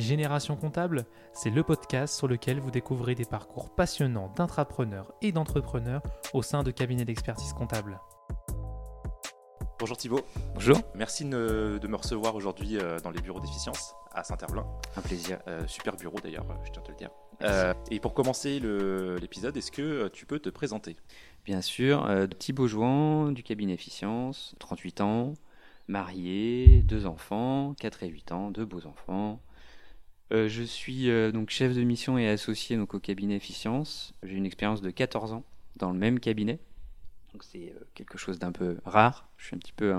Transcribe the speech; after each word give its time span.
Génération 0.00 0.56
Comptable, 0.56 1.06
c'est 1.32 1.50
le 1.50 1.62
podcast 1.62 2.16
sur 2.16 2.26
lequel 2.26 2.58
vous 2.58 2.72
découvrez 2.72 3.14
des 3.14 3.24
parcours 3.24 3.70
passionnants 3.70 4.32
d'intrapreneurs 4.36 5.12
et 5.22 5.30
d'entrepreneurs 5.30 6.02
au 6.32 6.42
sein 6.42 6.64
de 6.64 6.72
cabinets 6.72 7.04
d'expertise 7.04 7.52
comptable. 7.52 8.00
Bonjour 9.78 9.96
Thibaut. 9.96 10.22
Bonjour. 10.54 10.78
Merci 10.96 11.24
de, 11.24 11.78
me 11.86 11.96
recevoir 11.96 12.34
aujourd'hui 12.34 12.76
euh, 12.76 12.98
dans 13.00 13.10
les 13.10 13.20
bureaux 13.20 13.38
d'efficience 13.38 13.94
à 14.12 14.24
Saint-Herblain. 14.24 14.66
Un 14.96 15.00
plaisir. 15.00 15.38
Euh, 15.46 15.64
super 15.68 15.94
bureau 15.94 16.18
d'ailleurs, 16.20 16.46
je 16.64 16.72
tiens 16.72 16.82
à 16.82 16.86
te 16.86 16.90
le 16.90 16.96
dire. 16.96 17.10
et 17.92 18.00
pour 18.00 18.14
commencer 18.14 18.58
l'épisode, 19.20 19.56
est-ce 19.56 19.70
que 19.70 20.08
tu 20.08 20.26
peux 20.26 20.40
te 20.40 20.48
présenter? 20.48 20.96
Bien 21.44 21.60
sûr, 21.60 22.08
Thibaut 22.40 22.66
Jouan 22.66 23.30
du 23.30 23.44
cabinet 23.44 23.74
Efficience, 23.74 24.56
38 24.58 25.02
ans, 25.02 25.34
marié, 25.86 26.82
deux 26.82 27.06
enfants, 27.06 27.74
4 27.78 28.02
et 28.02 28.08
8 28.08 28.32
ans, 28.32 28.50
deux 28.50 28.64
beaux 28.64 28.86
enfants. 28.86 29.40
Euh, 30.34 30.48
je 30.48 30.64
suis 30.64 31.10
euh, 31.10 31.30
donc 31.30 31.50
chef 31.50 31.74
de 31.74 31.82
mission 31.82 32.18
et 32.18 32.28
associé 32.28 32.76
donc, 32.76 32.94
au 32.94 32.98
cabinet 32.98 33.36
Efficience. 33.36 34.14
J'ai 34.24 34.34
une 34.34 34.46
expérience 34.46 34.80
de 34.80 34.90
14 34.90 35.32
ans 35.32 35.44
dans 35.76 35.92
le 35.92 35.98
même 35.98 36.18
cabinet. 36.18 36.58
Donc 37.32 37.44
c'est 37.44 37.72
euh, 37.76 37.84
quelque 37.94 38.18
chose 38.18 38.40
d'un 38.40 38.50
peu 38.50 38.78
rare. 38.84 39.28
Je 39.36 39.46
suis 39.46 39.54
un 39.54 39.60
petit 39.60 39.72
peu 39.72 39.94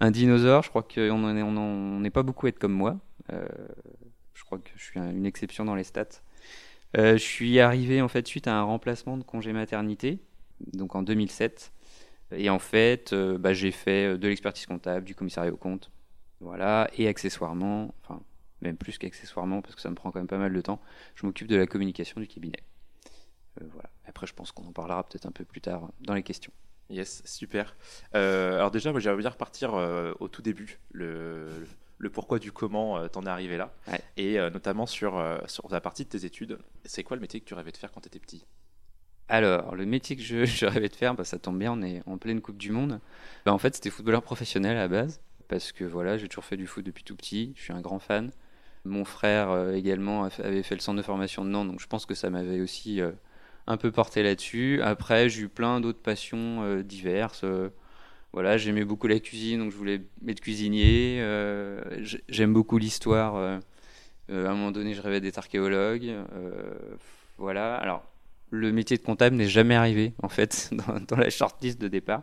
un, 0.00 0.10
dinosaure. 0.10 0.64
Je 0.64 0.68
crois 0.68 0.82
qu'on 0.82 2.00
n'est 2.00 2.10
pas 2.10 2.24
beaucoup 2.24 2.46
à 2.46 2.48
être 2.48 2.58
comme 2.58 2.72
moi. 2.72 2.98
je 3.30 4.44
crois 4.44 4.58
que 4.58 4.68
je 4.74 4.82
suis 4.82 4.98
une 4.98 5.26
exception 5.26 5.64
dans 5.64 5.76
les 5.76 5.84
stats. 5.84 6.22
je 6.94 7.16
suis 7.16 7.60
arrivé 7.60 8.02
en 8.02 8.08
fait 8.08 8.26
suite 8.26 8.48
à 8.48 8.56
un 8.56 8.62
remplacement 8.64 9.16
de 9.16 9.22
congé 9.22 9.52
maternité, 9.52 10.18
donc 10.72 10.96
en 10.96 11.02
2007. 11.02 11.72
Et 12.32 12.50
en 12.50 12.58
fait, 12.58 13.14
bah, 13.14 13.52
j'ai 13.52 13.70
fait 13.70 14.18
de 14.18 14.26
l'expertise 14.26 14.66
comptable, 14.66 15.04
du 15.06 15.14
commissariat 15.14 15.52
au 15.52 15.56
compte, 15.56 15.92
voilà, 16.40 16.90
et 16.98 17.06
accessoirement, 17.06 17.94
même 18.62 18.76
plus 18.76 18.98
qu'accessoirement, 18.98 19.60
parce 19.60 19.74
que 19.74 19.80
ça 19.80 19.90
me 19.90 19.94
prend 19.94 20.10
quand 20.10 20.20
même 20.20 20.28
pas 20.28 20.38
mal 20.38 20.52
de 20.52 20.60
temps, 20.60 20.80
je 21.14 21.26
m'occupe 21.26 21.48
de 21.48 21.56
la 21.56 21.66
communication 21.66 22.20
du 22.20 22.26
cabinet. 22.26 22.62
Euh, 23.60 23.66
voilà. 23.72 23.90
Après, 24.06 24.26
je 24.26 24.34
pense 24.34 24.52
qu'on 24.52 24.66
en 24.66 24.72
parlera 24.72 25.06
peut-être 25.06 25.26
un 25.26 25.32
peu 25.32 25.44
plus 25.44 25.60
tard 25.60 25.90
dans 26.00 26.14
les 26.14 26.22
questions. 26.22 26.52
Yes, 26.90 27.22
super. 27.24 27.76
Euh, 28.14 28.56
alors 28.56 28.70
déjà, 28.70 28.90
moi, 28.90 29.00
j'aimerais 29.00 29.20
bien 29.20 29.30
repartir 29.30 29.74
euh, 29.74 30.12
au 30.20 30.28
tout 30.28 30.42
début, 30.42 30.78
le, 30.92 31.48
le, 31.98 32.10
pourquoi 32.10 32.38
du 32.38 32.52
comment 32.52 33.08
t'en 33.08 33.22
es 33.22 33.28
arrivé 33.28 33.56
là, 33.56 33.72
et 34.16 34.38
notamment 34.50 34.86
sur, 34.86 35.24
sur 35.46 35.68
la 35.70 35.80
partie 35.80 36.04
de 36.04 36.10
tes 36.10 36.24
études. 36.24 36.58
C'est 36.84 37.02
quoi 37.02 37.16
le 37.16 37.20
métier 37.20 37.40
que 37.40 37.46
tu 37.46 37.54
rêvais 37.54 37.72
de 37.72 37.76
faire 37.76 37.92
quand 37.92 38.00
tu 38.00 38.08
étais 38.08 38.18
petit? 38.18 38.44
Alors, 39.28 39.74
le 39.74 39.86
métier 39.86 40.16
que 40.16 40.22
je, 40.44 40.66
rêvais 40.66 40.90
de 40.90 40.94
faire, 40.94 41.14
bah, 41.14 41.24
ça 41.24 41.38
tombe 41.38 41.58
bien, 41.58 41.72
on 41.72 41.82
est 41.82 42.02
en 42.06 42.18
pleine 42.18 42.42
Coupe 42.42 42.58
du 42.58 42.70
Monde. 42.70 43.00
Bah, 43.46 43.54
en 43.54 43.58
fait, 43.58 43.74
c'était 43.74 43.88
footballeur 43.88 44.22
professionnel 44.22 44.76
à 44.76 44.80
la 44.80 44.88
base, 44.88 45.22
parce 45.48 45.72
que 45.72 45.84
voilà, 45.84 46.18
j'ai 46.18 46.28
toujours 46.28 46.44
fait 46.44 46.58
du 46.58 46.66
foot 46.66 46.84
depuis 46.84 47.04
tout 47.04 47.16
petit, 47.16 47.54
je 47.56 47.62
suis 47.62 47.72
un 47.72 47.80
grand 47.80 47.98
fan. 47.98 48.30
Mon 48.84 49.04
frère 49.04 49.50
euh, 49.50 49.74
également 49.74 50.24
avait 50.24 50.62
fait 50.64 50.74
le 50.74 50.80
centre 50.80 50.98
de 50.98 51.02
formation 51.02 51.44
de 51.44 51.50
Nantes, 51.50 51.68
donc 51.68 51.80
je 51.80 51.86
pense 51.86 52.04
que 52.04 52.14
ça 52.14 52.30
m'avait 52.30 52.60
aussi 52.60 53.00
euh, 53.00 53.12
un 53.68 53.76
peu 53.76 53.92
porté 53.92 54.22
là-dessus. 54.24 54.80
Après, 54.82 55.28
j'ai 55.28 55.42
eu 55.42 55.48
plein 55.48 55.80
d'autres 55.80 56.02
passions 56.02 56.62
euh, 56.62 56.82
diverses. 56.82 57.44
voilà, 58.32 58.56
j'aimais 58.58 58.84
beaucoup 58.84 59.06
la 59.06 59.20
cuisine, 59.20 59.60
donc 59.60 59.70
je 59.70 59.76
voulais 59.76 60.02
être 60.26 60.40
cuisinier. 60.40 61.22
J'aime 62.28 62.52
beaucoup 62.52 62.78
l'histoire. 62.78 63.36
à 63.36 63.60
un 64.32 64.54
moment 64.54 64.72
donné, 64.72 64.94
je 64.94 65.02
rêvais 65.02 65.20
d'être 65.20 65.38
archéologue. 65.38 66.10
voilà. 67.38 67.76
Alors, 67.76 68.04
le 68.50 68.72
métier 68.72 68.96
de 68.96 69.02
comptable 69.02 69.36
n'est 69.36 69.48
jamais 69.48 69.74
arrivé, 69.76 70.12
en 70.22 70.28
fait, 70.28 70.70
dans, 70.72 70.98
dans 71.00 71.16
la 71.16 71.30
shortlist 71.30 71.80
de 71.80 71.88
départ. 71.88 72.22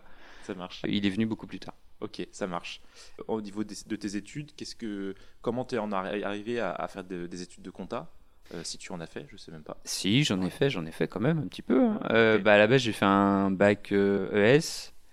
Ça 0.49 0.55
marche. 0.55 0.81
Il 0.87 1.05
est 1.05 1.11
venu 1.11 1.27
beaucoup 1.27 1.45
plus 1.45 1.59
tard. 1.59 1.75
Ok, 2.01 2.25
ça 2.31 2.47
marche. 2.47 2.81
Au 3.27 3.39
niveau 3.39 3.63
de, 3.63 3.95
tes 3.95 4.15
études, 4.15 4.49
qu'est-ce 4.55 4.75
que, 4.75 5.13
comment 5.43 5.63
tu 5.63 5.75
es 5.75 5.77
en 5.77 5.91
arrivé 5.91 6.59
à, 6.59 6.87
faire 6.87 7.03
des 7.03 7.43
études 7.43 7.61
de 7.61 7.69
compta? 7.69 8.09
Euh, 8.55 8.61
Si 8.63 8.79
tu 8.79 8.91
en 8.91 8.99
as 8.99 9.05
fait, 9.05 9.27
je 9.29 9.37
sais 9.37 9.51
même 9.51 9.61
pas. 9.61 9.77
Si, 9.83 10.23
j'en 10.23 10.41
ai 10.41 10.49
fait, 10.49 10.71
j'en 10.71 10.87
ai 10.87 10.91
fait 10.91 11.07
quand 11.07 11.19
même 11.19 11.37
un 11.37 11.45
petit 11.45 11.61
peu. 11.61 11.85
Hein. 11.85 11.99
Euh, 12.09 12.39
bah, 12.39 12.53
à 12.53 12.57
la 12.57 12.65
base, 12.65 12.81
j'ai 12.81 12.93
fait 12.93 13.05
un 13.05 13.51
bac 13.51 13.91
ES. 13.91 13.93
Euh, 13.93 14.57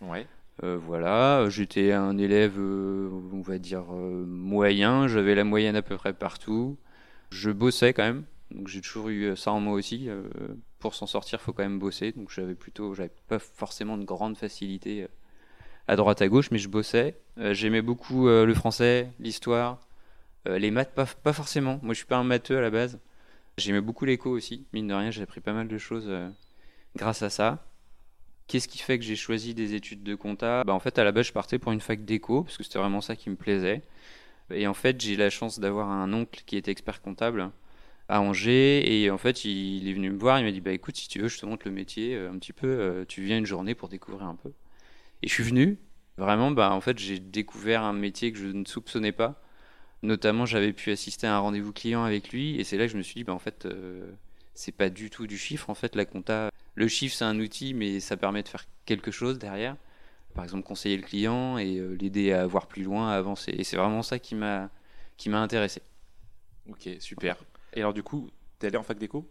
e 0.01 0.05
ouais. 0.07 0.27
voilà, 0.63 1.51
j'étais 1.51 1.93
un 1.93 2.17
élève, 2.17 2.59
on 2.59 3.43
va 3.43 3.59
dire, 3.59 3.85
moyen. 3.85 5.07
J'avais 5.07 5.35
la 5.35 5.45
moyenne 5.45 5.77
à 5.77 5.83
peu 5.83 5.99
près 5.99 6.15
partout. 6.15 6.79
Je 7.29 7.51
bossais 7.51 7.93
quand 7.93 8.05
même. 8.05 8.25
Donc 8.51 8.69
j'ai 8.69 8.81
toujours 8.81 9.11
eu 9.11 9.37
ça 9.37 9.53
en 9.53 9.61
moi 9.61 9.75
aussi. 9.75 10.09
pour 10.79 10.95
s'en 10.95 11.07
sortir, 11.07 11.41
il 11.43 11.45
faut 11.45 11.53
quand 11.53 11.65
même 11.65 11.79
bosser. 11.79 12.13
Donc 12.13 12.31
j'avais 12.31 12.55
plutôt, 12.55 12.95
j'avais 12.95 13.13
pas 13.29 13.39
forcément 13.39 13.99
de 13.99 14.05
grande 14.05 14.39
facilité 14.39 15.09
à 15.89 15.97
droite 15.97 16.23
à 16.23 16.29
gauche, 16.29 16.51
mais 16.51 16.59
je 16.59 16.69
bossais. 16.69 17.17
Euh, 17.39 17.55
j'aimais 17.55 17.83
beaucoup 17.83 18.29
euh, 18.29 18.45
le 18.45 18.55
français, 18.55 19.11
l'histoire, 19.21 19.81
euh, 20.49 20.59
les 20.59 20.71
maths, 20.71 20.95
pas, 20.95 21.33
forcément. 21.33 21.79
Moi, 21.83 21.95
je 21.95 21.99
suis 21.99 22.07
pas 22.07 22.17
un 22.17 22.25
matheux 22.25 22.59
à 22.59 22.61
la 22.61 22.71
base. 22.71 22.99
J'aimais 23.59 23.81
beaucoup 23.81 24.05
l'éco 24.05 24.31
aussi. 24.31 24.67
Mine 24.73 24.89
de 24.89 24.95
rien, 24.95 25.11
j'ai 25.11 25.23
appris 25.23 25.41
pas 25.41 25.53
mal 25.53 25.69
de 25.69 25.79
choses 25.79 26.11
grâce 26.97 27.23
à 27.23 27.31
ça. 27.31 27.65
Qu'est-ce 28.47 28.69
qui 28.69 28.79
fait 28.79 28.99
que 28.99 29.05
j'ai 29.05 29.17
choisi 29.17 29.55
des 29.55 29.75
études 29.75 30.03
de 30.03 30.15
compta? 30.15 30.63
Bah, 30.65 30.75
En 30.75 30.81
fait, 30.81 30.99
à 30.99 31.05
la 31.05 31.13
base, 31.13 31.27
je 31.27 31.33
partais 31.33 31.59
pour 31.59 31.73
une 31.73 31.81
fac 31.81 32.05
d'éco, 32.05 32.43
parce 32.43 32.57
que 32.59 32.65
c'était 32.65 32.79
vraiment 32.79 33.01
ça 33.01 33.17
qui 33.17 33.31
me 33.31 33.37
plaisait. 33.37 33.83
Et 34.51 34.67
en 34.67 34.75
fait, 34.75 35.01
j'ai 35.01 35.17
la 35.17 35.31
chance 35.31 35.59
d'avoir 35.59 35.91
un 35.91 36.13
oncle 36.13 36.43
qui 36.47 36.57
était 36.57 36.71
expert 36.71 37.01
comptable 37.01 37.51
à 38.09 38.21
Angers. 38.21 39.03
Et 39.03 39.11
en 39.11 39.19
fait, 39.19 39.45
il, 39.45 39.89
est 39.89 39.93
venu 39.95 40.11
me 40.11 40.19
voir, 40.19 40.39
il 40.39 40.45
m'a 40.45 40.53
dit, 40.53 40.61
bah 40.61 40.73
écoute, 40.73 40.97
si 40.97 41.09
tu 41.09 41.21
veux, 41.21 41.29
je 41.29 41.39
te 41.39 41.47
montre 41.47 41.67
le 41.67 41.73
métier 41.73 42.17
un 42.17 42.39
petit 42.39 42.53
peu. 42.53 43.05
tu 43.09 43.23
viens 43.23 43.39
une 43.39 43.47
journée 43.47 43.75
pour 43.75 43.89
découvrir 43.89 44.27
un 44.27 44.37
peu. 44.37 44.53
Et 45.23 45.29
je 45.29 45.33
suis 45.33 45.43
venu. 45.43 45.79
Vraiment, 46.19 46.51
bah, 46.51 46.73
en 46.73 46.81
fait, 46.81 46.99
j'ai 46.99 47.19
découvert 47.19 47.83
un 47.83 47.93
métier 47.93 48.33
que 48.33 48.39
je 48.39 48.47
ne 48.47 48.65
soupçonnais 48.65 49.13
pas. 49.13 49.43
Notamment, 50.03 50.47
j'avais 50.47 50.73
pu 50.73 50.91
assister 50.91 51.27
à 51.27 51.37
un 51.37 51.39
rendez-vous 51.39 51.73
client 51.73 52.05
avec 52.05 52.31
lui. 52.31 52.59
Et 52.59 52.65
c'est 52.65 52.77
là 52.77 52.87
que 52.87 52.93
je 52.93 52.97
me 52.97 53.03
suis 53.03 53.15
dit, 53.15 53.25
bah, 53.25 53.35
en 53.35 53.39
fait, 53.39 53.67
euh, 53.67 54.11
c'est 54.55 54.73
pas 54.73 54.89
du 54.89 55.11
tout 55.11 55.27
du 55.27 55.37
chiffre. 55.37 55.69
En 55.71 55.75
fait, 55.75 55.95
la 55.95 56.05
compta, 56.05 56.51
le 56.75 56.89
chiffre, 56.89 57.15
c'est 57.15 57.25
un 57.25 57.39
outil, 57.39 57.75
mais 57.75 58.01
ça 58.01 58.17
permet 58.17 58.43
de 58.43 58.49
faire 58.49 58.65
quelque 58.85 59.11
chose 59.11 59.39
derrière. 59.39 59.77
Par 60.35 60.45
exemple, 60.45 60.65
conseiller 60.65 60.97
le 60.97 61.03
client 61.03 61.59
et 61.59 61.79
euh, 61.79 61.97
l'aider 62.01 62.33
à 62.33 62.47
voir 62.47 62.67
plus 62.67 62.83
loin, 62.83 63.11
à 63.11 63.17
avancer. 63.17 63.53
Et 63.53 63.65
c'est 63.65 63.77
vraiment 63.77 64.03
ça 64.03 64.19
qui 64.19 64.35
m'a 64.35 64.71
qui 65.17 65.31
m'a 65.31 65.41
intéressé. 65.41 65.81
Ok, 66.69 66.89
super. 67.01 67.37
Et 67.73 67.81
alors, 67.81 67.95
du 67.95 68.03
coup, 68.03 68.29
t'es 68.59 68.67
allé 68.67 68.77
en 68.77 68.83
fac 68.83 68.99
d'éco? 68.99 69.29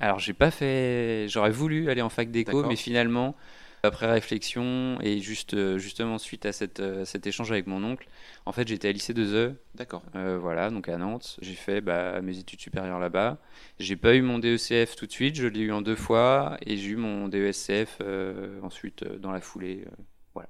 Alors, 0.00 0.18
j'ai 0.18 0.32
pas 0.32 0.50
fait. 0.50 1.26
J'aurais 1.28 1.50
voulu 1.50 1.90
aller 1.90 2.02
en 2.02 2.08
fac 2.08 2.30
d'éco, 2.30 2.64
mais 2.64 2.76
finalement, 2.76 3.36
après 3.84 4.10
réflexion 4.10 4.98
et 5.00 5.20
juste, 5.20 5.54
euh, 5.54 5.78
justement 5.78 6.18
suite 6.18 6.46
à 6.46 6.52
cette, 6.52 6.80
euh, 6.80 7.04
cet 7.04 7.26
échange 7.26 7.50
avec 7.50 7.66
mon 7.66 7.82
oncle, 7.84 8.08
en 8.46 8.52
fait 8.52 8.66
j'étais 8.66 8.88
à 8.88 8.92
lycée 8.92 9.14
de 9.14 9.24
Zeu. 9.24 9.56
D'accord. 9.74 10.02
Euh, 10.14 10.38
voilà, 10.38 10.70
donc 10.70 10.88
à 10.88 10.96
Nantes. 10.96 11.36
J'ai 11.40 11.54
fait 11.54 11.80
bah, 11.80 12.20
mes 12.20 12.38
études 12.38 12.60
supérieures 12.60 12.98
là-bas. 12.98 13.38
J'ai 13.78 13.96
pas 13.96 14.14
eu 14.14 14.22
mon 14.22 14.38
DECF 14.38 14.96
tout 14.96 15.06
de 15.06 15.12
suite, 15.12 15.36
je 15.36 15.46
l'ai 15.46 15.60
eu 15.60 15.72
en 15.72 15.82
deux 15.82 15.96
fois 15.96 16.56
et 16.64 16.76
j'ai 16.76 16.90
eu 16.90 16.96
mon 16.96 17.28
DESCF 17.28 18.00
ensuite 18.62 19.04
dans 19.04 19.30
la 19.30 19.40
foulée. 19.40 19.84
voilà. 20.34 20.48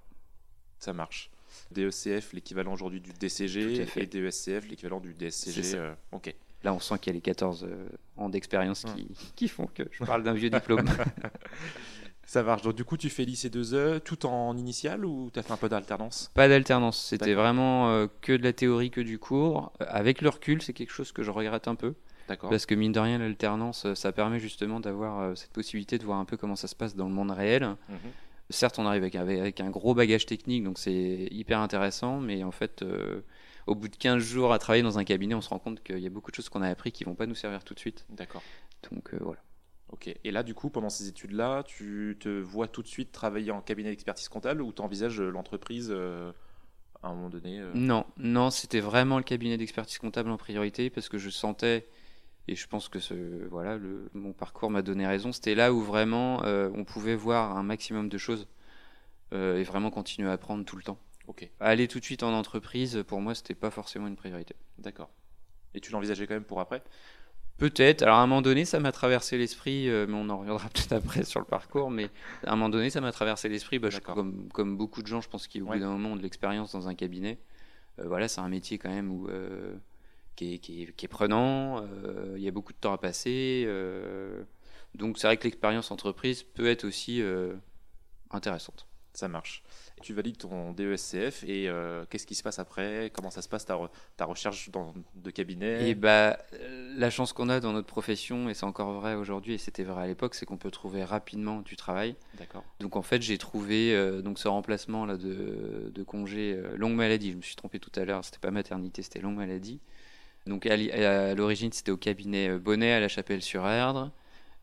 Ça 0.78 0.93
marche. 0.93 1.31
DECF, 1.71 2.33
l'équivalent 2.33 2.72
aujourd'hui 2.72 3.01
du 3.01 3.12
DCG, 3.12 3.87
et 3.97 4.06
DESCF, 4.06 4.69
l'équivalent 4.69 5.01
du 5.01 5.15
DSCG. 5.15 5.78
ok. 6.12 6.34
Là, 6.62 6.72
on 6.72 6.81
sent 6.81 6.99
qu'il 6.99 7.12
y 7.12 7.15
a 7.15 7.16
les 7.16 7.21
14 7.21 7.69
ans 8.16 8.31
d'expérience 8.31 8.87
qui, 8.97 9.06
qui, 9.37 9.49
font 9.49 9.66
que 9.66 9.83
je 9.91 10.03
parle 10.03 10.22
d'un 10.22 10.33
vieux 10.33 10.49
diplôme. 10.49 10.87
Ça 12.26 12.42
marche. 12.42 12.62
Donc, 12.62 12.74
du 12.74 12.84
coup, 12.84 12.96
tu 12.96 13.10
fais 13.10 13.24
lycée 13.24 13.50
2E 13.50 14.00
tout 14.00 14.26
en 14.26 14.56
initial 14.56 15.04
ou 15.04 15.30
tu 15.32 15.38
as 15.38 15.42
fait 15.42 15.52
un 15.52 15.56
peu 15.56 15.68
d'alternance? 15.68 16.30
Pas 16.34 16.48
d'alternance. 16.48 17.02
C'était 17.02 17.34
vraiment 17.34 17.90
euh, 17.90 18.06
que 18.20 18.32
de 18.32 18.42
la 18.42 18.52
théorie, 18.52 18.90
que 18.90 19.00
du 19.00 19.18
cours. 19.18 19.72
Euh, 19.80 19.86
avec 19.88 20.22
le 20.22 20.28
recul, 20.28 20.62
c'est 20.62 20.72
quelque 20.72 20.92
chose 20.92 21.12
que 21.12 21.22
je 21.22 21.30
regrette 21.30 21.68
un 21.68 21.74
peu. 21.74 21.94
D'accord. 22.28 22.48
Parce 22.48 22.64
que 22.64 22.74
mine 22.74 22.92
de 22.92 23.00
rien, 23.00 23.18
l'alternance, 23.18 23.84
euh, 23.84 23.94
ça 23.94 24.12
permet 24.12 24.40
justement 24.40 24.80
d'avoir 24.80 25.36
cette 25.36 25.52
possibilité 25.52 25.98
de 25.98 26.04
voir 26.04 26.18
un 26.18 26.24
peu 26.24 26.36
comment 26.36 26.56
ça 26.56 26.68
se 26.68 26.74
passe 26.74 26.96
dans 26.96 27.08
le 27.08 27.14
monde 27.14 27.30
réel. 27.30 27.64
Mhm. 27.88 27.98
Certes, 28.50 28.78
on 28.78 28.86
arrive 28.86 29.02
avec, 29.02 29.14
avec, 29.14 29.60
un 29.60 29.70
gros 29.70 29.94
bagage 29.94 30.26
technique, 30.26 30.64
donc 30.64 30.78
c'est 30.78 31.28
hyper 31.30 31.60
intéressant, 31.60 32.20
mais 32.20 32.44
en 32.44 32.50
fait, 32.50 32.84
au 33.66 33.74
bout 33.74 33.88
de 33.88 33.96
15 33.96 34.22
jours 34.22 34.52
à 34.52 34.58
travailler 34.58 34.82
dans 34.82 34.98
un 34.98 35.04
cabinet, 35.04 35.34
on 35.34 35.41
se 35.41 35.48
rend 35.48 35.58
compte 35.58 35.82
qu'il 35.82 35.98
y 35.98 36.06
a 36.06 36.10
beaucoup 36.10 36.30
de 36.30 36.36
choses 36.36 36.50
qu'on 36.50 36.60
a 36.60 36.68
appris 36.68 36.92
qui 36.92 37.04
vont 37.04 37.15
pas 37.15 37.24
nous 37.24 37.34
servir 37.34 37.65
tout 37.65 37.72
de 37.72 37.78
suite. 37.78 38.04
D'accord. 38.10 38.42
Donc 38.91 39.15
voilà. 39.15 39.41
Ok. 39.94 40.12
Et 40.24 40.32
là, 40.32 40.42
du 40.42 40.54
coup, 40.54 40.70
pendant 40.70 40.91
ces 40.91 41.06
études-là, 41.06 41.62
tu 41.62 42.16
te 42.18 42.28
vois 42.28 42.66
tout 42.66 42.82
de 42.82 42.88
suite 42.88 43.12
travailler 43.12 43.52
en 43.52 43.60
cabinet 43.60 43.91
d'expertise 43.91 44.28
comptable 44.28 44.60
ou 44.60 44.72
tu 44.72 44.82
envisages 44.82 45.20
euh, 45.20 45.30
l'entreprise 45.30 45.88
euh, 45.92 46.32
à 47.04 47.10
un 47.10 47.14
moment 47.14 47.28
donné 47.28 47.60
euh 47.60 47.70
Non, 47.74 48.04
non, 48.16 48.50
c'était 48.50 48.80
vraiment 48.80 49.18
le 49.18 49.22
cabinet 49.22 49.56
d'expertise 49.56 49.98
comptable 49.98 50.30
en 50.32 50.36
priorité 50.36 50.91
parce 50.91 51.08
que 51.08 51.16
je 51.16 51.30
sentais, 51.30 51.86
et 52.48 52.56
je 52.56 52.66
pense 52.66 52.88
que 52.88 52.98
ce, 52.98 53.46
voilà, 53.46 53.76
le, 53.76 54.10
mon 54.14 54.32
parcours 54.32 54.68
m'a 54.68 54.82
donné 54.82 55.06
raison, 55.06 55.30
c'était 55.30 55.54
là 55.54 55.72
où 55.72 55.80
vraiment 55.80 56.42
on 56.42 56.82
pouvait 56.82 57.14
voir 57.14 57.56
un 57.56 57.62
maximum 57.62 58.08
de 58.08 58.18
choses 58.18 58.48
et 59.30 59.62
vraiment 59.62 59.91
continuer 59.91 60.28
à 60.28 60.32
apprendre 60.32 60.64
tout 60.64 60.76
le 60.76 60.82
temps. 60.82 60.98
Ok. 61.28 61.48
Aller 61.60 61.86
tout 61.86 62.00
de 62.00 62.04
suite 62.04 62.24
en 62.24 62.32
entreprise, 62.32 63.04
pour 63.06 63.20
moi, 63.20 63.36
c'était 63.36 63.54
pas 63.54 63.70
forcément 63.70 64.08
une 64.08 64.16
priorité. 64.16 64.56
D'accord. 64.78 65.10
Et 65.74 65.80
tu 65.80 65.92
l'envisageais 65.92 66.26
quand 66.26 66.34
même 66.34 66.44
pour 66.44 66.60
après? 66.60 66.82
Peut-être. 67.59 68.03
Alors 68.03 68.16
à 68.16 68.22
un 68.22 68.27
moment 68.27 68.42
donné, 68.42 68.65
ça 68.65 68.80
m'a 68.80 68.91
traversé 68.91 69.39
l'esprit, 69.39 69.89
euh, 69.89 70.06
mais 70.09 70.15
on 70.15 70.28
en 70.28 70.39
reviendra 70.39 70.68
peut-être 70.74 70.92
après 70.92 71.24
sur 71.24 71.41
le 71.41 71.47
parcours. 71.47 71.91
Mais 71.91 72.10
à 72.45 72.53
un 72.53 72.56
moment 72.56 72.68
donné, 72.68 72.91
ça 72.91 73.01
m'a 73.01 73.12
traversé 73.12 73.48
l'esprit. 73.48 73.78
Bah, 73.78 73.89
comme, 74.03 74.48
comme, 74.53 74.77
beaucoup 74.77 75.03
de 75.03 75.06
gens, 75.06 75.21
je 75.21 75.28
pense 75.28 75.47
qu'au 75.47 75.60
bout 75.60 75.78
d'un 75.78 75.91
moment, 75.91 76.16
de 76.16 76.22
l'expérience 76.22 76.72
dans 76.72 76.89
un 76.89 76.95
cabinet. 76.95 77.39
Euh, 78.01 78.09
voilà, 78.09 78.27
c'est 78.27 78.41
un 78.41 78.48
métier 78.48 78.78
quand 78.78 78.91
même 78.91 79.10
où 79.10 79.28
euh, 79.28 79.77
qui, 80.34 80.54
est, 80.54 80.59
qui, 80.59 80.83
est, 80.83 81.09
prenant. 81.09 81.84
Il 82.36 82.42
y 82.42 82.48
a 82.48 82.51
beaucoup 82.51 82.72
de 82.72 82.78
temps 82.78 82.92
à 82.92 82.98
passer. 82.98 83.68
donc 84.95 85.18
c'est 85.18 85.28
vrai 85.28 85.36
que 85.36 85.45
l'expérience 85.45 85.91
entreprise 85.92 86.42
peut 86.42 86.66
être 86.66 86.84
aussi 86.84 87.22
intéressante. 88.30 88.89
Ça 89.15 89.28
marche 89.28 89.63
tu 90.05 90.13
valides 90.13 90.37
ton 90.37 90.72
DESCF 90.72 91.45
et 91.45 91.69
euh, 91.69 92.05
qu'est-ce 92.11 92.27
qui 92.27 92.34
se 92.34 92.43
passe 92.43 92.59
après? 92.59 93.11
Comment 93.15 93.31
ça 93.31 93.41
se 93.43 93.49
passe 93.49 93.65
ta, 93.65 93.78
ta 94.16 94.27
recherche 94.27 94.71
dans, 94.71 94.93
de 95.15 95.31
cabinet? 95.31 95.89
Et 95.89 95.95
bah, 95.95 96.39
la 96.97 97.09
chance 97.11 97.33
qu'on 97.33 97.49
a 97.49 97.59
dans 97.59 97.72
notre 97.72 97.87
profession, 97.87 98.51
et 98.51 98.55
c'est 98.55 98.65
encore 98.66 98.93
vrai 98.93 99.15
aujourd'hui, 99.15 99.55
et 99.55 99.59
c'était 99.59 99.83
vrai 99.83 100.05
à 100.05 100.07
l'époque, 100.07 100.34
c'est 100.34 100.45
qu'on 100.45 100.59
peut 100.59 100.71
trouver 100.71 101.05
rapidement 101.05 101.61
du 101.63 101.77
travail. 101.77 102.16
D'accord. 102.39 102.65
Donc 102.81 102.97
en 102.97 103.03
fait, 103.03 103.22
j'ai 103.22 103.39
trouvé 103.39 103.95
euh, 103.95 104.21
donc 104.21 104.39
ce 104.39 104.47
remplacement 104.47 105.07
là 105.07 105.16
de, 105.16 105.91
de 105.93 106.03
congé 106.03 106.53
euh, 106.53 106.77
longue 106.77 106.95
maladie. 106.95 107.33
Je 107.33 107.37
me 107.37 107.43
suis 107.43 107.57
trompé 107.57 107.78
tout 107.78 107.93
à 107.99 108.05
l'heure, 108.05 108.25
c'était 108.25 108.39
pas 108.39 108.51
maternité, 108.51 109.01
c'était 109.03 109.21
longue 109.21 109.37
maladie. 109.37 109.81
Donc 110.47 110.66
à, 110.66 111.34
l'origine, 111.34 111.72
c'était 111.72 111.93
au 111.93 111.97
cabinet 111.97 112.59
Bonnet 112.59 112.93
à 112.93 113.01
la 113.01 113.09
Chapelle-sur-Erdre, 113.09 114.13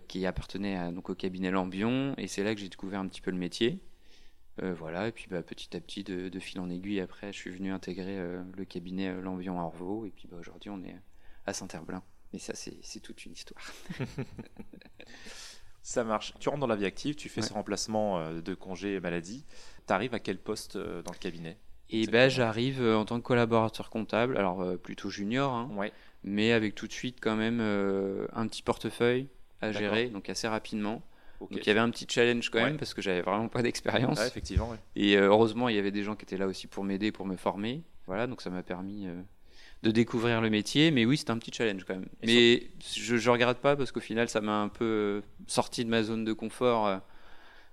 qui 0.07 0.27
appartenait 0.27 0.91
donc 0.91 1.09
au 1.09 1.15
cabinet 1.15 1.49
Lambion, 1.49 2.13
et 2.19 2.27
c'est 2.27 2.43
là 2.43 2.53
que 2.53 2.61
j'ai 2.61 2.69
découvert 2.69 2.99
un 2.99 3.07
petit 3.07 3.21
peu 3.21 3.31
le 3.31 3.37
métier. 3.37 3.79
Euh, 4.61 4.73
voilà, 4.73 5.07
et 5.07 5.11
puis 5.11 5.27
bah, 5.29 5.41
petit 5.41 5.75
à 5.75 5.79
petit, 5.79 6.03
de, 6.03 6.39
fil 6.39 6.59
en 6.59 6.69
aiguille, 6.69 6.99
après, 6.99 7.31
je 7.31 7.37
suis 7.37 7.51
venu 7.51 7.71
intégrer 7.71 8.19
euh, 8.19 8.43
le 8.55 8.65
cabinet 8.65 9.07
euh, 9.07 9.21
L'Envion 9.21 9.59
à 9.59 9.63
Orvaux, 9.63 10.05
et 10.05 10.09
puis 10.09 10.27
bah, 10.29 10.37
aujourd'hui, 10.39 10.69
on 10.69 10.83
est 10.83 10.95
à 11.45 11.53
Saint-Herblain. 11.53 12.03
Mais 12.33 12.39
ça, 12.39 12.53
c'est 12.55 12.99
toute 13.01 13.25
une 13.25 13.33
histoire. 13.33 13.61
ça 15.81 16.03
marche. 16.03 16.33
Tu 16.39 16.47
rentres 16.47 16.61
dans 16.61 16.67
la 16.67 16.77
vie 16.77 16.85
active, 16.85 17.15
tu 17.15 17.27
fais 17.27 17.41
ce 17.41 17.51
remplacement 17.51 18.31
de 18.31 18.53
congé 18.53 19.01
maladie. 19.01 19.43
Tu 19.85 19.91
arrives 19.91 20.13
à 20.13 20.19
quel 20.19 20.37
poste 20.37 20.77
dans 20.77 21.11
le 21.11 21.17
cabinet 21.17 21.57
Et 21.89 22.07
ben, 22.07 22.29
j'arrive 22.29 22.81
en 22.81 23.03
tant 23.03 23.19
que 23.19 23.25
collaborateur 23.25 23.89
comptable, 23.89 24.37
alors 24.37 24.77
plutôt 24.77 25.09
junior, 25.09 25.51
hein, 25.51 25.69
ouais. 25.73 25.91
mais 26.23 26.53
avec 26.53 26.73
tout 26.73 26.87
de 26.87 26.93
suite 26.93 27.17
quand 27.19 27.35
même 27.35 27.59
un 27.59 28.47
petit 28.47 28.63
portefeuille 28.63 29.27
à 29.59 29.73
gérer, 29.73 30.07
donc 30.07 30.29
assez 30.29 30.47
rapidement. 30.47 31.01
Donc 31.49 31.59
il 31.65 31.67
y 31.67 31.69
avait 31.69 31.79
un 31.79 31.89
petit 31.89 32.05
challenge 32.07 32.49
quand 32.49 32.61
même 32.61 32.77
parce 32.77 32.93
que 32.93 33.01
j'avais 33.01 33.21
vraiment 33.21 33.47
pas 33.47 33.61
d'expérience. 33.61 34.19
effectivement. 34.21 34.75
Et 34.95 35.17
euh, 35.17 35.27
heureusement, 35.27 35.69
il 35.69 35.75
y 35.75 35.79
avait 35.79 35.91
des 35.91 36.03
gens 36.03 36.15
qui 36.15 36.23
étaient 36.23 36.37
là 36.37 36.47
aussi 36.47 36.67
pour 36.67 36.83
m'aider, 36.83 37.11
pour 37.11 37.25
me 37.25 37.35
former. 37.35 37.83
Voilà, 38.07 38.27
donc 38.27 38.41
ça 38.41 38.49
m'a 38.49 38.63
permis 38.63 39.07
euh, 39.07 39.21
de 39.83 39.91
découvrir 39.91 40.41
le 40.41 40.49
métier. 40.49 40.91
Mais 40.91 41.05
oui, 41.05 41.17
c'était 41.17 41.31
un 41.31 41.37
petit 41.37 41.51
challenge 41.53 41.83
quand 41.85 41.95
même. 41.95 42.07
mais 42.23 42.69
je, 42.93 43.15
ne 43.15 43.29
regrette 43.29 43.59
pas 43.59 43.75
parce 43.75 43.91
qu'au 43.91 43.99
final, 43.99 44.29
ça 44.29 44.41
m'a 44.41 44.61
un 44.61 44.69
peu 44.69 44.85
euh, 44.85 45.21
sorti 45.47 45.83
de 45.83 45.89
ma 45.89 46.03
zone 46.03 46.23
de 46.25 46.33
confort. 46.33 47.01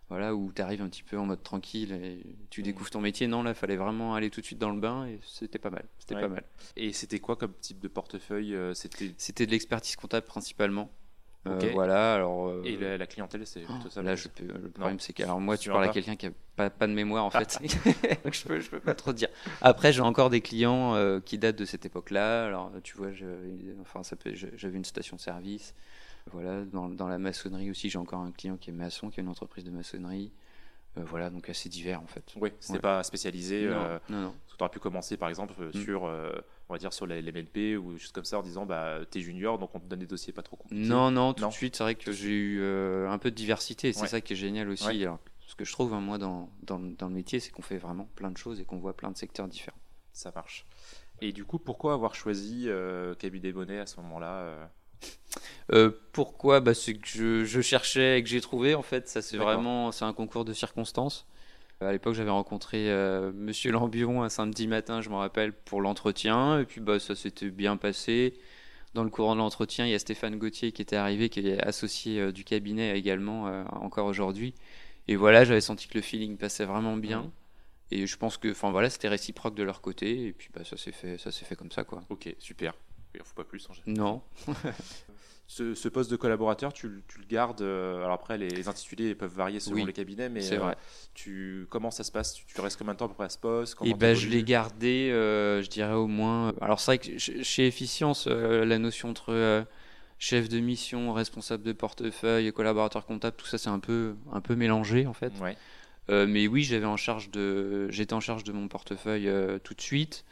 voilà, 0.08 0.34
où 0.34 0.50
tu 0.52 0.62
arrives 0.62 0.80
un 0.80 0.88
petit 0.88 1.02
peu 1.02 1.18
en 1.18 1.26
mode 1.26 1.42
tranquille 1.42 1.92
et 1.92 2.24
tu 2.48 2.60
mmh. 2.60 2.64
découvres 2.64 2.90
ton 2.90 3.00
métier. 3.00 3.26
Non, 3.26 3.42
là, 3.42 3.50
il 3.50 3.56
fallait 3.56 3.76
vraiment 3.76 4.14
aller 4.14 4.30
tout 4.30 4.40
de 4.40 4.46
suite 4.46 4.58
dans 4.58 4.70
le 4.70 4.80
bain 4.80 5.06
et 5.06 5.20
c'était 5.22 5.58
pas 5.58 5.70
mal. 5.70 5.84
C'était 5.98 6.14
pas 6.14 6.28
mal. 6.28 6.44
Et 6.76 6.92
c'était 6.92 7.20
quoi 7.20 7.36
comme 7.36 7.52
type 7.60 7.80
de 7.80 7.88
portefeuille 7.88 8.56
C'était 8.74 9.46
de 9.46 9.50
l'expertise 9.50 9.96
comptable 9.96 10.26
principalement. 10.26 10.90
Euh, 11.46 11.70
voilà, 11.72 12.14
alors, 12.14 12.52
Et 12.64 12.76
la, 12.76 13.06
clientèle, 13.06 13.46
c'est 13.46 13.60
plutôt 13.60 13.86
oh, 13.86 13.90
ça 13.90 14.02
Là, 14.02 14.14
je 14.16 14.28
peux, 14.28 14.44
le 14.44 14.70
problème, 14.70 15.00
c'est 15.00 15.12
que 15.12 15.22
alors, 15.22 15.40
moi, 15.40 15.56
tu 15.56 15.70
parles 15.70 15.84
à 15.84 15.88
quelqu'un 15.88 16.16
qui 16.16 16.26
n'a 16.26 16.32
pas, 16.56 16.68
pas, 16.68 16.86
de 16.86 16.92
mémoire, 16.92 17.24
en 17.24 17.30
fait. 17.30 17.58
Donc, 18.24 18.34
je 18.34 18.44
peux, 18.44 18.60
je 18.60 18.68
peux 18.68 18.80
pas 18.80 18.94
trop 18.94 19.12
dire. 19.12 19.28
Après, 19.62 19.92
j'ai 19.92 20.02
encore 20.02 20.30
des 20.30 20.40
clients 20.40 20.94
euh, 20.94 21.20
qui 21.20 21.38
datent 21.38 21.58
de 21.58 21.64
cette 21.64 21.86
époque-là. 21.86 22.46
Alors, 22.46 22.72
tu 22.82 22.96
vois, 22.96 23.08
enfin, 23.80 24.02
j'avais 24.34 24.76
une 24.76 24.84
station-service. 24.84 25.74
Voilà, 26.32 26.62
dans, 26.64 26.88
dans, 26.88 27.08
la 27.08 27.18
maçonnerie 27.18 27.70
aussi, 27.70 27.88
j'ai 27.88 27.98
encore 27.98 28.20
un 28.20 28.32
client 28.32 28.56
qui 28.58 28.70
est 28.70 28.74
maçon, 28.74 29.08
qui 29.08 29.20
a 29.20 29.22
une 29.22 29.30
entreprise 29.30 29.64
de 29.64 29.70
maçonnerie. 29.70 30.30
Euh, 30.98 31.02
voilà, 31.04 31.30
donc 31.30 31.48
assez 31.48 31.68
divers 31.68 32.02
en 32.02 32.06
fait. 32.06 32.24
Oui, 32.36 32.50
c'était 32.60 32.80
pas 32.80 33.02
spécialisé. 33.02 33.66
Non, 33.66 34.00
non, 34.08 34.20
non. 34.22 34.34
Tu 34.46 34.54
aurais 34.62 34.70
pu 34.70 34.78
commencer 34.78 35.16
par 35.16 35.28
exemple 35.28 35.54
mm. 35.58 35.72
sur 35.72 36.10
on 36.68 36.74
va 36.74 36.78
dire 36.78 36.92
sur 36.92 37.06
les, 37.06 37.22
MLP 37.22 37.78
ou 37.78 37.96
juste 37.96 38.14
comme 38.14 38.24
ça 38.24 38.38
en 38.38 38.42
disant 38.42 38.66
bah 38.66 39.00
t'es 39.10 39.20
junior 39.20 39.58
donc 39.58 39.74
on 39.74 39.80
te 39.80 39.86
donne 39.86 40.00
des 40.00 40.06
dossiers 40.06 40.32
pas 40.32 40.42
trop 40.42 40.56
compliqués. 40.56 40.88
Non 40.88 41.10
non 41.10 41.32
tout 41.32 41.46
de 41.46 41.52
suite 41.52 41.76
c'est 41.76 41.84
vrai 41.84 41.94
que 41.94 42.12
j'ai 42.12 42.30
eu 42.30 42.60
euh, 42.60 43.08
un 43.10 43.18
peu 43.18 43.30
de 43.30 43.36
diversité 43.36 43.92
c'est 43.92 44.06
ça 44.06 44.20
qui 44.20 44.34
est 44.34 44.36
génial 44.36 44.68
aussi 44.68 45.04
ce 45.46 45.54
que 45.54 45.64
je 45.64 45.72
trouve 45.72 45.94
hein, 45.94 46.00
moi 46.00 46.18
dans, 46.18 46.50
dans, 46.62 46.78
dans, 46.78 47.08
le 47.08 47.14
métier 47.14 47.40
c'est 47.40 47.50
qu'on 47.50 47.62
fait 47.62 47.78
vraiment 47.78 48.06
plein 48.16 48.30
de 48.30 48.36
choses 48.36 48.60
et 48.60 48.64
qu'on 48.64 48.76
voit 48.76 48.94
plein 48.94 49.10
de 49.10 49.16
secteurs 49.16 49.48
différents. 49.48 49.78
Ça 50.12 50.30
marche. 50.34 50.66
Et 51.22 51.32
du 51.32 51.44
coup 51.46 51.58
pourquoi 51.58 51.94
avoir 51.94 52.14
choisi 52.14 52.64
euh, 52.66 53.14
Cabinet 53.14 53.52
Bonnet 53.52 53.78
à 53.78 53.86
ce 53.86 53.96
moment 53.96 54.18
là 54.18 54.40
euh? 54.40 54.66
Euh, 55.72 55.90
pourquoi? 56.12 56.60
Bah, 56.60 56.74
C'est 56.74 56.94
que 56.94 57.06
je, 57.06 57.44
je, 57.44 57.60
cherchais 57.60 58.18
et 58.18 58.22
que 58.22 58.28
j'ai 58.28 58.40
trouvé 58.40 58.74
en 58.74 58.82
fait. 58.82 59.08
Ça 59.08 59.22
c'est 59.22 59.38
vraiment 59.38 59.90
c'est 59.90 60.04
un 60.04 60.12
concours 60.12 60.44
de 60.44 60.52
circonstances 60.52 61.26
à 61.80 61.92
l'époque, 61.92 62.14
j'avais 62.14 62.30
rencontré 62.30 62.90
euh, 62.90 63.30
Monsieur 63.32 63.70
Lambion 63.70 64.22
un 64.22 64.28
samedi 64.28 64.66
matin, 64.66 65.00
je 65.00 65.10
me 65.10 65.14
rappelle, 65.14 65.52
pour 65.52 65.80
l'entretien. 65.80 66.60
Et 66.60 66.64
puis, 66.64 66.80
bah, 66.80 66.98
ça 66.98 67.14
s'était 67.14 67.50
bien 67.50 67.76
passé. 67.76 68.34
Dans 68.94 69.04
le 69.04 69.10
courant 69.10 69.34
de 69.34 69.38
l'entretien, 69.40 69.86
il 69.86 69.90
y 69.90 69.94
a 69.94 69.98
Stéphane 69.98 70.38
Gauthier 70.38 70.72
qui 70.72 70.82
était 70.82 70.96
arrivé, 70.96 71.28
qui 71.28 71.40
est 71.46 71.60
associé 71.62 72.20
euh, 72.20 72.32
du 72.32 72.42
cabinet 72.42 72.98
également, 72.98 73.46
euh, 73.46 73.64
encore 73.72 74.06
aujourd'hui. 74.06 74.54
Et 75.06 75.14
voilà, 75.14 75.44
j'avais 75.44 75.60
senti 75.60 75.88
que 75.88 75.94
le 75.94 76.02
feeling 76.02 76.36
passait 76.36 76.64
vraiment 76.64 76.96
bien. 76.96 77.22
Mmh. 77.22 77.30
Et 77.90 78.06
je 78.06 78.16
pense 78.16 78.36
que, 78.36 78.50
enfin 78.50 78.70
voilà, 78.70 78.90
c'était 78.90 79.08
réciproque 79.08 79.54
de 79.54 79.62
leur 79.62 79.80
côté. 79.80 80.26
Et 80.26 80.32
puis, 80.32 80.48
bah, 80.52 80.64
ça 80.64 80.76
s'est 80.76 80.92
fait, 80.92 81.16
ça 81.16 81.30
s'est 81.30 81.44
fait 81.44 81.56
comme 81.56 81.70
ça, 81.70 81.84
quoi. 81.84 82.02
Ok, 82.08 82.34
super. 82.38 82.74
Il 83.14 83.20
ne 83.20 83.24
faut 83.24 83.34
pas 83.34 83.44
plus. 83.44 83.68
En 83.70 83.72
non. 83.86 84.22
Ce, 85.50 85.88
poste 85.88 86.10
de 86.10 86.16
collaborateur, 86.16 86.74
tu, 86.74 86.88
le 86.88 87.02
gardes. 87.26 87.62
Euh, 87.62 88.04
alors 88.04 88.12
après, 88.12 88.36
les, 88.36 88.68
intitulés 88.68 89.14
peuvent 89.14 89.32
varier 89.32 89.60
selon 89.60 89.86
les 89.86 89.94
cabinets, 89.94 90.28
mais 90.28 90.52
euh, 90.52 90.72
Tu, 91.14 91.66
comment 91.70 91.90
ça 91.90 92.04
se 92.04 92.12
passe? 92.12 92.34
Tu, 92.34 92.60
restes 92.60 92.78
combien 92.78 92.92
de 92.92 92.98
temps 92.98 93.06
après 93.06 93.24
à 93.24 93.28
ce 93.30 93.38
poste? 93.38 93.74
Et 93.82 93.90
eh 93.90 93.94
ben, 93.94 94.14
je 94.14 94.28
l'ai 94.28 94.42
gardé, 94.42 95.10
euh, 95.10 95.62
je 95.62 95.70
dirais 95.70 95.94
au 95.94 96.06
moins. 96.06 96.52
Alors 96.60 96.80
c'est 96.80 96.90
vrai 96.90 96.98
que 96.98 97.16
chez 97.18 97.66
Efficience, 97.66 98.26
la 98.26 98.78
notion 98.78 99.08
entre 99.08 99.64
chef 100.18 100.50
de 100.50 100.60
mission, 100.60 101.14
responsable 101.14 101.62
de 101.62 101.72
portefeuille, 101.72 102.52
collaborateur 102.52 103.06
comptable, 103.06 103.36
tout 103.36 103.46
ça 103.46 103.56
c'est 103.56 103.70
un 103.70 103.78
peu, 103.78 104.16
un 104.30 104.42
peu 104.42 104.54
mélangé 104.54 105.06
en 105.06 105.14
fait. 105.14 105.32
mais 106.10 106.46
oui, 106.46 106.62
j'avais 106.62 106.84
en 106.84 106.98
charge 106.98 107.30
de, 107.30 107.90
j'étais 107.90 108.12
en 108.12 108.20
charge 108.20 108.44
de 108.44 108.52
mon 108.52 108.68
portefeuille 108.68 109.30
tout 109.64 109.72
de 109.72 109.80
suite. 109.80 110.26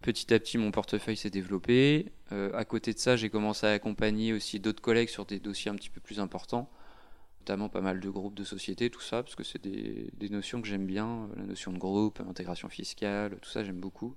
Petit 0.00 0.32
à 0.32 0.38
petit, 0.38 0.58
mon 0.58 0.70
portefeuille 0.70 1.16
s'est 1.16 1.30
développé. 1.30 2.12
Euh, 2.30 2.52
à 2.54 2.64
côté 2.64 2.92
de 2.94 2.98
ça, 2.98 3.16
j'ai 3.16 3.30
commencé 3.30 3.66
à 3.66 3.70
accompagner 3.70 4.32
aussi 4.32 4.60
d'autres 4.60 4.80
collègues 4.80 5.08
sur 5.08 5.24
des 5.24 5.40
dossiers 5.40 5.70
un 5.70 5.74
petit 5.74 5.90
peu 5.90 6.00
plus 6.00 6.20
importants, 6.20 6.70
notamment 7.40 7.68
pas 7.68 7.80
mal 7.80 7.98
de 7.98 8.08
groupes 8.08 8.34
de 8.34 8.44
sociétés, 8.44 8.90
tout 8.90 9.00
ça, 9.00 9.24
parce 9.24 9.34
que 9.34 9.42
c'est 9.42 9.60
des, 9.60 10.28
notions 10.30 10.62
que 10.62 10.68
j'aime 10.68 10.86
bien, 10.86 11.28
la 11.36 11.42
notion 11.42 11.72
de 11.72 11.78
groupe, 11.78 12.20
intégration 12.28 12.68
fiscale, 12.68 13.38
tout 13.42 13.50
ça, 13.50 13.64
j'aime 13.64 13.80
beaucoup. 13.80 14.14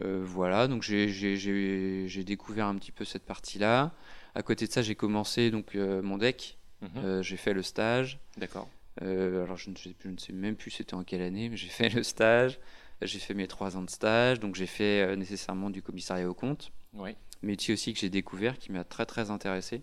Euh, 0.00 0.22
voilà, 0.24 0.66
donc 0.66 0.82
j'ai 0.82 2.24
découvert 2.24 2.66
un 2.66 2.74
petit 2.74 2.92
peu 2.92 3.04
cette 3.04 3.24
partie-là. 3.24 3.92
À 4.34 4.42
côté 4.42 4.66
de 4.66 4.72
ça, 4.72 4.82
j'ai 4.82 4.96
commencé 4.96 5.52
donc 5.52 5.76
euh, 5.76 6.02
mon 6.02 6.18
deck. 6.18 6.56
Mhm. 6.82 7.22
j'ai 7.22 7.36
fait 7.36 7.52
le 7.52 7.62
stage. 7.62 8.18
D'accord. 8.38 8.66
alors 9.00 9.56
je 9.56 9.70
ne, 9.70 9.76
sais, 9.76 9.94
je 10.02 10.08
ne, 10.08 10.16
sais, 10.16 10.32
même 10.32 10.56
plus 10.56 10.70
c'était 10.70 10.94
en 10.94 11.04
quelle 11.04 11.22
année, 11.22 11.48
mais 11.48 11.56
j'ai 11.56 11.68
fait 11.68 11.90
le 11.90 12.02
stage. 12.02 12.58
J'ai 13.02 13.18
fait 13.18 13.34
mes 13.34 13.48
trois 13.48 13.76
ans 13.76 13.82
de 13.82 13.90
stage, 13.90 14.40
donc 14.40 14.54
j'ai 14.54 14.66
fait 14.66 15.02
euh, 15.02 15.16
nécessairement 15.16 15.70
du 15.70 15.82
commissariat 15.82 16.28
au 16.28 16.34
compte. 16.34 16.70
Oui. 16.92 17.16
Métier 17.42 17.72
aussi 17.72 17.94
que 17.94 18.00
j'ai 18.00 18.10
découvert, 18.10 18.58
qui 18.58 18.72
m'a 18.72 18.84
très 18.84 19.06
très 19.06 19.30
intéressé, 19.30 19.82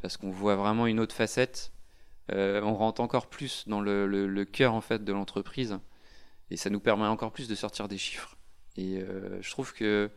parce 0.00 0.16
qu'on 0.16 0.30
voit 0.30 0.56
vraiment 0.56 0.86
une 0.86 0.98
autre 0.98 1.14
facette. 1.14 1.72
Euh, 2.32 2.60
on 2.62 2.74
rentre 2.74 3.00
encore 3.00 3.28
plus 3.28 3.64
dans 3.68 3.80
le, 3.80 4.06
le, 4.06 4.44
cœur 4.44 4.74
en 4.74 4.80
fait 4.80 5.04
de 5.04 5.12
l'entreprise, 5.12 5.78
et 6.50 6.56
ça 6.56 6.70
nous 6.70 6.80
permet 6.80 7.06
encore 7.06 7.32
plus 7.32 7.48
de 7.48 7.54
sortir 7.54 7.86
des 7.86 7.98
chiffres. 7.98 8.36
Et 8.76 8.98
euh, 8.98 9.40
je 9.40 9.50
trouve 9.50 9.72
que 9.72 10.10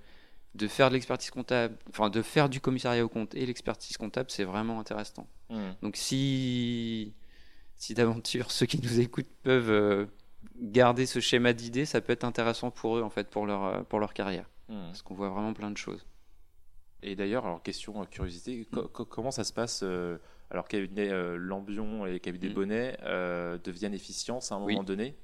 de 0.56 0.68
faire 0.68 0.90
de 0.90 0.94
l'expertise 0.96 1.32
comptable, 1.32 1.78
enfin 1.90 2.10
de 2.10 2.22
faire 2.22 2.50
du 2.50 2.60
commissariat 2.60 3.04
au 3.04 3.10
compte 3.10 3.36
et 3.36 3.46
l'expertise 3.46 3.98
comptable, 3.98 4.32
c'est 4.32 4.44
vraiment 4.44 4.80
intéressant. 4.80 5.28
Mmh. 5.50 5.72
Donc 5.82 5.98
si, 5.98 7.14
si 7.76 7.94
d'aventure 7.94 8.52
ceux 8.52 8.66
qui 8.66 8.80
nous 8.82 9.00
écoutent 9.00 9.32
peuvent 9.44 10.08
garder 10.56 11.06
ce 11.06 11.20
schéma 11.20 11.54
d'idées, 11.54 11.86
ça 11.86 12.02
peut 12.02 12.14
être 12.14 12.24
intéressant 12.24 12.72
pour 12.72 12.98
eux, 12.98 13.02
en 13.02 13.10
fait, 13.10 13.30
pour 13.30 13.46
leur, 13.46 13.66
euh, 13.66 13.82
pour 13.84 14.00
leur 14.00 14.14
carrière. 14.14 14.50
Hmm. 14.70 14.86
Parce 14.88 15.02
qu'on 15.02 15.14
voit 15.14 15.30
vraiment 15.30 15.54
plein 15.54 15.72
de 15.72 15.78
choses. 15.78 16.06
Et 17.02 17.16
d'ailleurs, 17.16 17.46
alors 17.46 17.62
question 17.62 18.02
euh, 18.02 18.06
curiosité, 18.06 18.68
hmm. 18.72 18.88
comment 19.10 19.32
ça 19.32 19.44
se 19.44 19.54
passe 19.54 19.82
euh, 19.84 20.18
alors 20.50 20.68
cabinet 20.68 21.10
Lambion 21.38 22.06
et 22.06 22.20
cabinet 22.20 22.50
hmm. 22.50 22.54
Bonnet 22.54 22.98
deviennent 23.64 23.94
efficients 23.94 24.40
à 24.50 24.56
un 24.56 24.60
moment 24.60 24.84
donné? 24.84 25.16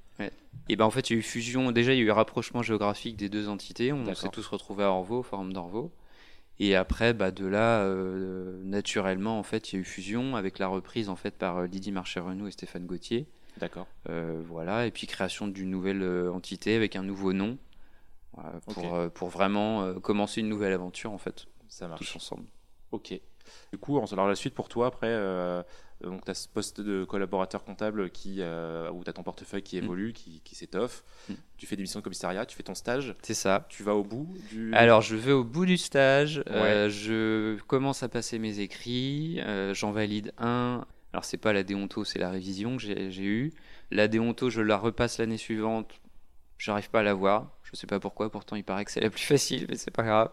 Et 0.67 0.75
ben 0.75 0.83
en 0.83 0.89
fait, 0.89 1.09
il 1.09 1.13
y 1.13 1.15
a 1.15 1.19
eu 1.19 1.21
fusion. 1.21 1.71
Déjà, 1.71 1.93
il 1.93 1.99
y 1.99 2.01
a 2.01 2.03
eu 2.03 2.11
rapprochement 2.11 2.61
géographique 2.61 3.15
des 3.15 3.29
deux 3.29 3.47
entités. 3.47 3.93
On 3.93 4.13
s'est 4.15 4.27
tous 4.29 4.45
retrouvés 4.47 4.83
à 4.83 4.89
Orvaux, 4.89 5.19
au 5.19 5.23
Forum 5.23 5.53
d'Orvaux. 5.53 5.93
Et 6.59 6.75
après, 6.75 7.13
bah, 7.13 7.31
de 7.31 7.45
là, 7.45 7.87
naturellement, 8.63 9.39
en 9.39 9.43
fait, 9.43 9.71
il 9.71 9.75
y 9.75 9.77
a 9.77 9.81
eu 9.81 9.85
fusion 9.85 10.35
avec 10.35 10.59
la 10.59 10.67
reprise 10.67 11.07
en 11.07 11.15
fait 11.15 11.37
par 11.37 11.63
Lydie 11.63 11.93
Marché-Renaud 11.93 12.47
et 12.47 12.51
Stéphane 12.51 12.85
Gauthier. 12.85 13.27
D'accord. 13.59 13.87
Euh, 14.09 14.41
voilà, 14.45 14.85
et 14.85 14.91
puis 14.91 15.05
création 15.05 15.47
d'une 15.47 15.69
nouvelle 15.69 16.01
euh, 16.01 16.31
entité 16.31 16.75
avec 16.75 16.95
un 16.95 17.03
nouveau 17.03 17.33
nom 17.33 17.57
pour, 18.67 18.95
euh, 18.95 19.09
pour 19.09 19.27
vraiment 19.27 19.93
commencer 19.99 20.39
une 20.39 20.47
nouvelle 20.47 20.71
aventure 20.71 21.11
en 21.11 21.17
fait. 21.17 21.45
Ça 21.67 21.87
marche. 21.87 21.99
Tous 21.99 22.15
ensemble. 22.15 22.45
Ok. 22.91 23.19
Du 23.71 23.77
coup, 23.77 23.97
alors 23.97 24.27
la 24.27 24.35
suite 24.35 24.53
pour 24.53 24.69
toi 24.69 24.87
après, 24.87 25.13
donc 26.01 26.23
tu 26.23 26.31
as 26.31 26.35
ce 26.35 26.47
poste 26.47 26.79
de 26.79 27.03
collaborateur 27.03 27.63
comptable 27.63 28.11
qui, 28.11 28.41
où 28.41 29.03
tu 29.03 29.09
as 29.09 29.13
ton 29.13 29.23
portefeuille 29.23 29.63
qui 29.63 29.75
mm. 29.75 29.83
évolue, 29.83 30.13
qui, 30.13 30.41
qui 30.41 30.55
s'étoffe. 30.55 31.03
Mm. 31.27 31.33
Tu 31.57 31.65
fais 31.65 31.75
des 31.75 31.81
missions 31.81 31.99
de 31.99 32.03
commissariat, 32.03 32.45
tu 32.45 32.55
fais 32.55 32.63
ton 32.63 32.75
stage. 32.75 33.15
C'est 33.23 33.33
ça. 33.33 33.65
Tu 33.69 33.83
vas 33.83 33.95
au 33.95 34.03
bout 34.03 34.29
du. 34.49 34.73
Alors 34.73 35.01
je 35.01 35.15
vais 35.15 35.33
au 35.33 35.43
bout 35.43 35.65
du 35.65 35.77
stage. 35.77 36.43
je 36.47 37.59
commence 37.63 38.03
à 38.03 38.09
passer 38.09 38.39
mes 38.39 38.59
écrits. 38.59 39.41
J'en 39.73 39.91
valide 39.91 40.31
un. 40.37 40.85
Alors 41.13 41.25
c'est 41.25 41.37
pas 41.37 41.53
la 41.53 41.63
déonto, 41.63 42.03
c'est 42.03 42.19
la 42.19 42.29
révision 42.29 42.77
que 42.77 42.83
j'ai 42.83 43.23
eue. 43.23 43.51
La 43.91 44.07
déonto, 44.07 44.49
je 44.49 44.61
la 44.61 44.77
repasse 44.77 45.17
l'année 45.17 45.37
suivante. 45.37 45.99
J'arrive 46.57 46.89
pas 46.89 46.99
à 46.99 47.03
la 47.03 47.13
voir. 47.13 47.51
Je 47.63 47.75
sais 47.75 47.87
pas 47.87 47.99
pourquoi. 47.99 48.31
Pourtant, 48.31 48.55
il 48.55 48.63
paraît 48.63 48.85
que 48.85 48.91
c'est 48.91 48.99
la 48.99 49.09
plus 49.09 49.23
facile, 49.25 49.65
mais 49.69 49.75
c'est 49.75 49.91
pas 49.91 50.03
grave. 50.03 50.31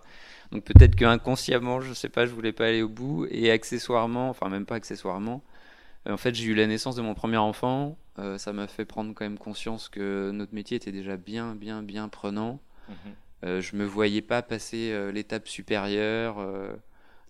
Donc 0.53 0.65
peut-être 0.65 0.97
que 0.97 1.05
inconsciemment, 1.05 1.81
je 1.81 1.93
sais 1.93 2.09
pas, 2.09 2.27
je 2.27 2.33
voulais 2.33 2.53
pas 2.53 2.67
aller 2.67 2.83
au 2.83 2.89
bout. 2.89 3.27
Et 3.31 3.51
accessoirement, 3.51 4.29
enfin 4.29 4.49
même 4.49 4.67
pas 4.67 4.75
accessoirement, 4.75 5.43
euh, 6.07 6.13
en 6.13 6.17
fait, 6.17 6.35
j'ai 6.35 6.45
eu 6.45 6.55
la 6.55 6.67
naissance 6.67 6.97
de 6.97 7.03
mon 7.03 7.15
premier 7.15 7.37
enfant. 7.37 7.99
Euh, 8.19 8.39
ça 8.39 8.53
m'a 8.53 8.67
fait 8.67 8.85
prendre 8.85 9.15
quand 9.15 9.25
même 9.25 9.39
conscience 9.39 9.89
que 9.89 10.31
notre 10.33 10.55
métier 10.55 10.77
était 10.77 10.93
déjà 10.93 11.17
bien, 11.17 11.55
bien, 11.55 11.83
bien 11.83 12.09
prenant. 12.09 12.61
Mhm. 12.89 12.97
Euh, 13.45 13.61
je 13.61 13.77
me 13.77 13.85
voyais 13.85 14.23
pas 14.23 14.43
passer 14.43 15.11
l'étape 15.13 15.49
supérieure, 15.49 16.39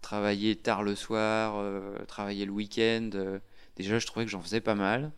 travailler 0.06 0.54
tard 0.54 0.84
le 0.84 0.94
soir, 0.94 1.60
travailler 2.06 2.44
le 2.46 2.52
week-end. 2.52 3.10
déjà, 3.74 3.98
je 3.98 4.06
trouvais 4.06 4.24
que 4.24 4.30
j'en 4.30 4.40
faisais 4.40 4.60
pas 4.60 4.76
mal. 4.76 5.10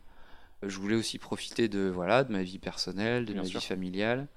Je 0.63 0.79
voulais 0.79 0.97
aussi 0.97 1.19
profiter 1.19 1.69
de 1.69 1.89
voilà 1.89 2.25
de 2.25 2.33
ma 2.33 2.43
vie 2.43 2.59
personnelle, 2.59 3.27
de 3.27 3.35
ma 3.35 3.43
vie 3.43 3.61
familiale. 3.61 4.29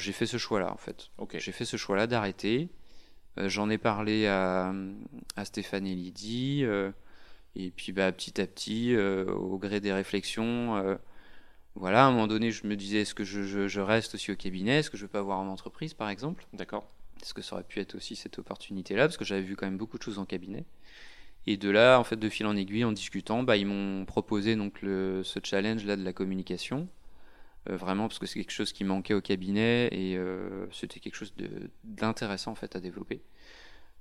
J'ai 0.00 0.12
fait 0.12 0.26
ce 0.26 0.38
choix-là 0.38 0.72
en 0.72 0.76
fait. 0.76 1.10
J'ai 1.34 1.52
fait 1.52 1.66
ce 1.66 1.76
choix-là 1.76 2.06
d'arrêter. 2.06 2.70
Euh, 3.38 3.48
j'en 3.48 3.68
ai 3.68 3.78
parlé 3.78 4.26
à, 4.26 4.72
à 5.36 5.44
Stéphane 5.44 5.86
et 5.86 5.94
Lydie. 5.94 6.62
Euh, 6.64 6.90
et 7.54 7.70
puis 7.70 7.92
bah, 7.92 8.10
petit 8.12 8.40
à 8.40 8.46
petit, 8.46 8.94
euh, 8.94 9.26
au 9.26 9.58
gré 9.58 9.80
des 9.80 9.92
réflexions, 9.92 10.98
voilà, 11.74 12.04
à 12.04 12.08
un 12.08 12.10
moment 12.10 12.26
donné, 12.26 12.50
je 12.50 12.66
me 12.66 12.74
disais 12.74 13.02
est-ce 13.02 13.14
que 13.14 13.24
je, 13.24 13.68
je, 13.68 13.80
reste 13.80 14.14
aussi 14.14 14.32
au 14.32 14.36
cabinet? 14.36 14.78
Est-ce 14.78 14.90
que 14.90 14.96
je 14.96 15.02
veux 15.02 15.08
pas 15.08 15.20
avoir 15.20 15.40
une 15.42 15.48
entreprise 15.48 15.94
par 15.94 16.08
exemple? 16.08 16.46
D'accord. 16.52 16.90
Est-ce 17.22 17.34
que 17.34 17.42
ça 17.42 17.54
aurait 17.54 17.64
pu 17.64 17.80
être 17.80 17.94
aussi 17.94 18.16
cette 18.16 18.38
opportunité-là? 18.38 19.06
Parce 19.06 19.16
que 19.16 19.24
j'avais 19.24 19.42
vu 19.42 19.56
quand 19.56 19.66
même 19.66 19.78
beaucoup 19.78 19.98
de 19.98 20.02
choses 20.02 20.18
en 20.18 20.24
cabinet. 20.24 20.64
Et 21.46 21.56
de 21.56 21.70
là, 21.70 21.98
en 21.98 22.04
fait, 22.04 22.16
de 22.16 22.28
fil 22.28 22.46
en 22.46 22.56
aiguille, 22.56 22.84
en 22.84 22.92
discutant, 22.92 23.42
bah, 23.42 23.56
ils 23.56 23.66
m'ont 23.66 24.04
proposé 24.04 24.56
donc 24.56 24.80
ce 24.82 25.38
challenge-là 25.42 25.96
de 25.96 26.04
la 26.04 26.12
communication. 26.12 26.88
Euh, 27.68 27.76
vraiment, 27.76 28.08
parce 28.08 28.18
que 28.18 28.26
c'est 28.26 28.38
quelque 28.38 28.52
chose 28.52 28.72
qui 28.72 28.84
manquait 28.84 29.14
au 29.14 29.20
cabinet 29.20 29.88
et 29.92 30.16
euh, 30.16 30.66
c'était 30.72 31.00
quelque 31.00 31.16
chose 31.16 31.34
d'intéressant 31.84 32.52
en 32.52 32.54
fait 32.54 32.76
à 32.76 32.80
développer. 32.80 33.22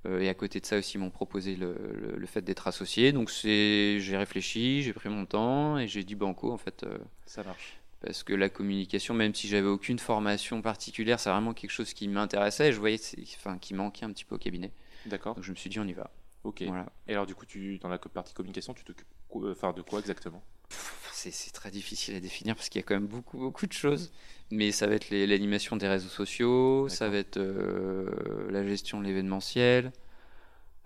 Euh, 0.05 0.19
et 0.19 0.29
à 0.29 0.33
côté 0.33 0.59
de 0.59 0.65
ça 0.65 0.77
aussi, 0.77 0.97
ils 0.97 0.99
m'ont 0.99 1.09
proposé 1.09 1.55
le, 1.55 1.75
le, 2.15 2.27
fait 2.27 2.41
d'être 2.41 2.67
associé. 2.67 3.11
Donc 3.11 3.31
j'ai 3.31 4.17
réfléchi, 4.17 4.83
j'ai 4.83 4.93
pris 4.93 5.09
mon 5.09 5.25
temps 5.25 5.77
et 5.77 5.87
j'ai 5.87 6.03
dit 6.03 6.15
banco 6.15 6.51
en 6.51 6.57
fait. 6.57 6.85
ça 7.25 7.43
marche 7.43 7.79
parce 8.07 8.23
que 8.23 8.31
la 8.31 8.47
communication, 8.47 9.13
même 9.13 9.35
si 9.35 9.49
j'avais 9.49 9.67
aucune 9.67 9.99
formation 9.99 10.61
particulière, 10.61 11.19
c'est 11.19 11.29
vraiment 11.29 11.53
quelque 11.53 11.71
chose 11.71 11.93
qui 11.93 12.07
m'intéressait 12.07 12.69
et 12.69 12.71
je 12.71 12.79
voyais 12.79 12.97
enfin, 13.35 13.57
qui 13.57 13.73
manquait 13.73 14.05
un 14.05 14.11
petit 14.13 14.23
peu 14.23 14.35
au 14.35 14.37
cabinet. 14.37 14.71
D'accord. 15.07 15.35
Donc 15.35 15.43
je 15.43 15.51
me 15.51 15.57
suis 15.57 15.69
dit, 15.69 15.77
on 15.77 15.85
y 15.85 15.91
va. 15.91 16.09
Ok. 16.45 16.63
Voilà. 16.65 16.85
Et 17.09 17.11
alors, 17.11 17.25
du 17.25 17.35
coup, 17.35 17.45
tu, 17.45 17.79
dans 17.79 17.89
la 17.89 17.97
partie 17.97 18.33
communication, 18.33 18.73
tu 18.73 18.85
t'occupes 18.85 19.07
enfin, 19.29 19.73
de 19.73 19.81
quoi 19.81 19.99
exactement? 19.99 20.41
C'est 20.69 21.51
très 21.51 21.69
difficile 21.69 22.15
à 22.15 22.21
définir 22.21 22.55
parce 22.55 22.69
qu'il 22.69 22.79
y 22.79 22.83
a 22.83 22.87
quand 22.87 22.93
même 22.93 23.07
beaucoup, 23.07 23.39
beaucoup 23.39 23.67
de 23.67 23.73
choses. 23.73 24.13
Mais 24.51 24.71
ça 24.71 24.87
va 24.87 24.95
être 24.95 25.09
l'animation 25.09 25.75
des 25.75 25.89
réseaux 25.89 26.07
sociaux, 26.07 26.87
ça 26.87 27.09
va 27.09 27.17
être 27.17 27.35
euh, 27.35 28.49
la 28.49 28.65
gestion 28.65 29.01
de 29.01 29.05
l'événementiel, 29.05 29.91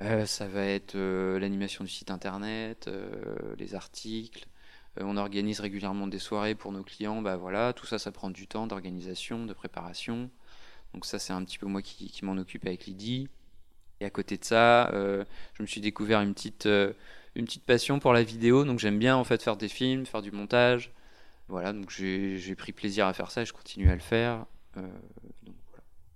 euh, 0.01 0.25
ça 0.25 0.47
va 0.47 0.65
être 0.65 0.95
euh, 0.95 1.37
l'animation 1.37 1.83
du 1.83 1.91
site 1.91 2.09
internet, 2.09 2.89
les 3.59 3.75
articles. 3.75 4.47
On 4.99 5.17
organise 5.17 5.59
régulièrement 5.59 6.07
des 6.07 6.19
soirées 6.19 6.55
pour 6.55 6.71
nos 6.71 6.83
clients. 6.83 7.21
Bah 7.21 7.37
voilà, 7.37 7.73
tout 7.73 7.85
ça, 7.85 7.99
ça 7.99 8.11
prend 8.11 8.29
du 8.29 8.47
temps 8.47 8.67
d'organisation, 8.67 9.45
de 9.45 9.53
préparation. 9.53 10.29
Donc 10.93 11.05
ça, 11.05 11.19
c'est 11.19 11.33
un 11.33 11.43
petit 11.43 11.57
peu 11.57 11.67
moi 11.67 11.81
qui, 11.81 12.11
m'en 12.23 12.37
occupe 12.37 12.65
avec 12.65 12.85
Lydie. 12.85 13.29
Et 14.01 14.05
à 14.05 14.09
côté 14.09 14.37
de 14.37 14.43
ça, 14.43 14.91
je 14.93 15.61
me 15.61 15.67
suis 15.67 15.81
découvert 15.81 16.21
une 16.21 16.33
petite 16.33 16.67
une 17.35 17.45
petite 17.45 17.65
passion 17.65 17.99
pour 17.99 18.13
la 18.13 18.23
vidéo, 18.23 18.65
donc 18.65 18.79
j'aime 18.79 18.99
bien 18.99 19.15
en 19.15 19.23
fait 19.23 19.41
faire 19.41 19.57
des 19.57 19.69
films, 19.69 20.05
faire 20.05 20.21
du 20.21 20.31
montage. 20.31 20.91
Voilà, 21.47 21.73
donc 21.73 21.89
j'ai 21.89 22.55
pris 22.55 22.71
plaisir 22.71 23.07
à 23.07 23.13
faire 23.13 23.31
ça 23.31 23.41
et 23.41 23.45
je 23.45 23.53
continue 23.53 23.89
à 23.89 23.93
le 23.93 24.01
faire. 24.01 24.45
Euh, 24.77 24.87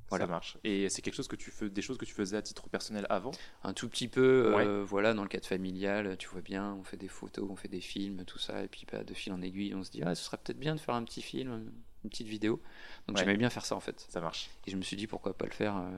voilà. 0.10 0.26
Ça 0.26 0.32
marche. 0.32 0.58
Et 0.64 0.90
c'est 0.90 1.02
quelque 1.02 1.16
chose 1.16 1.28
que 1.28 1.36
tu 1.36 1.52
fais, 1.52 1.70
des 1.70 1.82
choses 1.82 1.98
que 1.98 2.06
tu 2.06 2.14
faisais 2.14 2.38
à 2.38 2.42
titre 2.42 2.70
personnel 2.70 3.08
avant? 3.10 3.32
Un 3.64 3.74
tout 3.74 3.90
petit 3.90 4.08
peu, 4.08 4.54
euh, 4.56 4.84
voilà, 4.84 5.14
dans 5.14 5.24
le 5.24 5.30
cadre 5.30 5.46
familial, 5.46 6.16
tu 6.18 6.28
vois 6.28 6.42
bien, 6.42 6.74
on 6.80 6.84
fait 6.84 6.98
des 6.98 7.08
photos, 7.08 7.48
on 7.50 7.56
fait 7.56 7.68
des 7.68 7.82
films, 7.82 8.24
tout 8.26 8.40
ça, 8.40 8.64
et 8.64 8.68
puis 8.68 8.86
bah, 8.92 9.04
de 9.04 9.14
fil 9.14 9.34
en 9.34 9.42
aiguille, 9.42 9.74
on 9.74 9.84
se 9.84 9.92
dit, 9.92 10.02
ah, 10.04 10.14
ce 10.14 10.24
serait 10.24 10.38
peut-être 10.38 10.60
bien 10.60 10.76
de 10.76 10.80
faire 10.80 10.96
un 10.96 11.04
petit 11.04 11.22
film, 11.22 11.72
une 12.04 12.10
petite 12.10 12.28
vidéo. 12.28 12.62
Donc 13.08 13.18
j'aimais 13.18 13.38
bien 13.38 13.50
faire 13.50 13.66
ça 13.66 13.76
en 13.76 13.80
fait. 13.80 14.06
Ça 14.10 14.22
marche. 14.22 14.50
Et 14.68 14.72
je 14.72 14.78
me 14.78 14.82
suis 14.82 14.96
dit, 14.96 15.08
pourquoi 15.08 15.36
pas 15.36 15.46
le 15.46 15.52
faire 15.52 15.78
euh, 15.78 15.90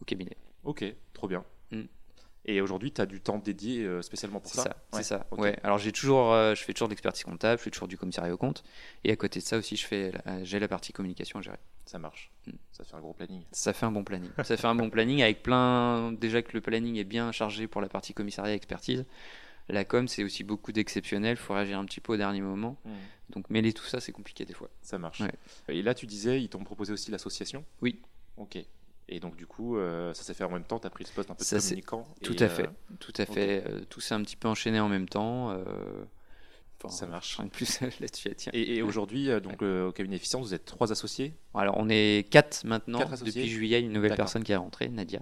au 0.00 0.04
cabinet. 0.04 0.36
Ok, 0.64 0.84
trop 1.12 1.28
bien. 1.28 1.44
Mm. 1.70 1.82
Et 2.46 2.60
aujourd'hui, 2.60 2.92
tu 2.92 3.00
as 3.00 3.06
du 3.06 3.20
temps 3.20 3.38
dédié 3.38 3.84
euh, 3.84 4.02
spécialement 4.02 4.40
pour 4.40 4.52
ça. 4.52 4.76
C'est 4.92 5.02
ça. 5.02 5.26
Ouais. 5.32 5.58
Alors 5.62 5.78
j'ai 5.78 5.92
toujours, 5.92 6.32
euh, 6.32 6.54
je 6.54 6.62
fais 6.62 6.72
toujours 6.72 6.88
de 6.88 6.92
l'expertise 6.92 7.24
comptable, 7.24 7.58
je 7.58 7.64
fais 7.64 7.70
toujours 7.70 7.88
du 7.88 7.96
commissariat 7.96 8.32
au 8.34 8.36
compte, 8.36 8.64
et 9.04 9.10
à 9.10 9.16
côté 9.16 9.40
de 9.40 9.44
ça 9.44 9.56
aussi, 9.56 9.76
je 9.76 9.86
fais, 9.86 10.12
j'ai 10.42 10.58
la 10.58 10.68
partie 10.68 10.92
communication 10.92 11.38
à 11.38 11.42
gérer. 11.42 11.58
Ça 11.86 11.98
marche. 11.98 12.30
Mm. 12.46 12.52
Ça 12.72 12.84
fait 12.84 12.94
un 12.94 13.00
gros 13.00 13.12
planning. 13.12 13.42
Ça 13.52 13.72
fait 13.72 13.86
un 13.86 13.92
bon 13.92 14.04
planning. 14.04 14.30
ça 14.42 14.56
fait 14.56 14.66
un 14.66 14.74
bon 14.74 14.90
planning 14.90 15.22
avec 15.22 15.42
plein. 15.42 16.12
Déjà 16.12 16.42
que 16.42 16.52
le 16.52 16.60
planning 16.60 16.96
est 16.96 17.04
bien 17.04 17.32
chargé 17.32 17.66
pour 17.66 17.80
la 17.80 17.88
partie 17.88 18.14
commissariat 18.14 18.54
expertise. 18.54 19.04
La 19.68 19.84
com, 19.84 20.08
c'est 20.08 20.24
aussi 20.24 20.44
beaucoup 20.44 20.72
d'exceptionnel. 20.72 21.32
Il 21.32 21.42
faut 21.42 21.54
réagir 21.54 21.78
un 21.78 21.84
petit 21.86 22.00
peu 22.00 22.14
au 22.14 22.16
dernier 22.16 22.40
moment. 22.40 22.76
Mm. 22.84 22.90
Donc 23.30 23.50
mêler 23.50 23.72
tout 23.72 23.84
ça, 23.84 24.00
c'est 24.00 24.12
compliqué 24.12 24.44
des 24.44 24.54
fois. 24.54 24.68
Ça 24.82 24.98
marche. 24.98 25.22
Et 25.68 25.82
là, 25.82 25.94
tu 25.94 26.06
disais, 26.06 26.42
ils 26.42 26.48
t'ont 26.48 26.64
proposé 26.64 26.92
aussi 26.92 27.10
l'association? 27.10 27.64
Oui. 27.80 28.00
Ok. 28.36 28.58
Et 29.08 29.20
donc, 29.20 29.36
du 29.36 29.46
coup, 29.46 29.76
euh, 29.76 30.14
ça 30.14 30.22
s'est 30.22 30.34
fait 30.34 30.44
en 30.44 30.50
même 30.50 30.64
temps. 30.64 30.78
Tu 30.78 30.86
as 30.86 30.90
pris 30.90 31.04
ce 31.04 31.12
poste 31.12 31.30
un 31.30 31.34
peu 31.34 31.44
de 31.44 31.60
communicant. 31.60 32.06
Tout 32.22 32.36
à 32.38 32.48
fait. 32.48 32.66
Euh, 32.66 32.96
tout 33.00 33.12
à 33.16 33.26
fait. 33.26 33.64
Euh, 33.66 33.80
tout 33.88 34.00
s'est 34.00 34.14
un 34.14 34.22
petit 34.22 34.36
peu 34.36 34.48
enchaîné 34.48 34.80
en 34.80 34.88
même 34.88 35.08
temps. 35.08 35.54
ça 36.88 37.06
marche. 37.06 37.36
Rien 37.36 37.46
de 37.46 37.50
plus 37.50 37.80
là-dessus. 38.00 38.30
Et, 38.52 38.76
et 38.76 38.82
aujourd'hui, 38.82 39.28
donc 39.40 39.62
au 39.62 39.92
cabinet 39.92 40.16
Efficience, 40.16 40.46
vous 40.46 40.54
êtes 40.54 40.64
trois 40.64 40.92
associés 40.92 41.34
Alors, 41.54 41.76
on 41.78 41.88
est 41.88 42.28
quatre 42.30 42.64
maintenant. 42.64 43.00
depuis 43.24 43.48
juillet, 43.48 43.80
une 43.80 43.92
nouvelle 43.92 44.16
personne 44.16 44.42
qui 44.44 44.52
est 44.52 44.56
rentrée, 44.56 44.88
Nadia, 44.88 45.20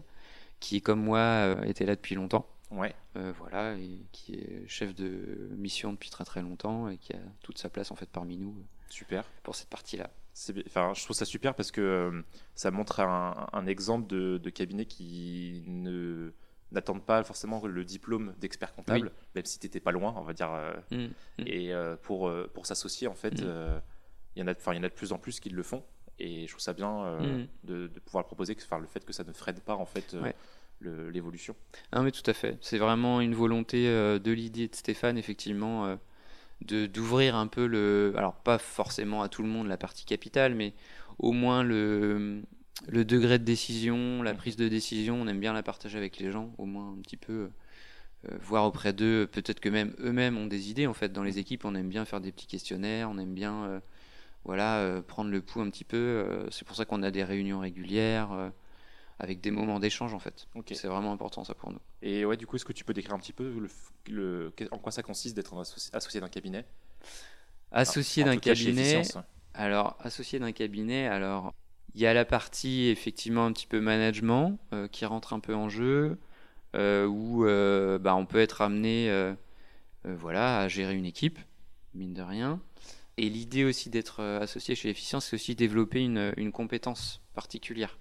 qui, 0.61 0.81
comme 0.81 1.03
moi, 1.03 1.57
était 1.65 1.87
là 1.87 1.97
depuis 1.97 2.15
longtemps. 2.15 2.47
Ouais. 2.71 2.95
voilà, 3.15 3.75
et 3.77 4.01
qui 4.12 4.35
est 4.35 4.67
chef 4.67 4.95
de 4.95 5.51
mission 5.57 5.93
depuis 5.93 6.09
très 6.09 6.25
très 6.25 6.41
longtemps 6.41 6.89
et 6.89 6.97
qui 6.97 7.12
a 7.12 7.19
toute 7.43 7.59
sa 7.59 7.69
place 7.69 7.91
en 7.91 7.97
fait 7.97 8.09
parmi 8.09 8.37
nous. 8.39 8.55
Super. 8.89 9.25
Pour 9.43 9.55
cette 9.57 9.69
partie-là. 9.69 10.11
Enfin, 10.67 10.93
je 10.95 11.05
trouve 11.05 11.17
ça 11.17 11.25
super 11.25 11.55
parce 11.55 11.71
que 11.71 11.81
euh, 11.81 12.23
ça 12.55 12.71
montre 12.71 13.01
un, 13.01 13.67
exemple 13.67 14.07
de, 14.07 14.51
cabinet 14.51 14.87
qui 14.87 15.65
ne 15.67 16.33
n'attendent 16.71 17.05
pas 17.05 17.23
forcément 17.23 17.65
le 17.67 17.85
diplôme 17.85 18.35
d'expert 18.41 18.75
comptable, 18.75 19.12
même 19.35 19.45
si 19.45 19.59
tu 19.59 19.67
n'étais 19.67 19.81
pas 19.81 19.93
loin, 19.93 20.15
on 20.17 20.23
va 20.23 20.33
dire. 20.33 20.53
Euh, 20.53 20.73
mmh, 20.91 20.97
mmh. 20.97 21.47
Et 21.47 21.75
euh, 21.75 21.97
pour, 21.97 22.33
pour 22.55 22.65
s'associer, 22.65 23.09
en 23.09 23.15
fait, 23.15 23.43
mmh. 23.43 23.81
il 24.37 24.41
y, 24.41 24.43
en 24.43 24.49
a, 24.49 24.55
il 24.73 24.77
y 24.77 24.79
en 24.79 24.83
a 24.83 24.89
de 24.89 24.95
plus 24.95 25.12
en 25.12 25.19
plus 25.19 25.39
qui 25.39 25.51
le 25.51 25.62
font. 25.62 25.85
Et 26.19 26.47
je 26.47 26.53
trouve 26.53 26.62
ça 26.62 26.73
bien 26.73 27.19
de, 27.65 27.89
pouvoir 28.05 28.23
le 28.23 28.27
proposer, 28.27 28.55
que, 28.55 28.62
le 28.77 28.87
fait 28.87 29.05
que 29.05 29.12
ça 29.12 29.25
ne 29.25 29.33
freine 29.33 29.61
pas 29.61 29.75
en 29.75 29.87
fait 29.87 30.17
l'évolution. 30.81 31.55
Ah, 31.91 32.01
mais 32.03 32.11
tout 32.11 32.29
à 32.29 32.33
fait. 32.33 32.57
C'est 32.62 32.79
vraiment 32.79 33.21
une 33.21 33.35
volonté 33.35 33.85
de 33.85 34.33
l'idée 34.33 34.69
de 34.69 34.75
Stéphane, 34.75 35.19
effectivement 35.19 35.99
d'ouvrir 36.64 37.37
un 37.37 37.47
peu 37.47 37.66
le 37.66 38.14
alors 38.16 38.35
pas 38.35 38.59
forcément 38.59 39.23
à 39.23 39.28
tout 39.28 39.42
le 39.42 39.49
monde 39.49 39.69
la 39.69 39.76
partie 39.76 40.04
capitale 40.04 40.54
mais 40.54 40.75
au 41.19 41.33
moins 41.33 41.62
le 41.62 42.42
le 42.88 43.04
degré 43.04 43.38
de 43.38 43.45
décision 43.45 44.23
la 44.23 44.35
prise 44.35 44.57
de 44.57 44.69
décision. 44.69 45.21
On 45.21 45.26
aime 45.28 45.40
bien 45.40 45.52
la 45.52 45.62
partager 45.62 45.99
avec 45.99 46.19
les 46.19 46.33
gens 46.33 46.52
au 46.59 46.64
moins 46.64 46.92
un 46.92 47.00
petit 47.02 47.16
peu 47.16 47.50
euh, 48.28 48.38
voir 48.40 48.64
auprès 48.64 48.92
d'eux. 48.92 49.28
Peut-être 49.31 49.61
que 49.61 49.69
même 49.69 49.95
eux-mêmes 50.00 50.37
ont 50.38 50.47
des 50.47 50.71
idées 50.71 50.87
en 50.87 50.95
fait. 50.95 51.12
Dans 51.12 51.23
les 51.23 51.38
équipes 51.38 51.64
on 51.64 51.75
aime 51.75 51.88
bien 51.88 52.04
faire 52.04 52.21
des 52.21 52.33
petits 52.33 52.47
questionnaires 52.47 53.11
on 53.11 53.19
aime 53.19 53.35
bien 53.35 53.64
euh, 53.64 53.81
voilà 54.45 54.78
euh, 54.78 55.02
prendre 55.02 55.31
le 55.31 55.40
pouls 55.40 55.61
un 55.61 55.71
petit 55.71 55.85
peu 55.85 56.47
c'est 56.50 56.66
pour 56.66 56.76
ça 56.76 56.85
qu'on 56.85 57.02
a 57.02 57.11
des 57.11 57.25
réunions 57.25 57.61
régulières 57.61 58.52
avec 59.19 59.40
des 59.40 59.50
moments 59.50 59.78
d'échange 59.78 60.14
en 60.14 60.19
fait. 60.19 60.49
C'est 60.73 60.88
vraiment 60.88 61.12
important 61.12 61.45
ça 61.45 61.54
pour 61.54 61.71
nous. 61.71 61.81
Et 62.02 62.25
ouais, 62.25 62.37
du 62.37 62.47
coup, 62.47 62.57
est-ce 62.57 62.64
que 62.64 62.73
tu 62.73 62.85
peux 62.85 62.95
décrire 62.95 63.14
un 63.14 63.19
petit 63.19 63.33
peu 63.33 63.52
le, 64.09 64.52
en 64.71 64.78
quoi 64.78 64.92
ça 64.92 65.02
consiste 65.02 65.37
d'être 65.37 65.57
associé, 65.92 66.21
d'un 66.21 66.28
cabinet? 66.28 66.64
Associé 67.71 68.25
d'un 68.25 68.37
cabinet. 68.37 69.02
Alors, 69.54 69.97
associé 70.00 70.38
d'un 70.38 70.52
cabinet, 70.52 71.07
alors 71.07 71.54
il 71.95 72.00
y 72.00 72.07
a 72.07 72.14
la 72.14 72.25
partie 72.25 72.88
effectivement 72.88 73.45
un 73.45 73.52
petit 73.52 73.66
peu 73.66 73.81
management 73.81 74.59
euh, 74.73 74.88
qui 74.88 75.04
rentre 75.04 75.35
un 75.35 75.40
peu 75.40 75.54
en 75.54 75.69
jeu, 75.69 76.19
euh, 76.75 77.07
où 77.07 77.45
euh, 77.45 77.99
bah, 77.99 78.14
on 78.14 78.25
peut 78.25 78.40
être 78.40 78.62
amené 78.62 79.11
voilà, 80.04 80.61
à 80.61 80.69
gérer 80.69 80.95
une 80.95 81.07
équipe, 81.07 81.38
mine 81.95 82.14
de 82.14 82.23
rien. 82.23 82.61
Et 83.19 83.28
l'idée 83.28 83.64
aussi 83.64 83.90
d'être 83.90 84.21
associé 84.21 84.75
chez 84.75 84.88
Efficience, 84.88 85.26
c'est 85.26 85.37
aussi 85.37 85.54
développer 85.54 86.00
une, 86.00 86.33
une 86.37 86.50
compétence 86.50 87.21
particulière 87.35 87.99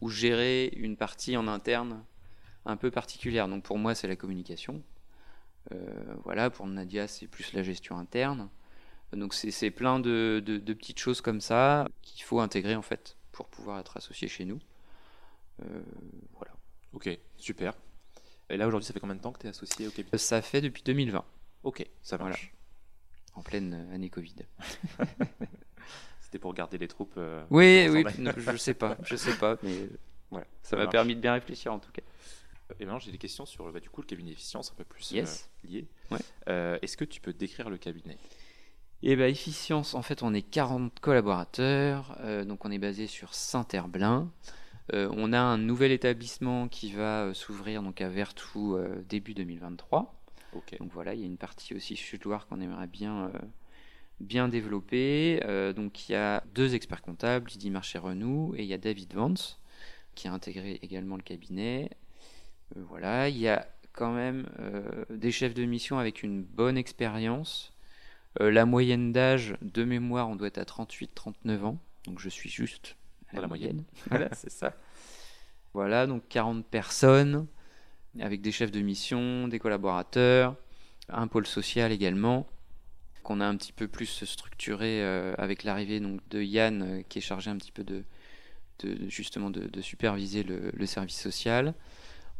ou 0.00 0.08
gérer 0.08 0.72
une 0.76 0.96
partie 0.96 1.36
en 1.36 1.48
interne 1.48 2.04
un 2.66 2.76
peu 2.76 2.90
particulière. 2.90 3.48
Donc 3.48 3.64
pour 3.64 3.78
moi, 3.78 3.94
c'est 3.94 4.08
la 4.08 4.16
communication. 4.16 4.82
voilà, 6.24 6.50
pour 6.50 6.66
Nadia, 6.66 7.06
c'est 7.08 7.26
plus 7.26 7.52
la 7.52 7.62
gestion 7.62 7.98
interne. 7.98 8.48
Donc 9.12 9.34
c'est 9.34 9.70
plein 9.70 9.98
de, 9.98 10.42
de, 10.44 10.72
petites 10.74 10.98
choses 10.98 11.20
comme 11.20 11.40
ça 11.40 11.88
qu'il 12.02 12.22
faut 12.22 12.40
intégrer 12.40 12.76
en 12.76 12.82
fait 12.82 13.16
pour 13.32 13.48
pouvoir 13.48 13.78
être 13.78 13.96
associé 13.96 14.28
chez 14.28 14.44
nous. 14.44 14.58
voilà. 16.34 16.52
Ok, 16.92 17.08
super. 17.36 17.74
Et 18.50 18.56
là 18.56 18.66
aujourd'hui, 18.66 18.86
ça 18.86 18.92
fait 18.92 19.00
combien 19.00 19.14
de 19.14 19.20
temps 19.20 19.32
que 19.32 19.38
tu 19.38 19.46
es 19.46 19.50
associé 19.50 19.86
au 19.86 19.90
cabinet? 19.90 20.18
Ça 20.18 20.42
fait 20.42 20.60
depuis 20.60 20.82
2020. 20.82 21.24
Ok, 21.62 21.86
ça 22.02 22.18
marche. 22.18 22.52
En 23.34 23.42
pleine 23.42 23.88
année 23.92 24.10
Covid. 24.10 24.34
C'était 26.30 26.38
pour 26.38 26.54
garder 26.54 26.78
les 26.78 26.86
troupes. 26.86 27.14
Euh, 27.16 27.42
oui, 27.50 27.88
oui, 27.90 28.04
je 28.36 28.56
sais 28.56 28.74
pas, 28.74 28.96
je 29.02 29.16
sais 29.16 29.36
pas, 29.36 29.56
mais 29.64 29.88
voilà, 30.30 30.46
ça 30.62 30.76
m'a 30.76 30.86
permis 30.86 31.16
de 31.16 31.20
bien 31.20 31.32
réfléchir 31.32 31.72
en 31.72 31.80
tout 31.80 31.90
cas. 31.90 32.02
Et 32.78 32.84
maintenant, 32.84 33.00
j'ai 33.00 33.10
des 33.10 33.18
questions 33.18 33.46
sur 33.46 33.72
bah, 33.72 33.80
du 33.80 33.90
coup 33.90 34.00
le 34.00 34.06
cabinet 34.06 34.30
efficience 34.30 34.70
un 34.70 34.76
peu 34.76 34.84
plus 34.84 35.12
euh, 35.12 35.24
lié. 35.68 35.88
Euh, 36.48 36.78
est-ce 36.82 36.96
que 36.96 37.04
tu 37.04 37.20
peux 37.20 37.32
décrire 37.32 37.68
le 37.68 37.78
cabinet? 37.78 38.16
Eh 39.02 39.16
bien, 39.16 39.26
efficience, 39.26 39.94
en 39.94 40.02
fait, 40.02 40.22
on 40.22 40.32
est 40.32 40.42
40 40.42 41.00
collaborateurs, 41.00 42.16
donc 42.46 42.64
on 42.64 42.70
est 42.70 42.78
basé 42.78 43.08
sur 43.08 43.34
Saint-Herblain. 43.34 44.30
on 44.92 45.32
a 45.32 45.40
un 45.40 45.58
nouvel 45.58 45.90
établissement 45.90 46.68
qui 46.68 46.92
va 46.92 47.34
s'ouvrir 47.34 47.82
donc 47.82 48.00
à 48.00 48.08
Vertou 48.08 48.78
début 49.08 49.34
2023. 49.34 50.20
Donc 50.78 50.92
voilà, 50.92 51.14
il 51.14 51.20
y 51.20 51.22
a 51.22 51.26
une 51.26 51.36
partie 51.36 51.74
aussi 51.74 51.96
chutoir 51.96 52.46
qu'on 52.46 52.60
aimerait 52.60 52.86
bien, 52.86 53.26
euh, 53.26 53.38
bien 54.20 54.48
développer. 54.48 55.40
Euh, 55.44 55.72
donc 55.72 56.08
il 56.08 56.12
y 56.12 56.14
a 56.14 56.42
deux 56.54 56.74
experts 56.74 57.02
comptables, 57.02 57.50
Lydie 57.50 57.70
Marché-Renou 57.70 58.54
et 58.56 58.62
il 58.62 58.68
y 58.68 58.74
a 58.74 58.78
David 58.78 59.14
Vance 59.14 59.58
qui 60.14 60.28
a 60.28 60.32
intégré 60.32 60.78
également 60.82 61.16
le 61.16 61.22
cabinet. 61.22 61.90
Euh, 62.76 62.82
voilà, 62.88 63.28
il 63.28 63.38
y 63.38 63.48
a 63.48 63.66
quand 63.92 64.12
même 64.12 64.46
des 65.10 65.32
chefs 65.32 65.52
de 65.52 65.64
mission 65.64 65.98
avec 65.98 66.22
une 66.22 66.42
bonne 66.42 66.78
expérience. 66.78 67.72
la 68.38 68.64
moyenne 68.64 69.12
d'âge 69.12 69.56
de 69.62 69.84
mémoire, 69.84 70.28
on 70.28 70.36
doit 70.36 70.46
être 70.46 70.58
à 70.58 70.64
38-39 70.64 71.64
ans. 71.64 71.78
Donc 72.04 72.20
je 72.20 72.28
suis 72.28 72.48
juste 72.48 72.96
à 73.32 73.40
la, 73.40 73.48
moyenne. 73.48 73.84
voilà, 74.08 74.32
c'est 74.32 74.50
ça. 74.50 74.74
Voilà, 75.74 76.06
donc 76.06 76.22
40 76.28 76.64
personnes 76.64 77.46
avec 78.18 78.40
des 78.40 78.52
chefs 78.52 78.70
de 78.70 78.80
mission, 78.80 79.48
des 79.48 79.58
collaborateurs, 79.58 80.56
un 81.08 81.28
pôle 81.28 81.46
social 81.46 81.92
également, 81.92 82.46
qu'on 83.22 83.40
a 83.40 83.46
un 83.46 83.56
petit 83.56 83.72
peu 83.72 83.88
plus 83.88 84.24
structuré 84.24 85.02
euh, 85.02 85.34
avec 85.38 85.64
l'arrivée 85.64 86.00
donc 86.00 86.20
de 86.30 86.42
Yann, 86.42 86.82
euh, 86.82 87.02
qui 87.08 87.18
est 87.18 87.22
chargé 87.22 87.50
un 87.50 87.56
petit 87.56 87.72
peu 87.72 87.84
de, 87.84 88.04
justement 89.08 89.50
de, 89.50 89.80
superviser 89.80 90.42
le, 90.42 90.86
service 90.86 91.20
social. 91.20 91.74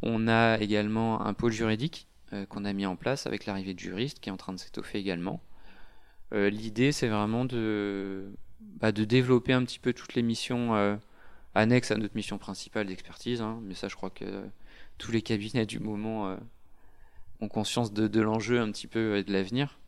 On 0.02 0.28
a 0.28 0.58
également 0.58 1.26
un 1.26 1.34
pôle 1.34 1.52
juridique 1.52 2.06
euh, 2.32 2.46
qu'on 2.46 2.64
a 2.64 2.72
mis 2.72 2.86
en 2.86 2.96
place 2.96 3.26
avec 3.26 3.46
l'arrivée 3.46 3.74
de 3.74 3.78
juristes 3.78 4.20
qui 4.20 4.30
est 4.30 4.32
en 4.32 4.38
train 4.38 4.52
de 4.52 4.58
s'étoffer 4.58 4.98
également. 4.98 5.40
L'idée, 6.32 6.92
c'est 6.92 7.08
vraiment 7.08 7.44
de, 7.44 8.32
bah, 8.60 8.92
de 8.92 9.04
développer 9.04 9.52
un 9.52 9.64
petit 9.64 9.80
peu 9.80 9.92
toutes 9.92 10.14
les 10.14 10.22
missions 10.22 10.96
annexes 11.56 11.90
à 11.90 11.96
notre 11.96 12.14
mission 12.14 12.38
principale 12.38 12.86
d'expertise, 12.86 13.40
hein. 13.40 13.58
mais 13.64 13.74
ça, 13.74 13.88
je 13.88 13.96
crois 13.96 14.10
que 14.10 14.44
tous 14.96 15.10
les 15.10 15.22
cabinets 15.22 15.66
du 15.66 15.80
moment 15.80 16.36
ont 17.40 17.48
conscience 17.48 17.92
de, 17.92 18.20
l'enjeu 18.20 18.60
un 18.60 18.70
petit 18.70 18.86
peu 18.86 19.16
et 19.16 19.24
de 19.24 19.32
l'avenir 19.32 19.79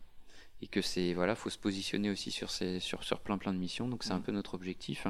et 0.62 0.68
que 0.68 0.80
c'est 0.80 1.12
voilà 1.12 1.34
faut 1.34 1.50
se 1.50 1.58
positionner 1.58 2.08
aussi 2.08 2.30
sur 2.30 2.50
ces 2.50 2.80
sur 2.80 3.02
sur 3.04 3.20
plein 3.20 3.36
plein 3.36 3.52
de 3.52 3.58
missions. 3.58 3.88
Donc 3.88 4.04
c'est 4.04 4.12
un 4.12 4.20
peu 4.20 4.32
notre 4.32 4.54
objectif 4.54 5.06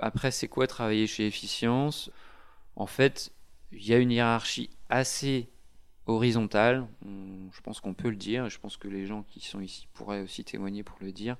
après 0.00 0.30
c'est 0.30 0.48
quoi 0.48 0.66
travailler 0.66 1.06
chez 1.06 1.26
Efficience? 1.26 2.10
En 2.74 2.86
fait 2.86 3.32
il 3.70 3.86
y 3.86 3.92
a 3.92 3.98
une 3.98 4.10
hiérarchie 4.10 4.70
assez 4.88 5.48
horizontale 6.06 6.86
je 7.04 7.60
pense 7.60 7.80
qu'on 7.80 7.94
peut 7.94 8.08
le 8.08 8.16
dire 8.16 8.48
je 8.48 8.58
pense 8.58 8.76
que 8.76 8.88
les 8.88 9.06
gens 9.06 9.22
qui 9.22 9.40
sont 9.40 9.60
ici 9.60 9.86
pourraient 9.92 10.22
aussi 10.22 10.42
témoigner 10.44 10.82
pour 10.82 10.98
le 11.00 11.12
dire. 11.12 11.36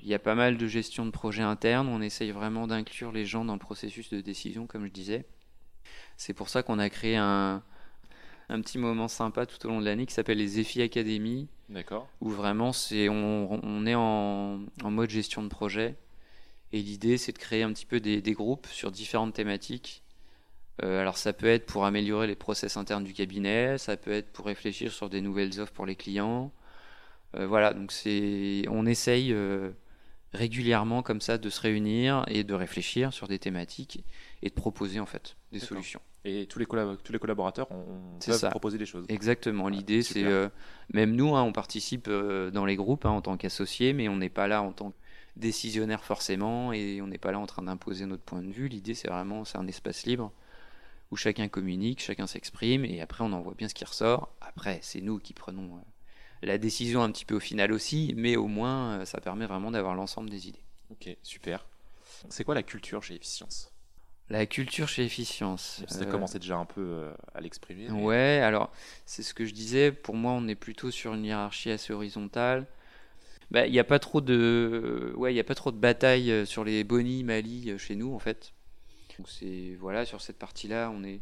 Il 0.00 0.08
y 0.08 0.14
a 0.14 0.18
pas 0.18 0.34
mal 0.34 0.56
de 0.56 0.66
gestion 0.66 1.04
de 1.04 1.10
projets 1.10 1.42
internes 1.42 1.88
on 1.88 2.00
essaye 2.00 2.30
vraiment 2.30 2.66
d'inclure 2.66 3.12
les 3.12 3.24
gens 3.24 3.44
dans 3.44 3.54
le 3.54 3.58
processus 3.58 4.08
de 4.10 4.20
décision 4.20 4.66
comme 4.66 4.86
je 4.86 4.92
disais. 4.92 5.26
C'est 6.16 6.34
pour 6.34 6.48
ça 6.48 6.62
qu'on 6.62 6.78
a 6.78 6.88
créé 6.88 7.16
un, 7.16 7.62
un 8.52 8.60
petit 8.60 8.78
moment 8.78 9.08
sympa 9.08 9.46
tout 9.46 9.64
au 9.66 9.70
long 9.70 9.80
de 9.80 9.84
l'année 9.84 10.06
qui 10.06 10.14
s'appelle 10.14 10.38
les 10.38 10.60
EFI 10.60 10.82
Academy. 10.82 11.48
D'accord. 11.68 12.08
Où 12.20 12.28
vraiment 12.28 12.72
c'est 12.72 13.08
on, 13.08 13.60
on 13.62 13.86
est 13.86 13.94
en, 13.94 14.60
en, 14.82 14.90
mode 14.90 15.10
gestion 15.10 15.42
de 15.42 15.48
projet. 15.48 15.96
Et 16.72 16.82
l'idée 16.82 17.16
c'est 17.16 17.32
de 17.32 17.38
créer 17.38 17.62
un 17.62 17.72
petit 17.72 17.86
peu 17.86 18.00
des, 18.00 18.20
des 18.20 18.32
groupes 18.32 18.66
sur 18.66 18.90
différentes 18.90 19.34
thématiques. 19.34 20.02
Euh, 20.82 21.00
alors 21.00 21.18
ça 21.18 21.32
peut 21.32 21.46
être 21.46 21.66
pour 21.66 21.84
améliorer 21.84 22.26
les 22.26 22.34
process 22.34 22.76
internes 22.76 23.04
du 23.04 23.12
cabinet, 23.12 23.78
ça 23.78 23.96
peut 23.96 24.12
être 24.12 24.32
pour 24.32 24.46
réfléchir 24.46 24.92
sur 24.92 25.10
des 25.10 25.20
nouvelles 25.20 25.60
offres 25.60 25.72
pour 25.72 25.86
les 25.86 25.96
clients. 25.96 26.52
Euh, 27.36 27.46
voilà, 27.46 27.72
donc 27.72 27.92
c'est 27.92 28.64
on 28.68 28.84
essaye 28.86 29.32
euh, 29.32 29.70
régulièrement 30.32 31.02
comme 31.02 31.20
ça 31.20 31.38
de 31.38 31.50
se 31.50 31.60
réunir 31.60 32.24
et 32.28 32.44
de 32.44 32.54
réfléchir 32.54 33.12
sur 33.12 33.28
des 33.28 33.38
thématiques 33.38 34.04
et 34.42 34.48
de 34.48 34.54
proposer 34.54 35.00
en 35.00 35.06
fait 35.06 35.36
des 35.52 35.58
solutions. 35.58 36.00
Et 36.24 36.46
tous 36.46 36.60
les, 36.60 36.66
tous 36.66 37.12
les 37.12 37.18
collaborateurs 37.18 37.70
ont, 37.72 38.18
peuvent 38.24 38.50
proposer 38.50 38.78
des 38.78 38.86
choses. 38.86 39.04
Exactement. 39.08 39.68
L'idée, 39.68 40.02
c'est 40.02 40.22
euh, 40.24 40.48
même 40.92 41.16
nous, 41.16 41.34
hein, 41.34 41.42
on 41.42 41.52
participe 41.52 42.06
euh, 42.08 42.50
dans 42.52 42.64
les 42.64 42.76
groupes 42.76 43.06
hein, 43.06 43.10
en 43.10 43.20
tant 43.20 43.36
qu'associés, 43.36 43.92
mais 43.92 44.08
on 44.08 44.16
n'est 44.16 44.28
pas 44.28 44.46
là 44.46 44.62
en 44.62 44.72
tant 44.72 44.92
que 44.92 44.96
décisionnaire 45.34 46.04
forcément, 46.04 46.72
et 46.72 47.00
on 47.02 47.08
n'est 47.08 47.18
pas 47.18 47.32
là 47.32 47.40
en 47.40 47.46
train 47.46 47.62
d'imposer 47.62 48.06
notre 48.06 48.22
point 48.22 48.40
de 48.40 48.52
vue. 48.52 48.68
L'idée, 48.68 48.94
c'est 48.94 49.08
vraiment, 49.08 49.44
c'est 49.44 49.58
un 49.58 49.66
espace 49.66 50.04
libre 50.06 50.30
où 51.10 51.16
chacun 51.16 51.48
communique, 51.48 52.00
chacun 52.00 52.28
s'exprime, 52.28 52.84
et 52.84 53.00
après, 53.00 53.24
on 53.24 53.32
en 53.32 53.40
voit 53.40 53.54
bien 53.54 53.68
ce 53.68 53.74
qui 53.74 53.84
ressort. 53.84 54.32
Après, 54.40 54.78
c'est 54.82 55.00
nous 55.00 55.18
qui 55.18 55.32
prenons 55.32 55.74
euh, 55.74 55.80
la 56.42 56.56
décision 56.56 57.02
un 57.02 57.10
petit 57.10 57.24
peu 57.24 57.34
au 57.34 57.40
final 57.40 57.72
aussi, 57.72 58.14
mais 58.16 58.36
au 58.36 58.46
moins, 58.46 59.04
ça 59.06 59.20
permet 59.20 59.46
vraiment 59.46 59.72
d'avoir 59.72 59.96
l'ensemble 59.96 60.30
des 60.30 60.46
idées. 60.46 60.62
Ok, 60.90 61.16
super. 61.22 61.66
C'est 62.28 62.44
quoi 62.44 62.54
la 62.54 62.62
culture 62.62 63.02
chez 63.02 63.16
Efficience? 63.16 63.71
La 64.30 64.46
culture 64.46 64.88
chez 64.88 65.04
Efficience. 65.04 65.82
Vous 65.88 65.96
avez 65.96 66.10
commencé 66.10 66.38
déjà 66.38 66.56
un 66.56 66.64
peu 66.64 66.80
euh, 66.80 67.12
à 67.34 67.40
l'exprimer. 67.40 67.90
Ouais, 67.90 68.40
alors 68.42 68.72
c'est 69.04 69.22
ce 69.22 69.34
que 69.34 69.44
je 69.44 69.52
disais. 69.52 69.92
Pour 69.92 70.14
moi, 70.14 70.32
on 70.32 70.48
est 70.48 70.54
plutôt 70.54 70.90
sur 70.90 71.14
une 71.14 71.24
hiérarchie 71.24 71.70
assez 71.70 71.92
horizontale. 71.92 72.66
Bah, 73.50 73.66
il 73.66 73.72
n'y 73.72 73.78
a 73.78 73.84
pas 73.84 73.98
trop 73.98 74.20
de, 74.22 75.12
ouais, 75.16 75.34
il 75.34 75.38
a 75.38 75.44
pas 75.44 75.54
trop 75.54 75.72
de 75.72 75.76
bataille 75.76 76.30
euh, 76.30 76.44
sur 76.46 76.64
les 76.64 76.84
Boni, 76.84 77.24
Mali 77.24 77.70
euh, 77.70 77.78
chez 77.78 77.94
nous 77.96 78.14
en 78.14 78.18
fait. 78.18 78.54
Donc 79.18 79.28
c'est 79.28 79.76
voilà 79.78 80.06
sur 80.06 80.22
cette 80.22 80.38
partie-là, 80.38 80.90
on 80.94 81.04
est, 81.04 81.20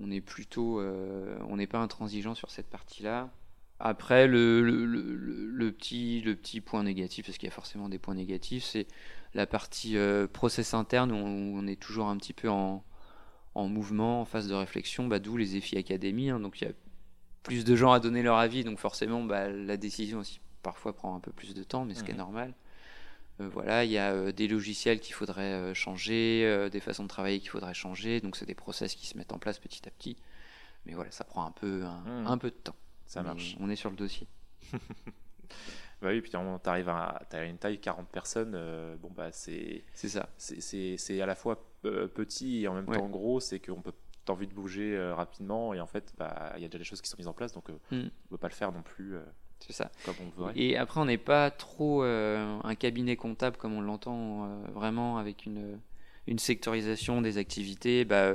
on 0.00 0.12
est 0.12 0.20
plutôt, 0.20 0.80
on 0.80 1.56
n'est 1.56 1.66
pas 1.66 1.80
intransigeant 1.80 2.36
sur 2.36 2.50
cette 2.50 2.70
partie-là. 2.70 3.30
Après, 3.80 4.28
le, 4.28 4.62
le, 4.62 4.84
le, 4.84 5.72
petit, 5.72 6.20
le 6.20 6.36
petit 6.36 6.60
point 6.60 6.82
négatif, 6.84 7.26
parce 7.26 7.38
qu'il 7.38 7.48
y 7.48 7.52
a 7.52 7.54
forcément 7.54 7.88
des 7.88 7.98
points 7.98 8.14
négatifs, 8.14 8.62
c'est 8.62 8.86
la 9.34 9.46
partie 9.46 9.96
euh, 9.96 10.26
process 10.26 10.74
interne 10.74 11.12
où 11.12 11.14
on, 11.14 11.66
est 11.66 11.80
toujours 11.80 12.06
un 12.06 12.16
petit 12.16 12.32
peu 12.32 12.48
en, 12.48 12.82
mouvement, 13.54 14.22
en 14.22 14.24
phase 14.24 14.48
de 14.48 14.54
réflexion, 14.54 15.06
bah, 15.06 15.18
d'où 15.18 15.36
les 15.36 15.56
EFI 15.56 15.78
Academy. 15.78 16.30
Hein. 16.30 16.40
donc 16.40 16.60
il 16.60 16.64
y 16.64 16.70
a 16.70 16.72
plus 17.42 17.64
de 17.64 17.76
gens 17.76 17.92
à 17.92 18.00
donner 18.00 18.22
leur 18.22 18.38
avis, 18.38 18.64
donc 18.64 18.78
forcément 18.78 19.22
bah, 19.22 19.48
la 19.48 19.76
décision 19.76 20.18
aussi 20.20 20.40
parfois 20.62 20.94
prend 20.94 21.14
un 21.14 21.20
peu 21.20 21.32
plus 21.32 21.54
de 21.54 21.62
temps, 21.62 21.84
mais 21.84 21.94
ce 21.94 22.04
qui 22.04 22.10
est 22.10 22.14
normal. 22.14 22.54
Euh, 23.40 23.48
voilà, 23.48 23.84
il 23.84 23.90
y 23.90 23.96
a 23.96 24.12
euh, 24.12 24.32
des 24.32 24.46
logiciels 24.48 25.00
qu'il 25.00 25.14
faudrait 25.14 25.74
changer, 25.74 26.68
des 26.70 26.80
façons 26.80 27.04
de 27.04 27.08
travailler 27.08 27.40
qu'il 27.40 27.50
faudrait 27.50 27.74
changer, 27.74 28.20
donc 28.20 28.36
c'est 28.36 28.46
des 28.46 28.54
process 28.54 28.94
qui 28.94 29.06
se 29.06 29.16
mettent 29.16 29.32
en 29.32 29.38
place 29.38 29.58
petit 29.58 29.86
à 29.88 29.90
petit. 29.90 30.16
Mais 30.86 30.94
voilà, 30.94 31.10
ça 31.10 31.24
prend 31.24 31.44
un 31.44 31.50
peu, 31.50 31.84
un, 31.84 32.36
mmh. 32.36 32.38
peu 32.38 32.50
de 32.50 32.56
temps. 32.56 32.76
Ça 33.06 33.22
marche. 33.22 33.56
on 33.60 33.68
est 33.70 33.76
sur 33.76 33.90
le 33.90 33.96
dossier. 33.96 34.26
Bah 36.00 36.08
oui, 36.08 36.20
puis 36.22 36.30
tu 36.30 36.36
arrives 36.36 36.88
à, 36.88 37.22
as 37.30 37.44
une 37.44 37.58
taille 37.58 37.78
40 37.78 38.08
personnes, 38.08 38.54
euh, 38.54 38.96
bon 38.96 39.10
bah 39.14 39.28
c'est 39.32 39.84
c'est 39.92 40.08
ça. 40.08 40.30
C'est 40.38 41.20
à 41.20 41.26
la 41.26 41.34
fois 41.34 41.62
euh, 41.84 42.06
petit 42.06 42.62
et 42.62 42.68
en 42.68 42.74
même 42.74 42.86
temps 42.86 43.08
gros, 43.08 43.40
c'est 43.40 43.58
qu'on 43.58 43.82
peut 43.82 43.92
t'as 44.24 44.32
envie 44.32 44.46
de 44.46 44.54
bouger 44.54 44.96
euh, 44.96 45.14
rapidement 45.14 45.72
et 45.72 45.80
en 45.80 45.86
fait 45.86 46.12
bah 46.18 46.52
il 46.56 46.62
y 46.62 46.64
a 46.64 46.68
déjà 46.68 46.78
des 46.78 46.84
choses 46.84 47.00
qui 47.00 47.08
sont 47.08 47.16
mises 47.18 47.28
en 47.28 47.32
place 47.32 47.52
donc 47.52 47.64
on 47.90 47.96
ne 47.96 48.08
peut 48.28 48.36
pas 48.38 48.48
le 48.48 48.54
faire 48.54 48.72
non 48.72 48.82
plus. 48.82 49.14
c'est 49.58 49.72
ça. 49.72 49.90
Comme 50.04 50.14
on 50.22 50.30
voudrait. 50.36 50.52
Et 50.56 50.76
après 50.76 51.00
on 51.00 51.06
n'est 51.06 51.18
pas 51.18 51.50
trop 51.50 52.02
un 52.02 52.74
cabinet 52.78 53.16
comptable 53.16 53.58
comme 53.58 53.74
on 53.74 53.82
l'entend 53.82 54.62
vraiment 54.72 55.18
avec 55.18 55.44
une 55.44 55.78
une 56.26 56.38
sectorisation 56.38 57.20
des 57.20 57.36
activités. 57.38 58.04
Bah, 58.06 58.34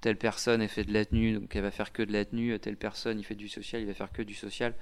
telle 0.00 0.16
personne 0.16 0.62
elle 0.62 0.68
fait 0.68 0.84
de 0.84 0.94
la 0.94 1.04
tenue 1.04 1.34
donc 1.34 1.54
elle 1.54 1.62
va 1.62 1.70
faire 1.70 1.92
que 1.92 2.02
de 2.02 2.12
la 2.12 2.24
tenue, 2.24 2.58
telle 2.58 2.76
personne 2.76 3.18
il 3.18 3.24
fait 3.24 3.34
du 3.34 3.48
social, 3.48 3.82
il 3.82 3.86
va 3.86 3.94
faire 3.94 4.12
que 4.12 4.22
du 4.22 4.34
social 4.34 4.74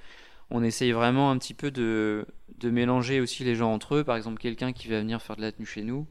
on 0.51 0.63
essaye 0.63 0.91
vraiment 0.91 1.31
un 1.31 1.37
petit 1.37 1.53
peu 1.53 1.71
de, 1.71 2.25
mélanger 2.63 3.21
aussi 3.21 3.43
les 3.43 3.55
gens 3.55 3.73
entre 3.73 3.95
eux. 3.95 4.03
Par 4.03 4.17
exemple, 4.17 4.39
quelqu'un 4.39 4.73
qui 4.73 4.87
va 4.87 4.99
venir 4.99 5.21
faire 5.21 5.35
de 5.35 5.41
la 5.41 5.51
tenue 5.51 5.65
chez 5.65 5.83
nous, 5.83 6.07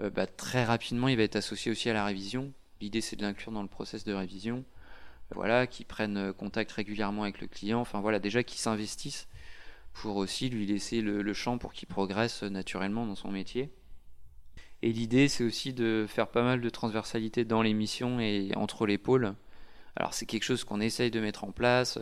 euh, 0.00 0.10
bah, 0.10 0.26
très 0.26 0.64
rapidement, 0.64 1.08
il 1.08 1.16
va 1.16 1.22
être 1.22 1.36
associé 1.36 1.70
aussi 1.70 1.88
à 1.88 1.92
la 1.92 2.04
révision. 2.04 2.52
L'idée, 2.80 3.00
c'est 3.00 3.16
de 3.16 3.22
l'inclure 3.22 3.52
dans 3.52 3.62
le 3.62 3.68
process 3.68 4.04
de 4.04 4.12
révision. 4.12 4.64
Voilà, 5.32 5.68
qui 5.68 5.84
prennent 5.84 6.16
euh, 6.16 6.32
contact 6.32 6.72
régulièrement 6.72 7.22
avec 7.22 7.40
le 7.40 7.46
client. 7.46 7.80
Enfin 7.80 8.00
voilà, 8.00 8.18
déjà 8.18 8.42
qui 8.42 8.58
s'investissent 8.58 9.28
pour 9.92 10.16
aussi 10.16 10.48
lui 10.48 10.66
laisser 10.66 11.00
le, 11.00 11.32
champ 11.34 11.58
pour 11.58 11.72
qu'il 11.72 11.88
progresse 11.88 12.42
naturellement 12.42 13.06
dans 13.06 13.14
son 13.14 13.30
métier. 13.30 13.70
Et 14.82 14.92
l'idée, 14.92 15.28
c'est 15.28 15.44
aussi 15.44 15.72
de 15.72 16.06
faire 16.08 16.28
pas 16.28 16.42
mal 16.42 16.60
de 16.60 16.70
transversalité 16.70 17.44
dans 17.44 17.62
les 17.62 17.74
missions 17.74 18.18
et 18.18 18.50
entre 18.56 18.86
les 18.86 18.98
pôles. 18.98 19.34
Alors 19.96 20.14
c'est 20.14 20.26
quelque 20.26 20.44
chose 20.44 20.64
qu'on 20.64 20.80
essaye 20.80 21.10
de 21.10 21.20
mettre 21.20 21.44
en 21.44 21.50
place 21.50 21.98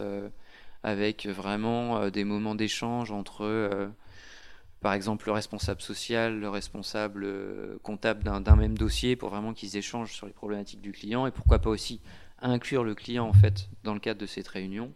avec 0.88 1.26
vraiment 1.26 2.10
des 2.10 2.24
moments 2.24 2.54
d'échange 2.54 3.12
entre 3.12 3.90
par 4.80 4.92
exemple 4.92 5.26
le 5.26 5.32
responsable 5.32 5.80
social, 5.80 6.38
le 6.38 6.48
responsable 6.48 7.26
comptable 7.82 8.24
d'un 8.24 8.56
même 8.56 8.76
dossier 8.78 9.16
pour 9.16 9.30
vraiment 9.30 9.52
qu'ils 9.52 9.76
échangent 9.76 10.14
sur 10.14 10.26
les 10.26 10.32
problématiques 10.32 10.80
du 10.80 10.92
client 10.92 11.26
et 11.26 11.30
pourquoi 11.30 11.58
pas 11.58 11.70
aussi 11.70 12.00
inclure 12.40 12.84
le 12.84 12.94
client 12.94 13.26
en 13.26 13.32
fait 13.32 13.68
dans 13.84 13.94
le 13.94 14.00
cadre 14.00 14.20
de 14.20 14.26
cette 14.26 14.48
réunion. 14.48 14.92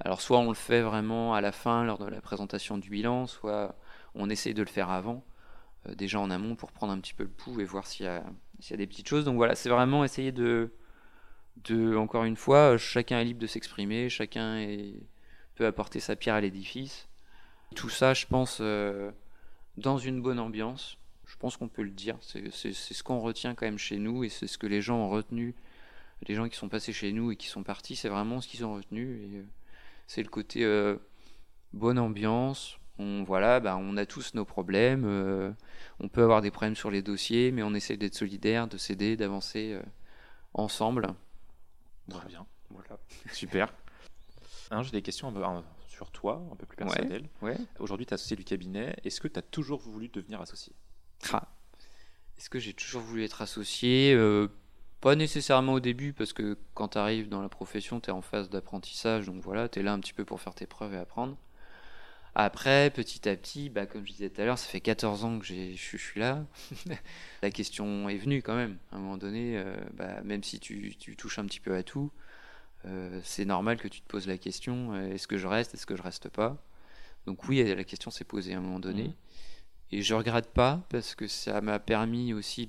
Alors 0.00 0.20
soit 0.20 0.38
on 0.38 0.48
le 0.48 0.54
fait 0.54 0.82
vraiment 0.82 1.34
à 1.34 1.40
la 1.40 1.52
fin 1.52 1.84
lors 1.84 1.98
de 1.98 2.06
la 2.06 2.20
présentation 2.20 2.78
du 2.78 2.90
bilan, 2.90 3.26
soit 3.26 3.74
on 4.14 4.28
essaye 4.28 4.54
de 4.54 4.62
le 4.62 4.68
faire 4.68 4.90
avant, 4.90 5.24
euh, 5.88 5.94
déjà 5.94 6.20
en 6.20 6.30
amont 6.30 6.54
pour 6.54 6.72
prendre 6.72 6.92
un 6.92 7.00
petit 7.00 7.14
peu 7.14 7.24
le 7.24 7.30
pouls 7.30 7.60
et 7.60 7.64
voir 7.64 7.86
s'il 7.86 8.06
y, 8.06 8.08
a, 8.08 8.76
des 8.76 8.86
petites 8.86 9.08
choses. 9.08 9.24
Donc 9.24 9.36
voilà, 9.36 9.54
c'est 9.54 9.70
vraiment 9.70 10.04
essayer 10.04 10.32
de, 10.32 10.72
de, 11.64 11.96
encore 11.96 12.24
une 12.24 12.36
fois, 12.36 12.76
chacun 12.76 13.20
est 13.20 13.24
libre 13.24 13.40
de 13.40 13.46
s'exprimer, 13.46 14.08
chacun 14.10 14.58
peut 15.56 15.66
apporter 15.66 16.00
sa 16.00 16.16
pierre 16.16 16.34
à 16.36 16.40
l'édifice. 16.40 17.08
Tout 17.74 17.88
ça, 17.88 18.14
je 18.14 18.26
pense, 18.26 18.58
euh, 18.60 19.10
dans 19.76 19.98
une 19.98 20.22
bonne 20.22 20.38
ambiance, 20.38 20.98
je 21.26 21.36
pense 21.36 21.56
qu'on 21.56 21.68
peut 21.68 21.82
le 21.82 21.90
dire. 21.90 22.16
C'est 22.22 22.72
ce 22.72 23.02
qu'on 23.02 23.20
retient 23.20 23.54
quand 23.54 23.66
même 23.66 23.78
chez 23.78 23.98
nous 23.98 24.24
et 24.24 24.28
c'est 24.28 24.46
ce 24.46 24.58
que 24.58 24.66
les 24.66 24.80
gens 24.80 24.98
ont 24.98 25.10
retenu. 25.10 25.54
Les 26.28 26.34
gens 26.34 26.48
qui 26.48 26.56
sont 26.56 26.68
passés 26.68 26.92
chez 26.92 27.12
nous 27.12 27.32
et 27.32 27.36
qui 27.36 27.48
sont 27.48 27.62
partis, 27.62 27.96
c'est 27.96 28.08
vraiment 28.08 28.40
ce 28.40 28.48
qu'ils 28.48 28.64
ont 28.64 28.74
retenu. 28.74 29.20
Et, 29.22 29.36
euh, 29.38 29.42
c'est 30.06 30.22
le 30.22 30.28
côté 30.28 30.64
euh, 30.64 30.96
bonne 31.72 31.98
ambiance. 31.98 32.78
On, 32.98 33.24
voilà, 33.24 33.60
bah, 33.60 33.76
on 33.78 33.96
a 33.96 34.06
tous 34.06 34.34
nos 34.34 34.44
problèmes. 34.44 35.04
Euh, 35.04 35.50
on 36.00 36.08
peut 36.08 36.22
avoir 36.22 36.40
des 36.40 36.50
problèmes 36.50 36.76
sur 36.76 36.90
les 36.90 37.02
dossiers, 37.02 37.52
mais 37.52 37.62
on 37.62 37.74
essaie 37.74 37.96
d'être 37.96 38.14
solidaire, 38.14 38.68
de 38.68 38.78
s'aider, 38.78 39.16
d'avancer 39.16 39.72
euh, 39.72 39.82
ensemble. 40.54 41.08
Très 42.08 42.26
bien. 42.28 42.46
Voilà. 42.70 42.98
Super. 43.32 43.72
J'ai 44.82 44.90
des 44.90 45.02
questions 45.02 45.32
sur 45.88 46.10
toi, 46.10 46.42
un 46.52 46.56
peu 46.56 46.66
plus 46.66 46.76
personnelles. 46.76 47.28
Ouais, 47.42 47.56
Aujourd'hui, 47.78 48.06
tu 48.06 48.10
es 48.10 48.14
associé 48.14 48.36
du 48.36 48.44
cabinet. 48.44 48.96
Est-ce 49.04 49.20
que 49.20 49.28
tu 49.28 49.38
as 49.38 49.42
toujours 49.42 49.80
voulu 49.80 50.08
devenir 50.08 50.40
associé? 50.40 50.72
Ah. 51.32 51.48
Est-ce 52.36 52.50
que 52.50 52.58
j'ai 52.58 52.74
toujours 52.74 53.02
voulu 53.02 53.24
être 53.24 53.42
associé? 53.42 54.16
Pas 55.00 55.14
nécessairement 55.14 55.74
au 55.74 55.80
début, 55.80 56.12
parce 56.12 56.32
que 56.32 56.58
quand 56.74 56.88
tu 56.88 56.98
arrives 56.98 57.28
dans 57.28 57.42
la 57.42 57.48
profession, 57.48 58.00
tu 58.00 58.08
es 58.08 58.12
en 58.12 58.22
phase 58.22 58.50
d'apprentissage, 58.50 59.26
donc 59.26 59.42
voilà, 59.42 59.68
tu 59.68 59.80
es 59.80 59.82
là 59.82 59.92
un 59.92 60.00
petit 60.00 60.14
peu 60.14 60.24
pour 60.24 60.40
faire 60.40 60.54
tes 60.54 60.66
preuves 60.66 60.94
et 60.94 60.98
apprendre. 60.98 61.36
Après, 62.38 62.90
petit 62.90 63.26
à 63.30 63.34
petit, 63.34 63.70
bah, 63.70 63.86
comme 63.86 64.06
je 64.06 64.12
disais 64.12 64.28
tout 64.28 64.42
à 64.42 64.44
l'heure, 64.44 64.58
ça 64.58 64.68
fait 64.68 64.80
14 64.80 65.24
ans 65.24 65.38
que 65.38 65.46
je 65.46 65.74
suis 65.74 66.20
là. 66.20 66.44
la 67.42 67.50
question 67.50 68.10
est 68.10 68.18
venue 68.18 68.42
quand 68.42 68.54
même. 68.54 68.76
À 68.92 68.96
un 68.96 68.98
moment 68.98 69.16
donné, 69.16 69.56
euh, 69.56 69.74
bah, 69.94 70.20
même 70.22 70.42
si 70.42 70.60
tu, 70.60 70.94
touches 71.16 71.38
un 71.38 71.46
petit 71.46 71.60
peu 71.60 71.74
à 71.74 71.82
tout, 71.82 72.10
euh, 72.86 73.20
c'est 73.24 73.44
normal 73.44 73.78
que 73.78 73.88
tu 73.88 74.00
te 74.00 74.06
poses 74.06 74.26
la 74.26 74.38
question 74.38 74.92
euh, 74.94 75.12
est-ce 75.12 75.26
que 75.26 75.38
je 75.38 75.46
reste, 75.46 75.74
est-ce 75.74 75.86
que 75.86 75.96
je 75.96 76.02
reste 76.02 76.28
pas? 76.28 76.56
Donc, 77.26 77.48
oui, 77.48 77.62
la 77.62 77.84
question 77.84 78.10
s'est 78.10 78.24
posée 78.24 78.54
à 78.54 78.58
un 78.58 78.60
moment 78.60 78.78
donné. 78.78 79.08
Mmh. 79.08 79.14
Et 79.92 80.02
je 80.02 80.14
regrette 80.14 80.52
pas 80.52 80.86
parce 80.90 81.14
que 81.14 81.26
ça 81.26 81.60
m'a 81.60 81.78
permis 81.78 82.32
aussi 82.32 82.68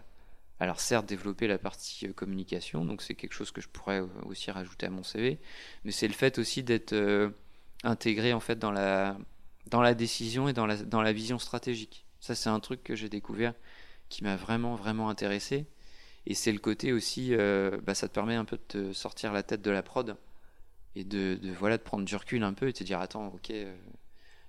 alors 0.60 0.80
certes 0.80 1.06
développer 1.06 1.47
la 1.47 1.58
partie 1.58 2.08
euh, 2.08 2.13
communication, 2.13 2.86
donc 2.86 3.01
c'est 3.01 3.15
quelque 3.15 3.34
chose 3.34 3.51
que 3.51 3.62
je 3.62 3.69
pourrais 3.69 4.01
aussi 4.25 4.49
rajouter 4.51 4.88
à 4.88 4.89
mon 4.89 5.03
CV, 5.03 5.39
mais 5.84 5.91
c'est 5.91 6.08
le 6.08 6.13
fait 6.13 6.39
aussi 6.39 6.63
d'être 6.63 6.93
euh, 6.93 7.30
intégré 7.84 8.34
en 8.34 8.39
fait 8.39 8.58
dans 8.58 8.71
la, 8.71 9.17
dans 9.67 9.82
la 9.82 9.93
décision 9.93 10.49
et 10.49 10.53
dans 10.53 10.65
la, 10.65 10.77
dans 10.77 11.01
la 11.01 11.13
vision 11.13 11.38
stratégique. 11.38 12.06
Ça 12.19 12.34
c'est 12.34 12.49
un 12.49 12.60
truc 12.60 12.84
que 12.84 12.95
j'ai 12.95 13.10
découvert 13.10 13.53
qui 14.10 14.23
m'a 14.23 14.36
vraiment 14.36 14.75
vraiment 14.75 15.10
intéressé. 15.10 15.67
Et 16.28 16.36
c'est 16.36 16.52
le 16.52 16.60
côté 16.60 16.94
aussi, 16.94 17.34
bah, 17.36 17.96
ça 17.96 18.08
te 18.08 18.13
permet 18.13 18.36
un 18.36 18.46
peu 18.46 18.58
de 18.58 18.62
te 18.68 18.94
sortir 18.94 19.34
la 19.34 19.44
tête 19.44 19.62
de 19.62 19.72
la 19.72 19.82
prod 19.82 20.16
et 20.96 21.04
de, 21.04 21.40
voilà 21.58 21.78
de 21.78 21.84
prendre 21.84 22.06
du 22.06 22.16
recul 22.16 22.44
un 22.44 22.54
peu 22.54 22.68
et 22.68 22.74
te 22.74 22.84
dire 22.84 23.00
attends 23.00 23.28
ok 23.28 23.54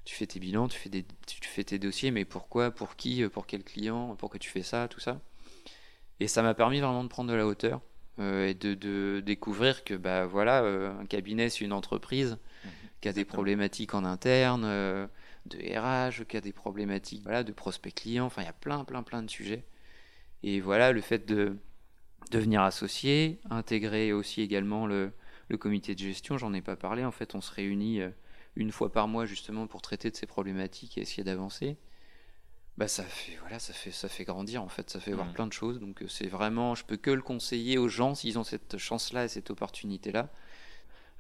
tu 0.09 0.15
fais 0.15 0.27
tes 0.27 0.41
bilans, 0.41 0.69
tu 0.69 0.79
fais 0.79 0.89
des, 0.89 1.05
tu 1.27 1.51
fais 1.51 1.65
tes 1.65 1.79
dossiers, 1.79 2.11
mais 2.11 2.25
pourquoi, 2.25 2.71
pour 2.71 2.97
qui, 2.97 3.23
pour 3.29 3.47
quel 3.47 3.63
client, 3.63 4.17
pourquoi 4.17 4.39
tu 4.39 4.49
fais 4.49 4.63
ça, 4.63 4.89
tout 4.89 5.01
ça. 5.01 5.21
Et 6.19 6.29
ça 6.29 6.43
m'a 6.43 6.55
permis 6.55 6.81
vraiment 6.81 7.05
de 7.05 7.11
prendre 7.11 7.31
de 7.31 7.37
la 7.37 7.47
hauteur 7.47 7.83
euh, 8.19 8.49
et 8.49 8.55
de, 8.55 9.21
découvrir 9.21 9.85
que 9.85 9.93
bah, 9.93 10.25
voilà, 10.25 10.63
euh, 10.63 10.99
un 10.99 11.05
cabinet, 11.05 11.51
c'est 11.51 11.63
une 11.63 11.75
entreprise 11.75 12.39
mhm. 12.65 12.71
qui 13.03 13.09
a 13.11 13.13
des 13.13 13.27
problématiques 13.27 13.93
en 13.93 14.03
interne, 14.03 14.65
euh, 14.65 15.07
de 15.45 15.59
RH, 15.59 16.25
qui 16.25 16.39
a 16.39 16.41
des 16.41 16.53
problématiques 16.53 17.23
voilà, 17.23 17.45
de 17.45 17.53
prospects 17.53 17.95
clients. 17.95 18.25
Enfin, 18.25 18.41
il 18.41 18.47
y 18.47 18.49
a 18.49 18.55
plein, 18.55 18.85
plein, 18.85 19.03
plein 19.03 19.23
de 19.23 19.29
sujets. 19.29 19.63
Et 20.43 20.63
voilà, 20.63 20.93
le 20.93 21.03
fait 21.03 21.27
de 21.27 21.59
devenir 22.31 22.63
associé, 22.63 23.41
intégrer 23.51 24.13
aussi 24.13 24.43
également 24.43 24.87
le, 24.87 25.13
le 25.49 25.57
comité 25.57 25.95
de 25.95 26.01
gestion, 26.01 26.39
j'en 26.39 26.53
ai 26.53 26.63
pas 26.63 26.77
parlé. 26.77 27.05
En 27.05 27.13
fait, 27.13 27.35
on 27.35 27.41
se 27.41 27.53
réunit 27.53 28.01
une 28.59 28.73
fois 28.73 28.93
par 28.93 29.09
mois 29.09 29.25
justement 29.25 29.67
pour 29.67 29.83
traiter 29.83 30.11
de 30.11 30.17
ces 30.17 30.27
problématiques 30.27 30.99
et 30.99 31.01
essayer 31.01 31.25
d'avancer. 31.25 31.77
Bah 32.77 32.87
ça 32.87 33.03
fait 33.03 33.37
voilà 33.41 33.59
ça 33.59 33.73
fait 33.73 33.91
ça 33.91 34.09
fait 34.09 34.25
grandir 34.25 34.63
en 34.63 34.69
fait. 34.69 34.91
Ça 34.91 35.01
fait 35.01 35.13
voir 35.13 35.27
mmh. 35.27 35.33
plein 35.33 35.47
de 35.47 35.53
choses. 35.53 35.81
Donc 35.81 36.03
euh, 36.03 36.09
c'est 36.09 36.29
vraiment 36.29 36.75
je 36.75 36.85
peux 36.85 36.97
que 36.97 37.11
le 37.11 37.23
conseiller 37.23 37.79
aux 37.79 37.89
gens 37.89 38.15
s'ils 38.15 38.39
ont 38.39 38.45
cette 38.45 38.79
chance 38.79 39.13
là 39.13 39.25
et 39.25 39.29
cette 39.29 39.51
opportunité 39.51 40.13
là 40.13 40.31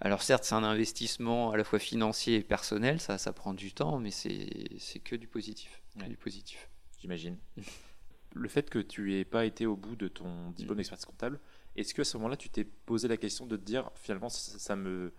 alors 0.00 0.22
certes 0.22 0.44
c'est 0.44 0.54
un 0.54 0.62
investissement 0.62 1.50
à 1.50 1.56
la 1.56 1.64
fois 1.64 1.80
financier 1.80 2.36
et 2.36 2.42
personnel. 2.42 3.00
Ça 3.00 3.18
ça 3.18 3.32
prend 3.32 3.54
du 3.54 3.72
temps 3.72 3.98
mais 3.98 4.10
c'est 4.10 5.00
que 5.02 5.16
du 5.16 5.26
positif. 5.26 5.82
Du 5.96 6.16
positif. 6.16 6.68
J'imagine 7.00 7.38
le 8.34 8.48
fait 8.48 8.70
que 8.70 8.78
tu 8.78 9.14
aies 9.14 9.24
pas 9.24 9.44
été 9.44 9.66
au 9.66 9.76
bout 9.76 9.96
de 9.96 10.08
ton 10.08 10.50
diplôme 10.50 10.76
mmh. 10.76 10.78
d'expertise 10.78 11.06
comptable 11.06 11.40
est-ce 11.76 11.94
que 11.94 12.02
à 12.02 12.04
ce 12.04 12.16
moment-là 12.16 12.36
tu 12.36 12.50
t'es 12.50 12.64
posé 12.64 13.08
la 13.08 13.16
question 13.16 13.46
de 13.46 13.56
te 13.56 13.64
dire 13.64 13.90
finalement 13.94 14.28
ça, 14.28 14.76
me 14.76 15.12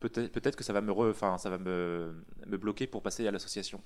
peut-être 0.00 0.56
que 0.56 0.64
ça 0.64 0.72
va 0.72 0.80
me 0.80 0.92
enfin 0.92 1.38
ça 1.38 1.50
va 1.50 1.58
me 1.58 2.24
me 2.46 2.56
bloquer 2.56 2.86
pour 2.86 3.02
passer 3.02 3.26
à 3.26 3.30
l'association? 3.30 3.82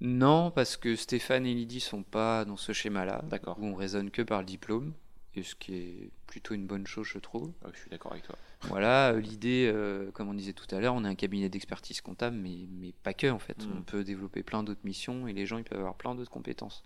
Non, 0.00 0.50
parce 0.50 0.78
que 0.78 0.96
Stéphane 0.96 1.44
et 1.44 1.52
Lydie 1.52 1.80
sont 1.80 2.02
pas 2.02 2.46
dans 2.46 2.56
ce 2.56 2.72
schéma-là. 2.72 3.22
D'accord. 3.28 3.58
Où 3.60 3.66
on 3.66 3.74
raisonne 3.74 4.10
que 4.10 4.22
par 4.22 4.40
le 4.40 4.46
diplôme, 4.46 4.94
et 5.34 5.42
ce 5.42 5.54
qui 5.54 5.74
est 5.74 6.10
plutôt 6.26 6.54
une 6.54 6.66
bonne 6.66 6.86
chose, 6.86 7.06
je 7.06 7.18
trouve. 7.18 7.52
je 7.70 7.78
suis 7.78 7.90
d'accord 7.90 8.12
avec 8.12 8.24
toi. 8.24 8.36
Voilà, 8.62 9.12
euh, 9.12 9.20
l'idée, 9.20 9.70
euh, 9.72 10.10
comme 10.10 10.28
on 10.28 10.34
disait 10.34 10.52
tout 10.52 10.66
à 10.74 10.80
l'heure, 10.80 10.94
on 10.94 11.04
est 11.04 11.08
un 11.08 11.14
cabinet 11.14 11.48
d'expertise 11.48 12.02
comptable, 12.02 12.36
mais, 12.36 12.66
mais 12.70 12.92
pas 13.02 13.14
que 13.14 13.26
en 13.30 13.38
fait. 13.38 13.66
Mm. 13.66 13.72
On 13.78 13.82
peut 13.82 14.04
développer 14.04 14.42
plein 14.42 14.62
d'autres 14.62 14.84
missions 14.84 15.26
et 15.26 15.32
les 15.32 15.46
gens 15.46 15.58
ils 15.58 15.64
peuvent 15.64 15.78
avoir 15.78 15.96
plein 15.96 16.14
d'autres 16.14 16.30
compétences. 16.30 16.82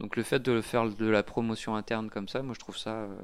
Donc 0.00 0.16
le 0.16 0.22
fait 0.22 0.40
de 0.40 0.60
faire 0.62 0.88
de 0.88 1.06
la 1.06 1.22
promotion 1.22 1.76
interne 1.76 2.08
comme 2.10 2.26
ça, 2.26 2.42
moi 2.42 2.54
je 2.54 2.58
trouve 2.58 2.76
ça 2.76 3.02
euh, 3.02 3.20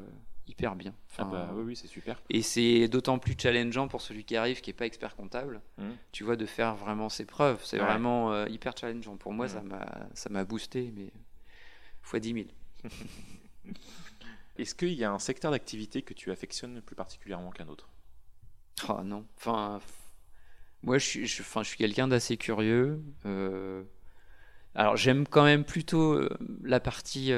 hyper 0.47 0.77
bien. 0.77 0.95
ah 1.19 1.25
bah, 1.25 1.51
oui, 1.55 1.62
oui 1.65 1.77
c'est 1.77 1.87
super. 1.87 2.21
Et 2.29 2.43
c'est 2.43 2.87
d'autant 2.89 3.19
plus 3.19 3.35
challengeant 3.37 3.89
pour 3.89 4.03
celui 4.03 4.25
qui 4.25 4.37
arrive, 4.37 4.61
qui 4.61 4.71
n'est 4.71 4.75
pas 4.75 4.85
expert 4.85 5.17
comptable, 5.17 5.62
mmh. 5.79 5.89
tu 6.12 6.23
vois, 6.23 6.37
de 6.37 6.45
faire 6.45 6.77
vraiment 6.77 7.09
ses 7.09 7.25
preuves. 7.25 7.61
C'est 7.65 7.79
vraiment 7.79 8.33
euh, 8.33 8.47
hyper 8.49 8.77
challengeant. 8.79 9.17
Pour 9.17 9.33
moi, 9.33 9.47
mmh. 9.47 9.69
ça 10.15 10.29
m'a 10.31 10.45
boosté, 10.45 10.93
mais 10.95 11.11
fois 12.03 12.21
10 12.21 12.35
000. 12.35 12.47
Est-ce 14.59 14.75
qu'il 14.75 14.93
y 14.93 15.05
a 15.05 15.11
un 15.11 15.19
secteur 15.19 15.51
d'activité 15.51 16.03
que 16.03 16.15
tu 16.15 16.31
affectionnes 16.31 16.81
plus 16.83 16.97
particulièrement 16.97 17.51
qu'un 17.51 17.69
autre? 17.69 17.89
Oh 18.89 19.01
non. 19.03 19.27
Enfin, 19.39 19.81
moi, 20.83 20.99
je 20.99 21.07
suis, 21.07 21.27
je, 21.27 21.43
je 21.43 21.62
suis 21.62 21.79
quelqu'un 21.79 22.09
d'assez 22.09 22.37
curieux. 22.37 23.03
Euh, 23.25 23.83
alors, 24.77 24.97
j'aime 24.97 25.27
quand 25.27 25.45
même 25.45 25.65
plutôt 25.65 26.12
euh, 26.12 26.29
la 26.62 26.81
partie 26.81 27.33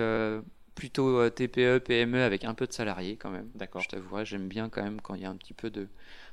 plutôt 0.78 1.18
euh, 1.18 1.28
TPE, 1.28 1.80
PME 1.80 2.22
avec 2.22 2.44
un 2.44 2.54
peu 2.54 2.66
de 2.66 2.72
salariés 2.72 3.16
quand 3.16 3.30
même. 3.30 3.50
D'accord. 3.56 3.82
Je 3.82 3.88
t'avouerai, 3.88 4.24
j'aime 4.24 4.46
bien 4.46 4.68
quand 4.68 4.82
même 4.82 5.00
quand 5.00 5.14
il 5.16 5.22
y 5.22 5.24
a 5.24 5.30
un 5.30 5.36
petit 5.36 5.52
peu 5.52 5.70
de, 5.70 5.88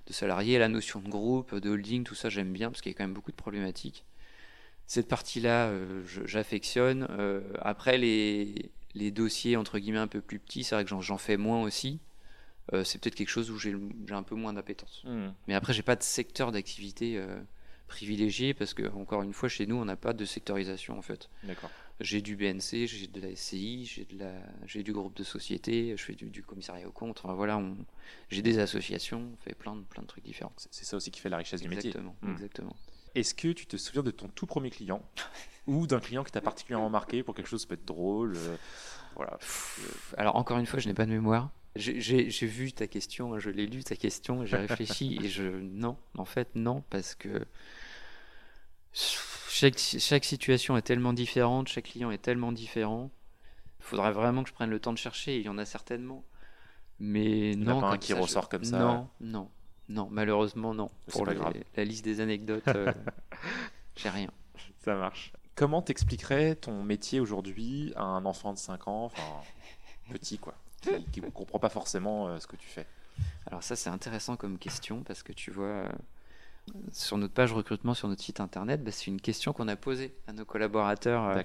de 0.05 0.13
salariés. 0.13 0.59
La 0.59 0.69
notion 0.69 0.99
de 1.01 1.09
groupe, 1.09 1.55
de 1.55 1.69
holding, 1.69 2.03
tout 2.03 2.13
ça, 2.13 2.29
j'aime 2.29 2.53
bien 2.53 2.69
parce 2.69 2.81
qu'il 2.81 2.91
y 2.91 2.95
a 2.95 2.97
quand 2.97 3.03
même 3.03 3.15
beaucoup 3.15 3.31
de 3.31 3.35
problématiques. 3.35 4.05
Cette 4.85 5.07
partie-là, 5.07 5.69
euh, 5.69 6.03
j'affectionne. 6.25 7.07
Euh, 7.09 7.41
après, 7.59 7.97
les, 7.97 8.71
les, 8.93 9.09
dossiers 9.09 9.57
entre 9.57 9.79
guillemets 9.79 9.97
un 9.97 10.07
peu 10.07 10.21
plus 10.21 10.37
petits, 10.37 10.63
c'est 10.63 10.75
vrai 10.75 10.85
que 10.85 10.91
j'en 10.91 11.17
fais 11.17 11.37
moins 11.37 11.63
aussi. 11.63 11.99
c'est 12.83 13.01
peut-être 13.01 13.15
quelque 13.15 13.29
chose 13.29 13.49
où 13.49 13.57
j'ai 13.57 13.75
un 14.11 14.23
peu 14.23 14.35
moins 14.35 14.53
d'appétence. 14.53 15.01
Hmm. 15.05 15.29
Mais 15.47 15.55
après, 15.55 15.73
j'ai 15.73 15.81
pas 15.81 15.95
de 15.95 16.03
secteur 16.03 16.51
d'activité 16.51 17.19
privilégié 17.87 18.53
parce 18.53 18.73
que, 18.73 18.87
encore 18.93 19.21
une 19.23 19.33
fois, 19.33 19.49
chez 19.49 19.65
nous, 19.65 19.75
on 19.75 19.85
n'a 19.85 19.95
pas 19.95 20.13
de 20.13 20.25
sectorisation 20.25 20.97
en 20.97 21.01
fait. 21.01 21.29
D'accord 21.43 21.71
j'ai 21.99 22.21
du 22.21 22.35
BNC, 22.35 22.87
j'ai 22.87 23.07
de 23.07 23.21
la 23.21 23.35
SCI, 23.35 23.85
j'ai 23.85 24.05
de 24.05 24.19
la, 24.19 24.33
j'ai 24.65 24.83
du 24.83 24.91
groupe 24.91 25.15
de 25.15 25.23
société, 25.23 25.95
je 25.95 26.03
fais 26.03 26.13
du, 26.13 26.43
commissariat 26.43 26.87
au 26.87 26.91
compte. 26.91 27.21
Enfin, 27.23 27.33
voilà, 27.33 27.57
on, 27.57 27.77
j'ai 28.29 28.41
des 28.41 28.59
associations, 28.59 29.29
on 29.33 29.37
fait 29.37 29.55
plein 29.55 29.75
de, 29.75 29.81
plein 29.81 30.03
de 30.03 30.07
trucs 30.07 30.23
différents. 30.23 30.53
C'est 30.57 30.85
ça 30.85 30.97
aussi 30.97 31.11
qui 31.11 31.21
fait 31.21 31.29
la 31.29 31.37
richesse 31.37 31.61
du 31.61 31.69
métier. 31.69 31.89
Exactement, 31.89 32.15
hmm. 32.21 32.31
exactement. 32.31 32.75
Est-ce 33.15 33.33
que 33.33 33.53
tu 33.53 33.65
te 33.65 33.77
souviens 33.77 34.03
de 34.03 34.11
ton 34.11 34.27
tout 34.27 34.45
premier 34.45 34.69
client 34.69 35.01
ou 35.67 35.87
d'un 35.87 36.01
client 36.01 36.23
qui 36.23 36.31
t'a 36.31 36.41
particulièrement 36.41 36.89
marqué 36.89 37.23
pour 37.23 37.33
quelque 37.33 37.47
chose 37.47 37.61
qui 37.61 37.67
peut 37.67 37.75
être 37.75 37.85
drôle 37.85 38.35
euh, 38.35 38.57
Voilà. 39.15 39.39
Alors 40.17 40.35
encore 40.35 40.57
une 40.59 40.65
fois, 40.65 40.79
je 40.79 40.89
n'ai 40.89 40.93
pas 40.93 41.05
de 41.05 41.11
mémoire. 41.11 41.49
J'ai 41.75 42.47
vu 42.47 42.71
ta 42.71 42.87
question, 42.87 43.37
je 43.39 43.49
l'ai 43.49 43.65
lu 43.67 43.83
ta 43.83 43.95
question, 43.95 44.45
j'ai 44.45 44.55
réfléchi 44.57 45.19
et 45.21 45.27
je 45.27 45.43
non, 45.43 45.97
en 46.17 46.23
fait 46.25 46.47
non 46.55 46.83
parce 46.89 47.15
que 47.15 47.45
chaque, 48.93 49.77
chaque, 49.77 50.23
situation 50.25 50.77
est 50.77 50.81
tellement 50.81 51.11
différente, 51.13 51.67
chaque 51.67 51.85
client 51.85 52.11
est 52.11 52.17
tellement 52.21 52.51
différent. 52.51 53.11
Il 53.79 53.83
faudrait 53.85 54.11
vraiment 54.13 54.43
que 54.43 54.49
je 54.49 54.53
prenne 54.53 54.69
le 54.69 54.79
temps 54.79 54.93
de 54.93 54.97
chercher, 54.97 55.37
il 55.37 55.45
y 55.45 55.49
en 55.49 55.57
a 55.57 55.65
certainement. 55.65 56.23
Mais 56.99 57.51
Il 57.51 57.59
non. 57.59 57.79
a 57.79 57.81
pas 57.81 57.89
un 57.91 57.97
qui 57.97 58.07
ça, 58.09 58.15
je- 58.15 58.21
ressort 58.21 58.47
comme 58.49 58.63
ça. 58.63 58.79
Non, 58.79 59.09
non, 59.19 59.49
non. 59.89 60.07
Malheureusement, 60.09 60.73
non. 60.73 60.89
Pour 61.07 61.25
les- 61.25 61.37
la 61.75 61.83
liste 61.83 62.05
des 62.05 62.21
anecdotes, 62.21 62.67
euh, 62.69 62.93
j'ai 63.97 64.09
rien. 64.09 64.29
Ça 64.85 64.95
marche. 64.95 65.33
Comment 65.55 65.81
t'expliquerais 65.81 66.55
ton 66.55 66.83
métier 66.83 67.19
aujourd'hui 67.19 67.91
à 67.97 68.03
un 68.03 68.25
enfant 68.25 68.53
de 68.53 68.57
5 68.57 68.87
ans, 68.87 69.05
enfin 69.05 69.41
petit 70.09 70.37
quoi, 70.37 70.55
qui 71.11 71.21
ne 71.21 71.29
comprend 71.29 71.59
pas 71.59 71.69
forcément 71.69 72.27
euh, 72.27 72.39
ce 72.39 72.47
que 72.47 72.55
tu 72.55 72.67
fais 72.67 72.85
Alors 73.47 73.63
ça, 73.63 73.75
c'est 73.75 73.89
intéressant 73.89 74.35
comme 74.35 74.57
question 74.57 75.03
parce 75.03 75.23
que 75.23 75.33
tu 75.33 75.51
vois, 75.51 75.65
euh, 75.65 75.89
sur 76.91 77.17
notre 77.17 77.33
page 77.33 77.53
recrutement 77.53 77.93
sur 77.93 78.07
notre 78.07 78.23
site 78.23 78.39
internet, 78.39 78.83
bah, 78.83 78.91
c'est 78.91 79.07
une 79.07 79.21
question 79.21 79.53
qu'on 79.53 79.67
a 79.67 79.75
posée 79.75 80.15
à 80.27 80.33
nos 80.33 80.45
collaborateurs 80.45 81.25
euh, 81.25 81.41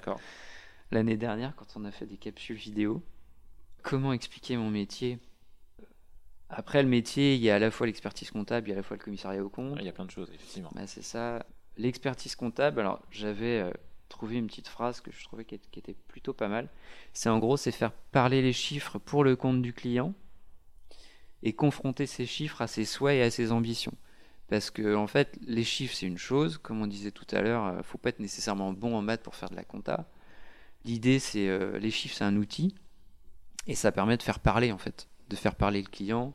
l'année 0.90 1.16
dernière 1.16 1.55
quand 1.57 1.76
on 1.76 1.85
a 1.85 1.90
fait 1.90 2.07
des 2.07 2.16
capsules 2.16 2.57
vidéo. 2.57 3.03
Comment 3.83 4.12
expliquer 4.12 4.57
mon 4.57 4.70
métier? 4.70 5.18
Après 6.50 6.83
le 6.83 6.88
métier, 6.88 7.37
il 7.37 7.40
y 7.40 7.50
a 7.50 7.55
à 7.55 7.59
la 7.59 7.70
fois 7.70 7.87
l'expertise 7.87 8.31
comptable, 8.31 8.68
il 8.68 8.70
y 8.70 8.72
a 8.72 8.76
à 8.76 8.79
la 8.79 8.83
fois 8.83 8.96
le 8.96 9.03
commissariat 9.03 9.42
au 9.42 9.48
compte. 9.48 9.76
Il 9.79 9.87
y 9.87 9.88
a 9.88 9.92
plein 9.92 10.05
de 10.05 10.11
choses, 10.11 10.31
effectivement. 10.35 10.70
Bah, 10.74 10.87
c'est 10.87 11.03
ça. 11.03 11.46
L'expertise 11.76 12.35
comptable, 12.35 12.81
alors 12.81 13.00
j'avais 13.11 13.61
euh, 13.61 13.70
trouvé 14.11 14.37
une 14.37 14.46
petite 14.46 14.68
phrase 14.68 15.01
que 15.01 15.11
je 15.11 15.25
trouvais 15.25 15.46
qui, 15.46 15.55
était 15.55 15.96
plutôt 16.09 16.35
pas 16.35 16.49
mal. 16.49 16.68
C'est 17.14 17.31
en 17.31 17.38
gros, 17.38 17.57
c'est 17.57 17.73
faire 17.73 17.92
parler 17.92 18.42
les 18.42 18.53
chiffres 18.53 18.99
pour 18.99 19.25
le 19.25 19.37
compte 19.37 19.62
du 19.62 19.73
client 19.73 20.12
et 21.42 21.55
confronter 21.55 22.07
ces 22.07 22.27
chiffres 22.27 22.61
à 22.61 22.66
ses 22.66 22.85
souhaits 22.85 23.16
et 23.16 23.23
à 23.23 23.31
ses 23.31 23.53
ambitions. 23.53 23.94
Parce 24.49 24.70
que 24.70 24.94
en 24.94 25.07
fait, 25.07 25.38
les 25.46 25.64
chiffres 25.64 25.94
c'est 25.94 26.07
une 26.07 26.18
chose, 26.18 26.59
comme 26.59 26.83
on 26.83 26.87
disait 26.87 27.12
tout 27.12 27.27
à 27.31 27.40
l'heure, 27.40 27.64
euh, 27.66 27.83
faut 27.83 27.99
pas 27.99 28.11
être 28.11 28.20
nécessairement 28.20 28.73
bon 28.73 28.94
en 28.94 29.01
maths 29.01 29.23
pour 29.23 29.37
faire 29.37 29.49
de 29.49 29.57
la 29.57 29.64
compta. 29.64 30.11
L'idée 30.85 31.18
c'est 31.18 31.49
euh, 31.49 31.79
les 31.79 31.90
chiffres 31.90 32.16
c'est 32.16 32.25
un 32.25 32.37
outil 32.37 32.75
et 33.66 33.75
ça 33.75 33.92
permet 33.92 34.16
de 34.16 34.23
faire 34.23 34.40
parler 34.40 34.73
en 34.73 34.79
fait, 34.79 35.09
de 35.29 35.37
faire 35.37 35.55
parler 35.55 35.81
le 35.81 35.88
client 35.88 36.35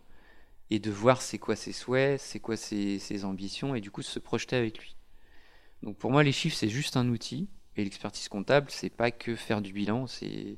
et 0.70 0.80
de 0.80 0.90
voir 0.92 1.22
c'est 1.22 1.38
quoi 1.38 1.56
ses 1.56 1.74
souhaits, 1.74 2.20
c'est 2.20 2.40
quoi 2.40 2.58
ses, 2.58 3.00
ses 3.00 3.26
ambitions 3.26 3.76
et 3.76 3.82
du 3.82 3.92
coup 3.92 4.02
se 4.02 4.18
projeter 4.20 4.56
avec 4.56 4.80
lui. 4.80 4.96
Donc 5.84 5.98
pour 5.98 6.10
moi 6.10 6.24
les 6.24 6.32
chiffres 6.32 6.56
c'est 6.56 6.70
juste 6.70 6.98
un 6.98 7.10
outil 7.10 7.50
et 7.78 7.84
l'expertise 7.84 8.30
comptable 8.30 8.68
c'est 8.70 8.90
pas 8.90 9.12
que 9.12 9.36
faire 9.36 9.62
du 9.62 9.74
bilan, 9.74 10.08
c'est 10.08 10.58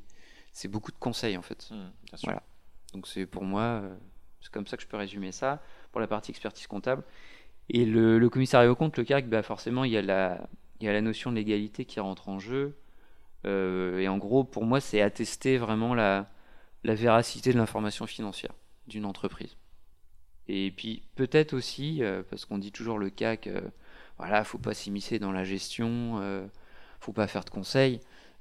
c'est 0.51 0.67
beaucoup 0.67 0.91
de 0.91 0.97
conseils 0.97 1.37
en 1.37 1.41
fait. 1.41 1.69
Bien 1.69 2.17
sûr. 2.17 2.25
Voilà. 2.25 2.43
Donc 2.93 3.07
c'est 3.07 3.25
pour 3.25 3.43
moi, 3.43 3.61
euh, 3.61 3.95
c'est 4.41 4.51
comme 4.51 4.65
ça 4.65 4.77
que 4.77 4.83
je 4.83 4.87
peux 4.87 4.97
résumer 4.97 5.31
ça 5.31 5.61
pour 5.91 6.01
la 6.01 6.07
partie 6.07 6.31
expertise 6.31 6.67
comptable. 6.67 7.03
Et 7.69 7.85
le, 7.85 8.17
le 8.17 8.29
commissariat 8.29 8.71
au 8.71 8.75
compte, 8.75 8.97
le 8.97 9.03
CARC, 9.03 9.25
bah 9.25 9.43
forcément 9.43 9.83
il 9.83 9.91
y, 9.91 9.97
a 9.97 10.01
la, 10.01 10.47
il 10.79 10.85
y 10.85 10.89
a 10.89 10.93
la 10.93 11.01
notion 11.01 11.31
de 11.31 11.35
légalité 11.35 11.85
qui 11.85 11.99
rentre 11.99 12.29
en 12.29 12.39
jeu. 12.39 12.77
Euh, 13.45 13.99
et 13.99 14.07
en 14.07 14.17
gros, 14.17 14.43
pour 14.43 14.65
moi, 14.65 14.79
c'est 14.79 15.01
attester 15.01 15.57
vraiment 15.57 15.93
la, 15.93 16.29
la 16.83 16.95
véracité 16.95 17.51
de 17.51 17.57
l'information 17.57 18.07
financière 18.07 18.53
d'une 18.87 19.05
entreprise. 19.05 19.57
Et 20.47 20.71
puis 20.71 21.03
peut-être 21.15 21.53
aussi, 21.53 22.01
euh, 22.03 22.23
parce 22.29 22.45
qu'on 22.45 22.57
dit 22.57 22.71
toujours 22.71 22.97
le 22.99 23.09
CAC, 23.09 23.47
euh, 23.47 23.61
voilà, 24.17 24.43
faut 24.43 24.57
pas 24.57 24.73
s'immiscer 24.73 25.19
dans 25.19 25.31
la 25.31 25.43
gestion, 25.43 26.49
faut 26.99 27.13
pas 27.13 27.27
faire 27.27 27.43
de 27.43 27.49
conseils. 27.49 27.99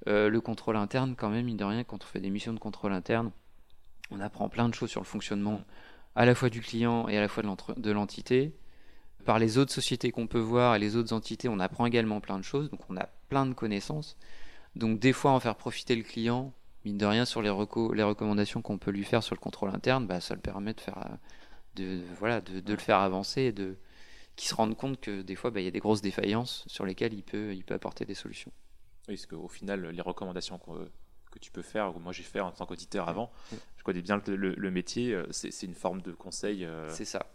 Euh, 0.09 0.29
le 0.29 0.41
contrôle 0.41 0.77
interne, 0.77 1.15
quand 1.17 1.31
même, 1.31 1.47
mine 1.47 1.57
de 1.57 1.65
rien, 1.65 1.85
quand 1.85 2.03
on 2.03 2.07
fait 2.07 2.21
des 2.21 2.31
missions 2.31 2.53
de 2.53 2.59
contrôle 2.59 2.93
interne, 2.93 3.31
on 4.11 4.21
apprend 4.21 4.49
plein 4.49 4.69
de 4.69 4.75
choses 4.75 4.91
sur 4.91 5.01
le 5.01 5.07
fonctionnement 5.07 5.61
à 6.15 6.25
la 6.25 6.35
fois 6.35 6.49
du 6.49 6.61
client 6.61 7.09
et 7.09 7.19
à 7.19 7.21
la 7.21 7.29
fois 7.29 7.43
de 7.43 7.91
l'entité. 7.91 8.55
Par 9.25 9.39
les 9.39 9.59
autres 9.59 9.73
sociétés 9.73 10.13
qu'on 10.13 10.29
peut 10.29 10.39
voir 10.39 10.77
et 10.77 10.79
les 10.79 10.95
autres 10.95 11.13
entités, 11.13 11.49
on 11.49 11.59
apprend 11.59 11.87
également 11.87 12.21
plein 12.21 12.39
de 12.39 12.45
choses, 12.45 12.71
donc 12.71 12.81
on 12.89 12.97
a 12.97 13.09
plein 13.29 13.45
de 13.47 13.55
connaissances. 13.55 14.17
Donc 14.77 15.01
des 15.01 15.13
fois, 15.13 15.33
en 15.33 15.41
faire 15.41 15.57
profiter 15.57 15.97
le 15.97 16.05
client, 16.05 16.53
mine 16.85 16.99
de 16.99 17.07
rien, 17.07 17.25
sur 17.25 17.43
les, 17.43 17.51
reco- 17.51 17.93
les 17.93 18.05
recommandations 18.05 18.63
qu'on 18.63 18.79
peut 18.79 18.93
lui 18.93 19.03
faire 19.03 19.23
sur 19.23 19.35
le 19.35 19.41
contrôle 19.41 19.71
interne, 19.71 20.07
bah, 20.07 20.21
ça 20.21 20.35
le 20.35 20.41
permet 20.41 20.75
de 20.75 20.81
faire, 20.81 20.99
euh, 20.99 21.17
de, 21.75 22.01
voilà, 22.19 22.41
de, 22.41 22.61
de 22.61 22.73
le 22.73 22.79
faire 22.79 22.99
avancer 22.99 23.43
et 23.43 23.53
de 23.53 23.77
qu'il 24.37 24.49
se 24.49 24.55
rende 24.55 24.77
compte 24.77 25.01
que 25.01 25.23
des 25.23 25.35
fois, 25.35 25.51
bah, 25.51 25.61
il 25.61 25.65
y 25.65 25.69
a 25.69 25.71
des 25.73 25.81
grosses 25.81 26.03
défaillances 26.03 26.65
sur 26.67 26.85
lesquelles 26.87 27.15
il 27.15 27.23
peut, 27.23 27.55
il 27.55 27.65
peut 27.65 27.75
apporter 27.75 28.05
des 28.05 28.15
solutions. 28.15 28.53
Oui, 29.09 29.15
parce 29.15 29.27
qu'au 29.27 29.49
final, 29.49 29.87
les 29.91 30.03
recommandations 30.03 30.59
qu'on- 30.59 30.89
que 31.33 31.39
tu 31.39 31.51
peux 31.51 31.63
faire, 31.63 31.95
ou 31.97 31.99
moi 32.01 32.13
j'ai 32.13 32.23
fait 32.23 32.41
en 32.41 32.51
tant 32.53 32.65
qu'auditeur 32.67 33.09
avant, 33.09 33.31
Ouais. 33.53 33.59
je 33.77 33.83
connais 33.83 34.03
bien 34.03 34.21
le, 34.27 34.37
le- 34.37 34.55
le 34.55 34.71
métier, 34.71 35.13
euh, 35.15 35.27
c'est 35.31 35.63
une 35.63 35.75
forme 35.75 36.01
de 36.03 36.13
conseil 36.13 36.65
euh, 36.65 36.89
C'est 36.91 37.05
ça. 37.05 37.27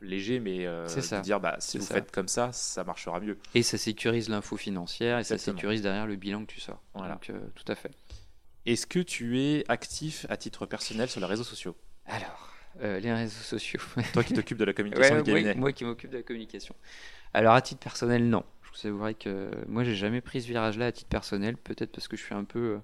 léger, 0.00 0.40
mais 0.40 0.66
euh, 0.66 0.88
C'est 0.88 1.00
ça. 1.02 1.18
de 1.18 1.22
dire 1.22 1.38
bah, 1.38 1.56
si 1.60 1.78
vous 1.78 1.84
ça. 1.84 1.94
faites 1.94 2.10
comme 2.10 2.28
ça, 2.28 2.50
ça 2.52 2.82
marchera 2.84 3.20
mieux. 3.20 3.38
Et 3.54 3.62
ça 3.62 3.78
sécurise 3.78 4.28
l'info 4.28 4.56
financière 4.56 5.18
et 5.18 5.24
ça 5.24 5.38
sécurise 5.38 5.80
derrière 5.82 6.06
le 6.06 6.16
bilan 6.16 6.44
que 6.44 6.52
tu 6.52 6.60
sors. 6.60 6.82
Voilà. 6.94 7.14
Donc, 7.14 7.30
euh, 7.30 7.40
tout 7.54 7.70
à 7.70 7.74
fait. 7.76 7.90
Est-ce 8.66 8.86
que 8.86 8.98
tu 9.00 9.40
es 9.40 9.64
actif 9.68 10.26
à 10.28 10.36
titre 10.36 10.66
personnel 10.66 11.08
sur 11.08 11.20
les 11.20 11.26
réseaux 11.26 11.44
sociaux? 11.44 11.76
Alors, 12.06 12.51
euh, 12.80 13.00
les 13.00 13.12
réseaux 13.12 13.42
sociaux. 13.42 13.80
Toi 14.12 14.24
qui 14.24 14.34
t'occupes 14.34 14.58
de 14.58 14.64
la 14.64 14.72
communication 14.72 15.16
Ouais, 15.16 15.22
du 15.22 15.30
moi, 15.30 15.40
cabinet. 15.40 15.54
moi 15.54 15.72
qui 15.72 15.84
m'occupe 15.84 16.10
de 16.10 16.18
la 16.18 16.22
communication. 16.22 16.74
Alors, 17.34 17.54
à 17.54 17.62
titre 17.62 17.80
personnel, 17.80 18.28
non. 18.28 18.44
Je 18.62 18.80
vous 18.82 18.88
avouerai 18.88 19.14
que 19.14 19.50
moi, 19.68 19.84
j'ai 19.84 19.94
jamais 19.94 20.20
pris 20.20 20.42
ce 20.42 20.46
virage-là 20.48 20.86
à 20.86 20.92
titre 20.92 21.08
personnel. 21.10 21.56
Peut-être 21.56 21.92
parce 21.92 22.08
que 22.08 22.16
je 22.16 22.22
suis 22.22 22.34
un 22.34 22.44
peu, 22.44 22.58
euh, 22.58 22.78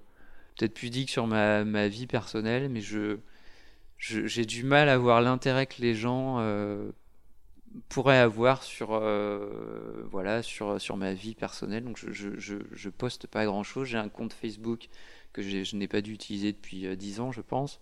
peut-être 0.57 0.73
pudique 0.73 1.09
sur 1.09 1.27
ma, 1.27 1.63
ma 1.65 1.87
vie 1.87 2.07
personnelle, 2.07 2.69
mais 2.69 2.81
je, 2.81 3.17
j'ai 3.97 4.45
du 4.45 4.63
mal 4.63 4.89
à 4.89 4.97
voir 4.97 5.21
l'intérêt 5.21 5.65
que 5.65 5.81
les 5.81 5.95
gens 5.95 6.37
euh, 6.39 6.91
pourraient 7.89 8.17
avoir 8.17 8.63
sur, 8.63 8.89
euh, 8.93 10.03
voilà, 10.11 10.41
sur, 10.43 10.79
sur 10.79 10.97
ma 10.97 11.13
vie 11.13 11.35
personnelle. 11.35 11.83
Donc, 11.83 11.97
je, 11.97 12.11
je, 12.11 12.29
je, 12.37 12.55
je 12.71 12.89
poste 12.89 13.27
pas 13.27 13.45
grand-chose. 13.45 13.87
J'ai 13.87 13.97
un 13.97 14.09
compte 14.09 14.33
Facebook 14.33 14.89
que 15.33 15.41
je 15.41 15.75
n'ai 15.75 15.87
pas 15.87 16.01
dû 16.01 16.13
utiliser 16.13 16.51
depuis 16.53 16.87
euh, 16.87 16.95
10 16.95 17.19
ans, 17.19 17.31
je 17.31 17.41
pense. 17.41 17.79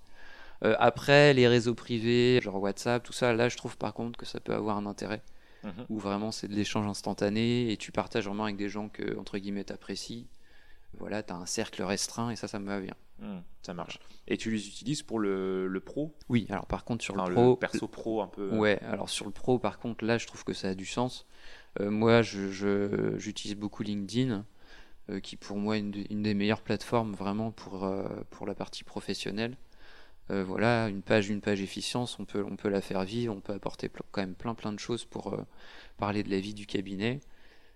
Euh, 0.63 0.76
après, 0.80 1.34
les 1.34 1.48
réseaux 1.48 1.76
privés, 1.76 2.39
genre 2.41 2.62
WhatsApp, 2.62 3.04
tout 3.04 3.13
ça, 3.13 3.34
là, 3.34 3.50
je 3.50 3.58
trouve 3.58 3.78
par 3.78 3.93
contre 3.93 4.17
que 4.17 4.26
ça 4.26 4.39
peut 4.39 4.54
avoir 4.54 4.78
un 4.78 4.86
intérêt 4.86 5.22
Mhm. 5.63 5.86
où 5.89 6.00
vraiment 6.00 6.32
c'est 6.32 6.48
de 6.48 6.56
l'échange 6.56 6.88
instantané 6.88 7.72
et 7.72 7.78
tu 7.78 7.91
partages 7.91 8.26
vraiment 8.26 8.46
avec 8.46 8.58
des 8.58 8.70
gens 8.70 8.89
que, 8.89 9.17
entre 9.17 9.38
guillemets, 9.38 9.63
t'apprécies. 9.63 10.28
Voilà, 11.00 11.22
t'as 11.24 11.36
un 11.36 11.46
cercle 11.46 11.84
restreint 11.84 12.32
et 12.32 12.36
ça, 12.36 12.48
ça 12.48 12.60
me 12.60 12.67
va 12.67 12.80
bien. 12.80 12.96
Hmm, 13.20 13.39
ça 13.62 13.74
marche. 13.74 14.00
Et 14.28 14.38
tu 14.38 14.52
les 14.52 14.67
utilises 14.67 15.04
pour 15.04 15.20
le, 15.20 15.67
le 15.67 15.80
pro? 15.80 16.13
Oui, 16.30 16.48
alors 16.50 16.65
par 16.65 16.86
contre, 16.86 17.04
sur 17.04 17.15
Enfin, 17.15 17.28
le 17.30 17.36
pro. 17.36 17.56
perso 17.56 17.88
pro 17.88 18.22
un 18.22 18.28
peu. 18.28 18.41
euh, 18.54 18.58
Ouais, 18.58 18.80
alors 18.84 19.10
sur 19.10 19.26
le 19.26 19.32
pro, 19.32 19.60
par 19.60 19.80
contre, 19.80 20.06
là, 20.06 20.17
je 20.17 20.28
trouve 20.28 20.43
que 20.43 20.54
ça 20.54 20.70
a 20.70 20.76
du 20.76 20.86
sens. 20.86 21.26
Euh, 21.80 21.89
moi, 21.91 22.22
j'utilise 22.22 23.56
beaucoup 23.56 23.84
LinkedIn, 23.84 24.46
euh, 25.10 25.20
qui 25.20 25.36
pour 25.36 25.58
moi 25.58 25.78
est 25.78 25.82
une, 25.82 25.91
de- 25.91 26.06
une 26.10 26.24
des 26.24 26.34
meilleures 26.34 26.62
plateformes 26.62 27.13
vraiment 27.13 27.52
pour, 27.52 27.84
euh, 27.86 28.08
pour 28.32 28.48
la 28.48 28.56
partie 28.56 28.84
professionnelle. 28.84 29.58
Euh, 30.30 30.44
voilà, 30.44 30.90
une 30.90 31.02
page, 31.02 31.30
une 31.30 31.40
page 31.42 31.62
efficience, 31.62 32.20
on 32.20 32.26
peut, 32.26 32.44
on 32.44 32.56
peut 32.58 32.68
la 32.70 32.82
faire 32.82 33.04
vivre, 33.06 33.34
on 33.34 33.40
peut 33.40 33.54
apporter 33.54 33.90
quand 34.12 34.22
même 34.22 34.36
plein 34.36 34.56
plein 34.56 34.74
de 34.74 34.80
choses 34.80 35.06
pour 35.06 35.34
euh, 35.34 35.42
parler 35.98 36.22
de 36.24 36.30
la 36.30 36.40
vie 36.40 36.54
du 36.54 36.66
cabinet. 36.66 37.22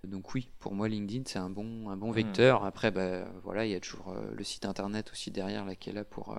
Donc 0.04 0.34
oui, 0.34 0.50
pour 0.60 0.74
moi 0.74 0.90
LinkedIn 0.90 1.24
c'est 1.28 1.40
un 1.40 1.50
bon, 1.50 1.90
un 1.90 1.96
bon 1.96 2.08
Mhm. 2.10 2.14
vecteur. 2.16 2.66
Après, 2.66 2.92
bah, 2.92 3.26
voilà, 3.44 3.66
il 3.66 3.72
y 3.72 3.76
a 3.76 3.80
toujours 3.80 4.10
euh, 4.10 4.32
le 4.34 4.44
site 4.44 4.66
internet 4.66 5.10
aussi 5.12 5.32
derrière 5.32 5.64
là 5.64 5.76
qui 5.76 5.90
est 5.90 5.94
là 5.94 6.04
pour, 6.04 6.38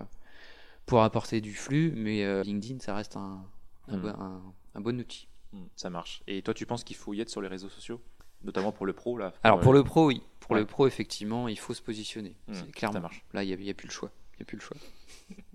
pour 0.85 1.03
apporter 1.03 1.41
du 1.41 1.55
flux, 1.55 1.93
mais 1.97 2.43
LinkedIn 2.43 2.81
ça 2.81 2.95
reste 2.95 3.17
un, 3.17 3.43
un, 3.89 3.97
Mhm. 3.97 4.03
bon- 4.03 4.09
un- 4.21 4.43
un 4.75 4.81
bon 4.81 4.99
outil. 5.01 5.29
hmm, 5.53 5.65
ça 5.77 5.89
marche. 5.91 6.23
Et 6.27 6.43
toi, 6.43 6.53
tu 6.55 6.67
penses 6.67 6.85
qu'il 6.85 6.97
faut 6.97 7.15
y 7.15 7.21
être 7.21 7.31
sur 7.31 7.41
les 7.41 7.49
réseaux 7.49 7.69
sociaux? 7.71 8.01
Notamment 8.43 8.73
pour 8.73 8.85
le 8.87 8.93
pro 8.93 9.17
là 9.17 9.33
Alors 9.45 9.61
pour 9.61 9.73
le 9.73 9.85
pro, 9.85 10.07
oui. 10.09 10.21
Pour 10.41 10.53
Ouais. 10.53 10.59
le 10.61 10.67
pro, 10.67 10.87
effectivement, 10.89 11.47
il 11.49 11.59
faut 11.59 11.73
se 11.75 11.81
positionner. 11.83 12.35
C'est 12.53 12.71
clairement. 12.73 12.95
ça 12.95 13.01
marche. 13.01 13.25
Là, 13.33 13.45
il 13.45 13.47
n'y 13.47 13.53
a, 13.53 13.57
il 13.57 13.65
y 13.65 13.71
a 13.71 13.75
plus 13.75 13.87
le 13.87 13.93
choix. 13.93 14.11
Il 14.39 14.43
a 14.43 14.45
plus 14.45 14.57
le 14.57 14.63
choix. 14.63 14.77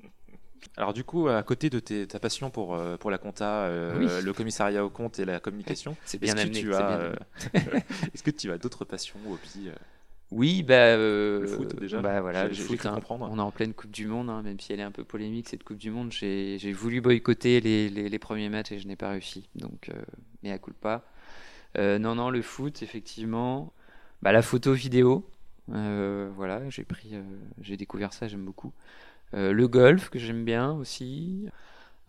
Alors 0.76 0.94
du 0.94 1.04
coup, 1.04 1.28
à 1.28 1.42
côté 1.44 1.70
de 1.70 1.80
tes- 1.80 2.08
ta 2.08 2.20
passion 2.20 2.50
pour, 2.50 2.76
euh, 2.76 2.98
pour 2.98 3.10
la 3.12 3.18
compta, 3.18 3.64
euh, 3.66 4.20
Oui. 4.20 4.26
le 4.26 4.34
commissariat 4.34 4.84
au 4.86 4.90
compte 4.90 5.20
et 5.20 5.26
la 5.26 5.40
communication, 5.40 5.96
C'est 6.06 6.18
est-ce 6.24 6.34
bien 6.34 6.36
que 6.36 6.48
amené. 6.48 6.60
tu 6.60 6.72
c'est 6.74 6.76
as, 6.82 6.90
euh, 7.00 7.16
est-ce 8.14 8.24
que 8.24 8.32
tu 8.32 8.52
as 8.52 8.58
d'autres 8.58 8.86
passions, 8.86 9.20
hobbies 9.30 9.70
Oui, 10.32 10.62
bah, 10.64 10.74
euh, 10.76 11.42
Le 11.42 11.48
foot, 11.48 11.80
déjà 11.80 12.02
Bah 12.02 12.22
voilà, 12.22 12.48
le 12.48 12.54
foot. 12.54 12.86
hein. 12.86 13.00
On 13.32 13.38
est 13.38 13.42
en 13.42 13.52
pleine 13.52 13.74
Coupe 13.74 13.92
du 13.92 14.08
Monde, 14.08 14.30
hein, 14.30 14.42
même 14.44 14.60
si 14.60 14.74
elle 14.74 14.80
est 14.80 14.84
un 14.84 14.92
peu 14.92 15.04
polémique 15.04 15.48
cette 15.50 15.64
Coupe 15.64 15.78
du 15.78 15.90
Monde. 15.90 16.12
J'ai 16.12 16.74
voulu 16.74 17.02
boycotter 17.02 17.60
les, 17.62 17.90
les- 17.90 18.10
les 18.10 18.20
premiers 18.20 18.50
matchs 18.50 18.72
et 18.74 18.80
je 18.80 18.88
n'ai 18.88 18.96
pas 18.96 19.10
réussi. 19.10 19.48
Donc, 19.56 19.90
euh, 19.90 19.94
mais 20.44 20.52
à 20.52 20.58
coup 20.60 20.72
pas. 20.74 21.06
Euh, 21.78 22.00
non, 22.00 22.16
non, 22.16 22.30
le 22.30 22.42
foot, 22.42 22.82
effectivement. 22.84 23.74
Bah, 24.22 24.32
la 24.32 24.42
photo 24.42 24.74
vidéo. 24.74 25.30
voilà, 26.36 26.70
j'ai 26.70 26.84
pris, 26.84 27.12
j'ai 27.62 27.78
découvert 27.78 28.14
ça, 28.14 28.28
j'aime 28.28 28.46
beaucoup. 28.46 28.74
Euh, 29.34 29.52
le 29.52 29.68
golf 29.68 30.10
que 30.10 30.20
j'aime 30.20 30.46
bien 30.46 30.72
aussi. 30.72 31.48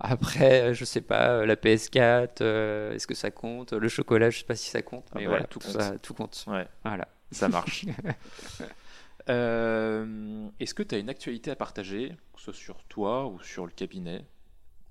Après, 0.01 0.71
euh, 0.71 0.75
je 0.75 0.85
sais 0.85 1.01
pas, 1.01 1.31
euh, 1.41 1.47
la 1.47 1.57
PS4, 1.57 2.43
euh, 2.43 2.93
est-ce 2.95 3.07
que 3.07 3.15
ça 3.15 3.31
compte? 3.31 3.73
Le 3.73 3.89
chocolat, 3.89 4.31
je 4.31 4.39
sais 4.41 4.45
pas 4.45 4.57
si 4.57 4.71
ça 4.71 4.83
compte, 4.83 5.07
Ah 5.15 5.19
mais 5.19 5.27
bah, 5.27 5.31
voilà, 5.31 5.47
tout 5.47 5.61
compte. 5.61 5.73
ça, 5.73 5.99
tout 5.99 6.15
compte. 6.15 6.47
Ouais, 6.47 6.67
Voilà. 6.85 7.09
ça 7.33 7.49
marche. 7.49 7.87
Euh, 9.29 10.49
est-ce 10.59 10.75
que 10.75 10.83
tu 10.83 10.95
as 10.95 10.99
une 10.99 11.11
actualité 11.11 11.51
à 11.51 11.57
partager, 11.57 12.17
que 12.33 12.39
ce 12.39 12.45
soit 12.45 12.55
sur 12.55 12.85
toi 12.85 13.27
ou 13.27 13.41
sur 13.41 13.67
le 13.67 13.73
cabinet? 13.73 14.25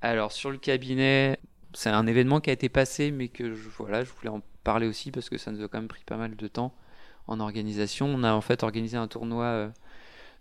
Alors 0.02 0.32
sur 0.32 0.52
le 0.52 0.58
cabinet, 0.58 1.40
c'est 1.74 1.90
un 1.90 2.08
événement 2.08 2.40
qui 2.40 2.50
a 2.50 2.54
été 2.54 2.70
passé, 2.70 3.12
mais 3.12 3.30
que 3.30 3.54
je, 3.54 3.70
voilà, 3.78 4.04
je 4.04 4.12
voulais 4.12 4.30
en 4.30 4.42
parler 4.64 4.88
aussi 4.88 5.12
parce 5.12 5.30
que 5.30 5.38
ça 5.38 5.52
nous 5.52 5.64
a 5.64 5.68
quand 5.68 5.80
même 5.80 5.88
pris 5.88 6.04
pas 6.04 6.18
mal 6.18 6.36
de 6.36 6.48
temps 6.48 6.74
en 7.28 7.40
organisation. 7.40 8.08
On 8.08 8.24
a 8.24 8.34
en 8.34 8.42
fait 8.42 8.64
organisé 8.64 8.98
un 8.98 9.08
tournoi 9.08 9.72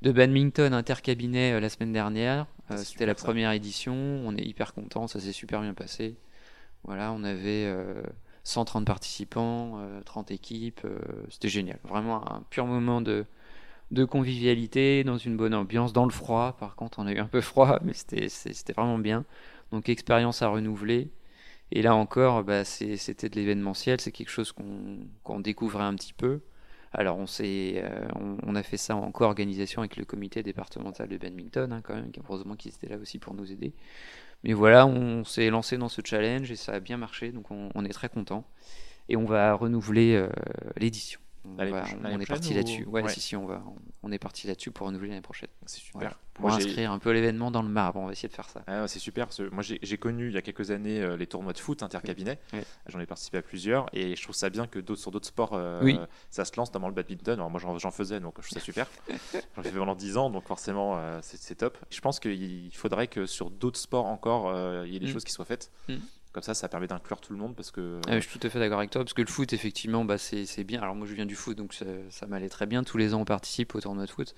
de 0.02 0.12
badminton 0.12 0.72
intercabinet 0.72 1.58
la 1.60 1.68
semaine 1.68 1.92
dernière. 1.92 2.46
C'était 2.76 3.06
la 3.06 3.14
première 3.14 3.52
édition. 3.52 3.94
On 3.94 4.34
est 4.36 4.44
hyper 4.44 4.74
content, 4.74 5.06
ça 5.06 5.20
s'est 5.20 5.32
super 5.32 5.60
bien 5.60 5.74
passé. 5.74 6.16
Voilà, 6.84 7.12
on 7.12 7.24
avait 7.24 7.72
130 8.44 8.84
participants, 8.84 9.80
30 10.04 10.30
équipes. 10.30 10.86
C'était 11.30 11.48
génial. 11.48 11.78
Vraiment 11.84 12.28
un 12.30 12.42
pur 12.50 12.66
moment 12.66 13.00
de, 13.00 13.24
de 13.90 14.04
convivialité, 14.04 15.04
dans 15.04 15.18
une 15.18 15.36
bonne 15.36 15.54
ambiance, 15.54 15.92
dans 15.92 16.04
le 16.04 16.10
froid. 16.10 16.56
Par 16.58 16.74
contre, 16.76 16.98
on 16.98 17.06
a 17.06 17.12
eu 17.12 17.18
un 17.18 17.26
peu 17.26 17.40
froid, 17.40 17.78
mais 17.84 17.92
c'était 17.94 18.72
vraiment 18.72 18.98
bien. 18.98 19.24
Donc, 19.72 19.88
expérience 19.88 20.42
à 20.42 20.48
renouveler. 20.48 21.10
Et 21.72 21.82
là 21.82 21.94
encore, 21.94 22.44
bah, 22.44 22.64
c'était 22.64 23.28
de 23.28 23.36
l'événementiel, 23.36 24.00
c'est 24.00 24.12
quelque 24.12 24.30
chose 24.30 24.52
qu'on 24.52 25.40
découvrait 25.40 25.84
un 25.84 25.94
petit 25.94 26.12
peu. 26.12 26.40
Alors, 26.98 27.18
on, 27.18 27.26
euh, 27.40 28.08
on, 28.42 28.54
a 28.54 28.62
fait 28.62 28.78
ça 28.78 28.96
en 28.96 29.12
co-organisation 29.12 29.82
avec 29.82 29.98
le 29.98 30.06
comité 30.06 30.42
départemental 30.42 31.08
de 31.08 31.18
badminton, 31.18 31.70
hein, 31.70 31.82
quand 31.84 31.94
même, 31.94 32.10
heureusement 32.24 32.56
qu'ils 32.56 32.72
étaient 32.72 32.88
là 32.88 32.96
aussi 32.96 33.18
pour 33.18 33.34
nous 33.34 33.52
aider. 33.52 33.74
Mais 34.44 34.54
voilà, 34.54 34.86
on 34.86 35.22
s'est 35.22 35.50
lancé 35.50 35.76
dans 35.76 35.90
ce 35.90 36.00
challenge 36.02 36.50
et 36.50 36.56
ça 36.56 36.72
a 36.72 36.80
bien 36.80 36.96
marché, 36.96 37.32
donc 37.32 37.50
on, 37.50 37.84
est 37.84 37.92
très 37.92 38.08
content. 38.08 38.48
Et 39.10 39.16
on 39.16 39.26
va 39.26 39.52
renouveler 39.52 40.14
euh, 40.14 40.28
l'édition 40.78 41.20
on, 41.58 42.20
est 42.20 42.26
parti 42.26 42.54
là-dessus. 42.54 42.84
Ouais, 42.84 43.08
si, 43.08 43.20
si, 43.20 43.36
on, 43.36 43.46
va, 43.46 43.62
on 44.02 44.12
est 44.12 44.18
parti 44.18 44.46
là-dessus 44.46 44.70
pour 44.70 44.86
renouveler 44.86 45.10
l'année 45.10 45.20
prochaine. 45.20 45.48
C'est 45.66 45.80
super. 45.80 46.18
Pour 46.34 46.52
inscrire 46.52 46.92
un 46.92 46.98
peu 46.98 47.10
l'événement 47.12 47.50
dans 47.50 47.62
le 47.62 47.68
marbre, 47.68 47.98
on 48.00 48.06
va 48.06 48.12
essayer 48.12 48.28
de 48.28 48.34
faire 48.34 48.48
ça. 48.48 48.62
Ah, 48.66 48.86
c'est 48.88 48.98
super. 48.98 49.28
moi, 49.52 49.62
j'ai 49.62 49.98
connu 49.98 50.28
il 50.28 50.34
y 50.34 50.36
a 50.36 50.42
quelques 50.42 50.70
années 50.70 51.00
euh, 51.00 51.16
les 51.16 51.26
tournois 51.26 51.52
de 51.52 51.58
foot 51.58 51.82
intercabinet. 51.82 52.38
J'en 52.88 53.00
ai 53.00 53.06
participé 53.06 53.38
à 53.38 53.42
plusieurs 53.42 53.86
et 53.92 54.16
je 54.16 54.22
trouve 54.22 54.34
ça 54.34 54.50
bien 54.50 54.66
que 54.66 54.80
sur 54.96 55.10
d'autres 55.10 55.28
sports, 55.28 55.52
euh, 55.54 56.06
ça 56.30 56.44
se 56.44 56.52
lance, 56.56 56.68
notamment 56.68 56.88
le 56.88 56.94
badminton. 56.94 57.34
Alors, 57.34 57.50
moi, 57.50 57.60
j'en 57.60 57.90
faisais, 57.90 58.20
donc 58.20 58.34
je 58.40 58.48
trouve 58.48 58.58
ça 58.58 58.64
super. 58.64 58.86
j'en 59.56 59.62
ai 59.62 59.70
fait 59.70 59.78
pendant 59.78 59.94
10 59.94 60.16
ans, 60.16 60.30
donc 60.30 60.46
forcément, 60.46 60.96
euh, 60.96 61.18
c'est 61.22 61.54
top. 61.54 61.78
Je 61.90 62.00
pense 62.00 62.20
qu'il 62.20 62.70
faudrait 62.74 63.08
que 63.08 63.26
sur 63.26 63.50
d'autres 63.50 63.80
sports 63.80 64.06
encore, 64.06 64.52
il 64.84 64.92
y 64.92 64.96
ait 64.96 65.00
des 65.00 65.06
mm. 65.06 65.12
choses 65.12 65.24
qui 65.24 65.32
soient 65.32 65.44
faites. 65.44 65.70
Mm. 65.88 65.96
Comme 66.36 66.42
ça, 66.42 66.52
ça 66.52 66.68
permet 66.68 66.86
d'inclure 66.86 67.18
tout 67.18 67.32
le 67.32 67.38
monde 67.38 67.56
parce 67.56 67.70
que. 67.70 67.98
Ah, 68.06 68.20
je 68.20 68.28
suis 68.28 68.38
tout 68.38 68.46
à 68.46 68.50
fait 68.50 68.58
d'accord 68.58 68.76
avec 68.80 68.90
toi 68.90 69.02
parce 69.02 69.14
que 69.14 69.22
le 69.22 69.26
foot, 69.26 69.54
effectivement, 69.54 70.04
bah, 70.04 70.18
c'est 70.18 70.64
bien. 70.64 70.82
Alors 70.82 70.94
moi, 70.94 71.06
je 71.06 71.14
viens 71.14 71.24
du 71.24 71.34
foot, 71.34 71.56
donc 71.56 71.72
ça, 71.72 72.26
m'allait 72.26 72.50
très 72.50 72.66
bien. 72.66 72.84
Tous 72.84 72.98
les 72.98 73.14
ans, 73.14 73.22
on 73.22 73.24
participe 73.24 73.74
au 73.74 73.80
tournoi 73.80 74.04
de 74.04 74.10
foot. 74.10 74.34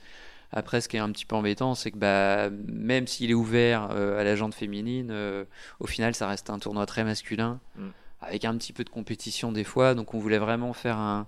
Après, 0.52 0.80
ce 0.80 0.88
qui 0.88 0.96
est 0.96 1.00
un 1.00 1.10
petit 1.10 1.24
peu 1.24 1.34
embêtant, 1.34 1.74
c'est 1.74 1.90
que 1.90 1.98
bah, 1.98 2.50
même 2.50 3.08
s'il 3.08 3.32
est 3.32 3.34
ouvert 3.34 3.88
euh, 3.90 4.20
à 4.20 4.22
la 4.22 4.36
jante 4.36 4.54
féminine, 4.54 5.08
euh, 5.10 5.44
au 5.80 5.88
final, 5.88 6.14
ça 6.14 6.28
reste 6.28 6.50
un 6.50 6.60
tournoi 6.60 6.86
très 6.86 7.02
masculin, 7.02 7.58
mm. 7.74 7.88
avec 8.20 8.44
un 8.44 8.56
petit 8.56 8.72
peu 8.72 8.84
de 8.84 8.90
compétition 8.90 9.50
des 9.50 9.64
fois. 9.64 9.96
Donc, 9.96 10.14
on 10.14 10.20
voulait 10.20 10.38
vraiment 10.38 10.74
faire 10.74 10.98
un, 10.98 11.26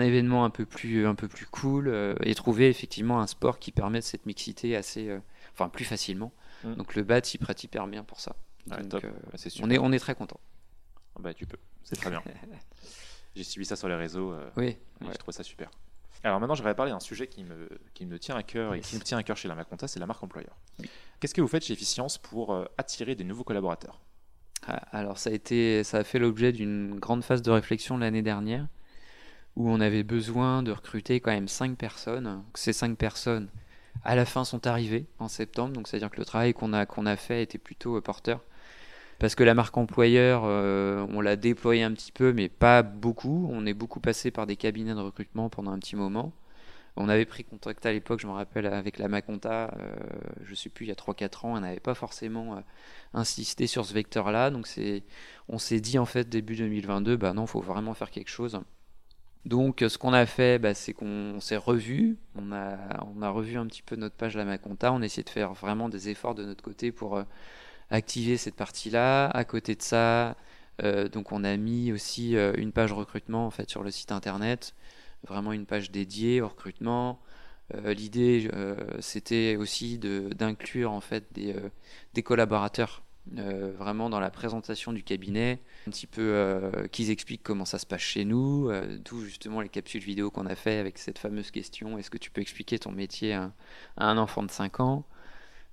événement 0.00 0.46
un 0.46 0.50
peu 0.50 0.64
plus, 0.64 1.06
un 1.06 1.14
peu 1.14 1.28
plus 1.28 1.44
cool 1.44 1.88
euh, 1.88 2.14
et 2.22 2.34
trouver 2.34 2.70
effectivement 2.70 3.20
un 3.20 3.26
sport 3.26 3.58
qui 3.58 3.70
permette 3.70 4.04
cette 4.04 4.24
mixité 4.24 4.76
assez, 4.76 5.14
enfin, 5.52 5.68
plus 5.68 5.84
facilement. 5.84 6.32
Mm. 6.64 6.76
Donc, 6.76 6.94
le 6.94 7.02
bat, 7.02 7.18
il 7.18 7.38
prête 7.38 7.64
hyper 7.64 7.86
bien 7.86 8.02
pour 8.02 8.18
ça. 8.18 8.34
Euh, 8.72 9.00
on, 9.62 9.70
est, 9.70 9.78
on 9.78 9.92
est 9.92 9.98
très 9.98 10.14
content. 10.14 10.40
Ah 11.16 11.20
bah, 11.20 11.34
tu 11.34 11.46
peux, 11.46 11.58
c'est 11.82 11.96
très 11.96 12.10
bien. 12.10 12.22
J'ai 13.36 13.44
suivi 13.44 13.64
ça 13.64 13.76
sur 13.76 13.88
les 13.88 13.94
réseaux. 13.94 14.32
Euh, 14.32 14.50
oui. 14.56 14.76
Je 15.00 15.16
trouve 15.16 15.32
ça 15.34 15.42
super. 15.42 15.70
Alors 16.22 16.38
maintenant, 16.40 16.54
j'aimerais 16.54 16.74
parler 16.74 16.92
d'un 16.92 17.00
sujet 17.00 17.26
qui 17.26 17.44
me, 17.44 17.68
qui 17.94 18.04
me 18.04 18.18
tient 18.18 18.36
à 18.36 18.42
cœur 18.42 18.74
et 18.74 18.80
qui 18.80 18.96
me 18.96 19.00
tient 19.00 19.16
à 19.16 19.22
cœur 19.22 19.36
chez 19.36 19.48
la 19.48 19.54
Maconta, 19.54 19.88
c'est 19.88 20.00
la 20.00 20.06
marque 20.06 20.22
employeur. 20.22 20.56
Qu'est-ce 21.18 21.34
que 21.34 21.40
vous 21.40 21.48
faites 21.48 21.64
chez 21.64 21.72
Efficience 21.72 22.18
pour 22.18 22.52
euh, 22.52 22.66
attirer 22.76 23.14
des 23.14 23.24
nouveaux 23.24 23.44
collaborateurs? 23.44 24.00
Ah, 24.66 24.76
Alors 24.92 25.18
ça 25.18 25.30
a, 25.30 25.32
été, 25.32 25.82
ça 25.84 25.98
a 25.98 26.04
fait 26.04 26.18
l'objet 26.18 26.52
d'une 26.52 26.98
grande 26.98 27.24
phase 27.24 27.40
de 27.40 27.50
réflexion 27.50 27.96
l'année 27.96 28.22
dernière 28.22 28.66
où 29.56 29.68
on 29.70 29.80
avait 29.80 30.02
besoin 30.04 30.62
de 30.62 30.72
recruter 30.72 31.20
quand 31.20 31.30
même 31.32 31.48
5 31.48 31.76
personnes. 31.76 32.44
Ces 32.54 32.72
5 32.72 32.96
personnes, 32.96 33.48
à 34.04 34.14
la 34.14 34.24
fin, 34.24 34.44
sont 34.44 34.66
arrivées 34.66 35.06
en 35.18 35.28
septembre, 35.28 35.72
donc 35.72 35.88
c'est-à-dire 35.88 36.10
que 36.10 36.18
le 36.18 36.24
travail 36.24 36.52
qu'on 36.52 36.72
a, 36.72 36.86
qu'on 36.86 37.06
a 37.06 37.16
fait 37.16 37.42
était 37.42 37.58
plutôt 37.58 38.00
porteur 38.00 38.44
parce 39.20 39.34
que 39.34 39.44
la 39.44 39.54
marque 39.54 39.76
employeur, 39.76 40.44
euh, 40.46 41.06
on 41.10 41.20
l'a 41.20 41.36
déployée 41.36 41.82
un 41.82 41.92
petit 41.92 42.10
peu, 42.10 42.32
mais 42.32 42.48
pas 42.48 42.82
beaucoup. 42.82 43.48
On 43.52 43.66
est 43.66 43.74
beaucoup 43.74 44.00
passé 44.00 44.30
par 44.30 44.46
des 44.46 44.56
cabinets 44.56 44.94
de 44.94 45.00
recrutement 45.00 45.50
pendant 45.50 45.72
un 45.72 45.78
petit 45.78 45.94
moment. 45.94 46.32
On 46.96 47.06
avait 47.10 47.26
pris 47.26 47.44
contact 47.44 47.84
à 47.84 47.92
l'époque, 47.92 48.20
je 48.20 48.26
me 48.26 48.32
rappelle, 48.32 48.64
avec 48.66 48.98
la 48.98 49.08
Maconta, 49.08 49.74
euh, 49.78 49.94
je 50.42 50.50
ne 50.50 50.54
sais 50.56 50.70
plus, 50.70 50.86
il 50.86 50.88
y 50.88 50.92
a 50.92 50.94
3-4 50.94 51.46
ans, 51.46 51.54
on 51.54 51.60
n'avait 51.60 51.80
pas 51.80 51.94
forcément 51.94 52.56
euh, 52.56 52.60
insisté 53.12 53.66
sur 53.66 53.84
ce 53.84 53.92
vecteur-là. 53.92 54.50
Donc 54.50 54.66
on 55.48 55.58
s'est 55.58 55.80
dit 55.80 55.98
en 55.98 56.06
fait 56.06 56.26
début 56.28 56.56
2022, 56.56 57.18
bah 57.18 57.34
non, 57.34 57.44
il 57.44 57.48
faut 57.48 57.60
vraiment 57.60 57.92
faire 57.92 58.10
quelque 58.10 58.30
chose. 58.30 58.58
Donc 59.44 59.84
ce 59.86 59.98
qu'on 59.98 60.14
a 60.14 60.24
fait, 60.24 60.58
bah, 60.58 60.72
c'est 60.72 60.94
qu'on 60.94 61.40
s'est 61.40 61.58
revu, 61.58 62.16
on 62.36 62.52
a, 62.52 63.04
on 63.14 63.20
a 63.20 63.28
revu 63.28 63.58
un 63.58 63.66
petit 63.66 63.82
peu 63.82 63.96
notre 63.96 64.16
page 64.16 64.34
La 64.34 64.46
Maconta, 64.46 64.92
on 64.94 65.02
a 65.02 65.04
essayé 65.04 65.24
de 65.24 65.30
faire 65.30 65.52
vraiment 65.52 65.90
des 65.90 66.08
efforts 66.08 66.34
de 66.34 66.44
notre 66.46 66.62
côté 66.62 66.90
pour 66.90 67.22
activer 67.90 68.36
cette 68.36 68.54
partie-là. 68.54 69.28
À 69.28 69.44
côté 69.44 69.74
de 69.74 69.82
ça, 69.82 70.36
euh, 70.82 71.08
donc 71.08 71.32
on 71.32 71.44
a 71.44 71.56
mis 71.56 71.92
aussi 71.92 72.36
euh, 72.36 72.52
une 72.56 72.72
page 72.72 72.92
recrutement 72.92 73.46
en 73.46 73.50
fait 73.50 73.68
sur 73.68 73.82
le 73.82 73.90
site 73.90 74.12
internet, 74.12 74.74
vraiment 75.26 75.52
une 75.52 75.66
page 75.66 75.90
dédiée 75.90 76.40
au 76.40 76.48
recrutement. 76.48 77.20
Euh, 77.74 77.94
l'idée, 77.94 78.50
c'était 79.00 79.56
aussi 79.56 79.98
d'inclure 79.98 80.90
en 80.92 81.00
fait 81.00 81.24
des, 81.32 82.22
collaborateurs 82.22 83.02
vraiment 83.32 84.10
dans 84.10 84.18
la 84.18 84.30
présentation 84.30 84.92
du 84.92 85.04
cabinet, 85.04 85.60
un 85.86 85.90
petit 85.90 86.08
peu 86.08 86.72
qu'ils 86.90 87.10
expliquent 87.10 87.44
comment 87.44 87.64
ça 87.64 87.78
se 87.78 87.86
passe 87.86 88.00
chez 88.00 88.24
nous, 88.24 88.72
d'où 89.04 89.24
justement 89.24 89.60
les 89.60 89.68
capsules 89.68 90.02
vidéo 90.02 90.32
qu'on 90.32 90.46
a 90.46 90.56
fait 90.56 90.78
avec 90.78 90.98
cette 90.98 91.18
fameuse 91.18 91.52
question 91.52 91.96
est-ce 91.96 92.10
que 92.10 92.18
tu 92.18 92.32
peux 92.32 92.40
expliquer 92.40 92.80
ton 92.80 92.90
métier 92.90 93.34
à, 93.34 93.52
à 93.96 94.06
un 94.06 94.18
enfant 94.18 94.42
de 94.42 94.50
5 94.50 94.80
ans? 94.80 95.04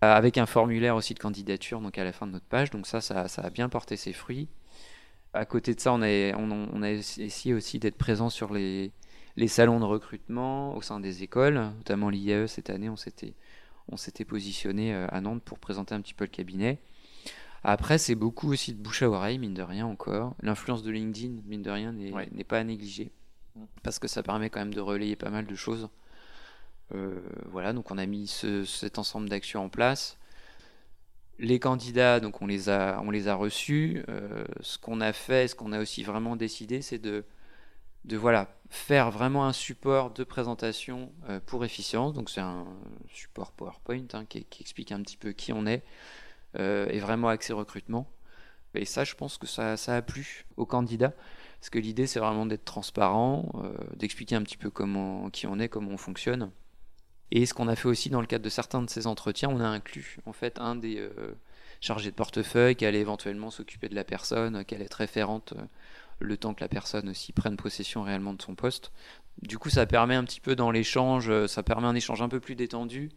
Avec 0.02 0.38
un 0.38 0.46
formulaire 0.46 0.96
aussi 0.96 1.14
de 1.14 1.20
candidature 1.20 1.82
donc 1.82 1.98
à 1.98 2.04
la 2.04 2.12
fin 2.12 2.28
de 2.28 2.32
notre 2.34 2.46
page. 2.46 2.70
Donc 2.70 2.88
ça, 2.88 3.02
ça, 3.02 3.26
a 3.26 3.50
bien 3.50 3.70
porté 3.70 3.98
ses 3.98 4.14
fruits. 4.14 4.48
À 5.34 5.46
côté 5.46 5.76
de 5.76 5.80
ça, 5.80 5.94
on 5.94 6.02
a, 6.02 6.36
on, 6.36 6.82
a 6.82 6.90
essayé 6.90 7.54
aussi 7.54 7.80
d'être 7.80 7.98
présent 7.98 8.30
sur 8.30 8.54
les, 8.54 8.92
les 9.36 9.48
salons 9.48 9.80
de 9.80 9.86
recrutement 9.86 10.76
au 10.76 10.82
sein 10.82 11.00
des 11.00 11.24
écoles, 11.24 11.56
notamment 11.78 12.10
l'IAE 12.10 12.48
cette 12.48 12.70
année, 12.70 12.90
on 12.90 12.96
s'était, 12.96 13.36
on 13.90 13.98
s'était 13.98 14.26
positionné 14.26 14.94
euh, 14.94 15.08
à 15.10 15.22
Nantes 15.22 15.44
pour 15.44 15.60
présenter 15.60 15.94
un 15.94 16.02
petit 16.02 16.16
peu 16.16 16.26
le 16.26 16.32
cabinet. 16.32 16.80
Après, 17.64 17.98
c'est 17.98 18.16
beaucoup 18.16 18.52
aussi 18.52 18.74
de 18.74 18.82
bouche 18.82 19.04
à 19.04 19.10
oreille, 19.10 19.38
mine 19.40 19.54
de 19.54 19.62
rien 19.62 19.86
encore. 19.86 20.36
L'influence 20.42 20.84
de 20.84 20.92
LinkedIn, 20.92 21.42
mine 21.46 21.62
de 21.62 21.70
rien, 21.72 21.92
n'est 21.92 22.44
pas 22.44 22.60
à 22.60 22.64
négliger. 22.64 23.12
Mm. 23.56 23.66
Parce 23.84 24.00
que 24.00 24.08
ça 24.08 24.24
permet 24.24 24.50
quand 24.50 24.60
même 24.60 24.74
de 24.74 24.82
relayer 24.82 25.16
pas 25.16 25.30
mal 25.30 25.46
de 25.46 25.56
choses. 25.56 25.90
Euh, 26.96 27.20
voilà, 27.52 27.74
donc 27.74 27.92
on 27.92 27.98
a 27.98 28.06
mis 28.06 28.28
cet 28.28 28.98
ensemble 29.00 29.30
d'actions 29.30 29.66
en 29.66 29.70
place. 29.70 30.18
Les 31.40 31.60
candidats, 31.60 32.20
donc 32.20 32.42
on 32.42 32.48
les 32.48 32.70
a, 32.70 33.00
on 33.04 33.12
les 33.12 33.28
a 33.28 33.36
reçus. 33.36 34.04
Euh, 34.10 34.46
ce 34.62 34.78
qu'on 34.78 35.02
a 35.02 35.14
fait, 35.14 35.48
ce 35.48 35.56
qu'on 35.56 35.72
a 35.72 35.80
aussi 35.80 36.04
vraiment 36.04 36.36
décidé, 36.36 36.82
c'est 36.82 36.98
de, 36.98 37.26
de 38.06 38.18
voilà, 38.18 38.50
faire 38.70 39.12
vraiment 39.12 39.46
un 39.46 39.54
support 39.54 40.12
de 40.12 40.24
présentation 40.24 41.12
euh, 41.30 41.40
pour 41.46 41.64
efficience. 41.66 42.14
Donc 42.14 42.30
c'est 42.30 42.42
un 42.42 42.66
support 43.10 43.52
PowerPoint 43.52 44.08
hein, 44.14 44.26
qui, 44.26 44.46
explique 44.60 44.92
un 44.92 45.02
petit 45.02 45.18
peu 45.18 45.32
qui 45.32 45.54
on 45.54 45.66
est 45.66 45.84
et 46.56 47.00
vraiment 47.00 47.28
accès 47.28 47.54
recrutement. 47.54 48.10
Et 48.74 48.86
ça, 48.86 49.04
je 49.04 49.14
pense 49.14 49.38
que 49.38 49.46
ça, 49.46 49.78
ça 49.78 49.96
a 49.96 50.02
plu 50.02 50.46
aux 50.56 50.66
candidats. 50.66 51.14
Parce 51.60 51.70
que 51.70 51.78
l'idée, 51.78 52.08
c'est 52.08 52.20
vraiment 52.20 52.48
d'être 52.48 52.66
transparent, 52.66 53.52
d'expliquer 53.96 54.36
un 54.36 54.42
petit 54.42 54.58
peu 54.58 54.72
comment, 54.72 55.30
qui 55.30 55.46
on 55.46 55.60
est, 55.60 55.70
comment 55.70 55.92
on 55.92 55.98
fonctionne. 55.98 56.52
Et 57.32 57.46
ce 57.46 57.54
qu'on 57.54 57.68
a 57.68 57.76
fait 57.76 57.88
aussi 57.88 58.10
dans 58.10 58.22
le 58.22 58.28
cadre 58.28 58.44
de 58.44 58.50
certains 58.50 58.82
de 58.82 58.90
ces 58.90 59.06
entretiens, 59.08 59.50
on 59.50 59.60
a 59.60 59.68
inclus 59.68 60.18
en 60.26 60.34
fait 60.34 60.60
un 60.60 60.76
des 60.76 60.98
euh, 61.00 61.10
chargés 61.82 62.10
de 62.10 62.16
portefeuille 62.16 62.76
qui 62.76 62.86
allait 62.86 63.02
éventuellement 63.02 63.52
s'occuper 63.52 63.90
de 63.90 63.96
la 63.96 64.04
personne, 64.04 64.64
qui 64.64 64.76
allait 64.76 64.86
être 64.86 64.94
référente 64.94 65.54
euh, 65.58 65.64
le 66.20 66.38
temps 66.38 66.54
que 66.54 66.62
la 66.62 66.70
personne 66.70 67.10
aussi 67.10 67.34
prenne 67.34 67.58
possession 67.58 68.04
réellement 68.04 68.34
de 68.34 68.42
son 68.42 68.56
poste. 68.56 68.92
Du 69.42 69.58
coup, 69.58 69.70
ça 69.70 69.86
permet 69.86 70.16
un 70.16 70.24
petit 70.24 70.40
peu 70.40 70.56
dans 70.56 70.72
l'échange, 70.72 71.30
euh, 71.30 71.48
ça 71.48 71.64
permet 71.64 71.88
un 71.88 71.96
échange 71.96 72.22
un 72.22 72.30
peu 72.30 72.40
plus 72.40 72.56
détendu 72.56 73.12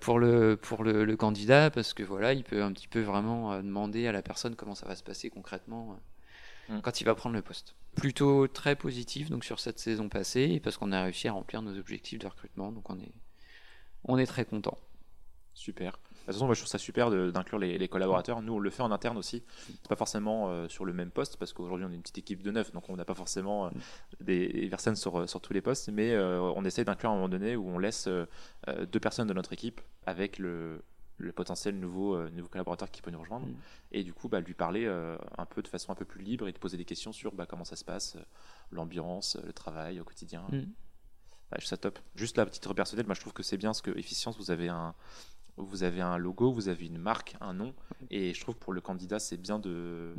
pour 0.00 0.18
le, 0.18 0.56
pour 0.56 0.82
le, 0.82 1.16
candidat, 1.16 1.70
parce 1.70 1.94
que 1.94 2.02
voilà, 2.02 2.32
il 2.32 2.44
peut 2.44 2.62
un 2.62 2.72
petit 2.72 2.88
peu 2.88 3.00
vraiment 3.00 3.56
demander 3.58 4.06
à 4.06 4.12
la 4.12 4.22
personne 4.22 4.56
comment 4.56 4.74
ça 4.74 4.86
va 4.86 4.96
se 4.96 5.04
passer 5.04 5.30
concrètement 5.30 5.96
mm. 6.68 6.80
quand 6.80 7.00
il 7.00 7.04
va 7.04 7.14
prendre 7.14 7.36
le 7.36 7.42
poste. 7.42 7.76
Plutôt 7.94 8.48
très 8.48 8.74
positif 8.74 9.30
donc 9.30 9.44
sur 9.44 9.60
cette 9.60 9.78
saison 9.78 10.08
passée, 10.08 10.60
parce 10.62 10.76
qu'on 10.76 10.90
a 10.90 11.04
réussi 11.04 11.28
à 11.28 11.32
remplir 11.32 11.62
nos 11.62 11.78
objectifs 11.78 12.18
de 12.18 12.26
recrutement, 12.26 12.72
donc 12.72 12.90
on 12.90 12.98
est 12.98 13.12
on 14.04 14.18
est 14.18 14.26
très 14.26 14.44
content. 14.44 14.78
Super. 15.54 15.92
De 15.92 16.32
toute 16.32 16.36
façon, 16.36 16.46
moi, 16.46 16.54
je 16.54 16.60
trouve 16.60 16.70
ça 16.70 16.78
super 16.78 17.10
d'inclure 17.10 17.58
les, 17.58 17.88
collaborateurs. 17.88 18.42
Nous, 18.42 18.54
on 18.54 18.58
le 18.58 18.70
fait 18.70 18.82
en 18.82 18.90
interne 18.90 19.16
aussi. 19.16 19.44
C'est 19.68 19.88
pas 19.88 19.96
forcément 19.96 20.48
euh, 20.48 20.68
sur 20.68 20.84
le 20.84 20.92
même 20.92 21.10
poste 21.10 21.36
parce 21.36 21.52
qu'aujourd'hui, 21.52 21.86
on 21.86 21.92
est 21.92 21.94
une 21.94 22.02
petite 22.02 22.18
équipe 22.18 22.42
de 22.42 22.50
neuf, 22.50 22.72
donc 22.72 22.88
on 22.88 22.96
n'a 22.96 23.04
pas 23.04 23.14
forcément 23.14 23.66
euh, 23.66 23.70
des, 24.20 24.68
personnes 24.68 24.96
sur, 24.96 25.28
sur, 25.28 25.40
tous 25.40 25.52
les 25.52 25.60
postes. 25.60 25.90
Mais 25.90 26.12
euh, 26.12 26.40
on 26.40 26.64
essaie 26.64 26.84
d'inclure 26.84 27.10
à 27.10 27.12
un 27.12 27.16
moment 27.16 27.28
donné 27.28 27.56
où 27.56 27.68
on 27.68 27.78
laisse 27.78 28.08
deux 28.08 29.00
personnes 29.00 29.28
de 29.28 29.34
notre 29.34 29.52
équipe 29.52 29.80
avec 30.06 30.38
le, 30.38 30.82
potentiel 31.36 31.78
nouveau, 31.78 32.18
nouveau 32.30 32.48
collaborateur 32.48 32.90
qui 32.90 33.02
peut 33.02 33.10
nous 33.10 33.20
rejoindre. 33.20 33.46
Mm. 33.46 33.54
Et 33.92 34.02
du 34.02 34.12
coup, 34.12 34.28
bah, 34.28 34.40
lui 34.40 34.54
parler 34.54 34.86
un 34.86 35.46
peu 35.46 35.62
de 35.62 35.68
façon 35.68 35.92
un 35.92 35.94
peu 35.94 36.06
plus 36.06 36.22
libre 36.22 36.48
et 36.48 36.52
de 36.52 36.58
poser 36.58 36.78
des 36.78 36.86
questions 36.86 37.12
sur 37.12 37.32
bah, 37.32 37.46
comment 37.46 37.64
ça 37.64 37.76
se 37.76 37.84
passe, 37.84 38.16
l'ambiance, 38.72 39.36
le 39.44 39.52
travail 39.52 40.00
au 40.00 40.04
quotidien. 40.04 40.46
Ça 41.60 41.76
top. 41.76 41.98
Juste 42.16 42.36
la 42.36 42.46
petite 42.46 42.72
personnelle, 42.74 43.06
moi 43.06 43.14
je 43.14 43.20
trouve 43.20 43.32
que 43.32 43.42
c'est 43.42 43.56
bien 43.56 43.70
parce 43.70 43.82
que 43.82 43.96
efficience, 43.96 44.36
vous 44.38 44.50
avez 44.50 44.68
un, 44.68 44.94
vous 45.56 45.82
avez 45.82 46.00
un 46.00 46.18
logo, 46.18 46.50
vous 46.52 46.68
avez 46.68 46.86
une 46.86 46.98
marque, 46.98 47.36
un 47.40 47.54
nom, 47.54 47.74
et 48.10 48.34
je 48.34 48.40
trouve 48.40 48.56
pour 48.56 48.72
le 48.72 48.80
candidat 48.80 49.18
c'est 49.18 49.36
bien 49.36 49.58
de, 49.58 50.14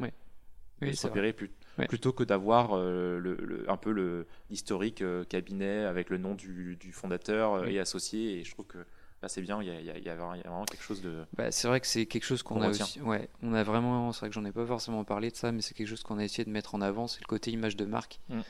oui. 0.81 0.95
s'opérer 0.95 1.33
plutôt 1.33 2.13
que 2.13 2.23
d'avoir 2.23 2.71
euh, 2.73 3.19
le, 3.19 3.65
un 3.69 3.77
peu 3.77 4.25
l'historique 4.49 5.01
euh, 5.01 5.23
cabinet 5.25 5.83
avec 5.83 6.09
le 6.09 6.17
nom 6.17 6.35
du, 6.35 6.77
fondateur 6.93 7.67
et 7.67 7.79
associé, 7.79 8.39
et 8.39 8.43
je 8.43 8.51
trouve 8.51 8.67
que 8.67 8.85
c'est 9.27 9.41
bien, 9.41 9.61
il 9.61 9.67
y, 9.67 10.09
a, 10.09 10.15
vraiment 10.15 10.65
quelque 10.65 10.83
chose 10.83 11.01
de. 11.01 11.25
Bah, 11.35 11.51
c'est 11.51 11.67
vrai 11.67 11.79
que 11.79 11.87
c'est 11.87 12.05
quelque 12.05 12.23
chose 12.23 12.43
qu'on 12.43 12.61
a 12.61 12.69
aussi. 12.69 13.01
Ouais, 13.01 13.29
on 13.41 13.53
a 13.53 13.63
vraiment. 13.63 14.11
C'est 14.11 14.21
vrai 14.21 14.29
que 14.29 14.35
j'en 14.35 14.45
ai 14.45 14.51
pas 14.51 14.65
forcément 14.65 15.03
parlé 15.03 15.31
de 15.31 15.35
ça, 15.35 15.51
mais 15.51 15.61
c'est 15.61 15.73
quelque 15.73 15.87
chose 15.87 16.03
qu'on 16.03 16.17
a 16.17 16.23
essayé 16.23 16.45
de 16.45 16.49
mettre 16.49 16.75
en 16.75 16.81
avant, 16.81 17.07
c'est 17.07 17.21
le 17.21 17.27
côté 17.27 17.51
image 17.51 17.75
de 17.75 17.85
marque. 17.85 18.19
Mm. 18.29 18.41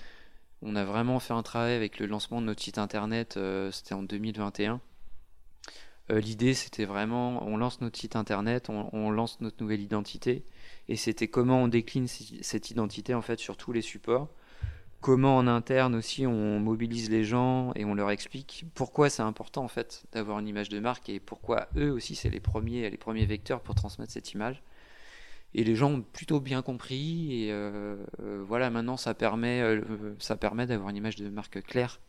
On 0.61 0.75
a 0.75 0.83
vraiment 0.83 1.19
fait 1.19 1.33
un 1.33 1.43
travail 1.43 1.73
avec 1.73 1.99
le 1.99 2.05
lancement 2.05 2.41
de 2.41 2.47
notre 2.47 2.61
site 2.61 2.77
internet, 2.77 3.37
euh, 3.37 3.71
c'était 3.71 3.93
en 3.93 4.03
2021. 4.03 4.81
Euh, 6.11 6.19
l'idée, 6.19 6.53
c'était 6.53 6.85
vraiment, 6.85 7.45
on 7.47 7.57
lance 7.57 7.81
notre 7.81 7.97
site 7.97 8.15
internet, 8.15 8.69
on, 8.69 9.09
lance 9.09 9.41
notre 9.41 9.61
nouvelle 9.61 9.81
identité, 9.81 10.45
et 10.87 10.95
c'était 10.95 11.27
comment 11.27 11.63
on 11.63 11.67
décline 11.67 12.07
cette 12.07 12.69
identité 12.69 13.13
en 13.13 13.21
fait 13.21 13.39
sur 13.39 13.57
tous 13.57 13.71
les 13.71 13.81
supports 13.81 14.29
comment 15.05 15.37
en 15.37 15.45
interne 15.45 15.93
aussi 15.93 16.25
on 16.25 16.59
mobilise 16.59 17.11
les 17.11 17.23
gens 17.23 17.71
et 17.75 17.85
on 17.85 17.93
leur 17.93 18.09
explique 18.09 18.65
pourquoi 18.73 19.07
c'est 19.11 19.21
important 19.21 19.63
en 19.63 19.67
fait 19.67 20.03
d'avoir 20.13 20.39
une 20.39 20.47
image 20.47 20.67
de 20.69 20.79
marque 20.79 21.09
et 21.09 21.19
pourquoi 21.19 21.67
eux 21.77 21.91
aussi 21.91 22.15
c'est 22.15 22.31
les 22.31 22.39
premiers 22.39 22.89
les 22.89 22.97
premiers 22.97 23.27
vecteurs 23.27 23.61
pour 23.61 23.75
transmettre 23.75 24.11
cette 24.11 24.31
image. 24.33 24.63
Et 25.57 25.63
les 25.63 25.73
gens 25.73 25.89
ont 25.89 26.01
plutôt 26.01 26.41
bien 26.41 26.61
compris 26.61 27.45
et 27.45 27.51
euh, 27.53 27.95
euh, 28.19 28.43
voilà 28.45 28.69
maintenant 28.69 28.97
ça 28.97 29.13
permet 29.13 29.61
euh, 29.61 29.81
ça 30.19 30.35
permet 30.35 30.65
d'avoir 30.67 30.89
une 30.89 30.97
image 30.97 31.15
de 31.15 31.29
marque 31.29 31.63
claire 31.63 32.01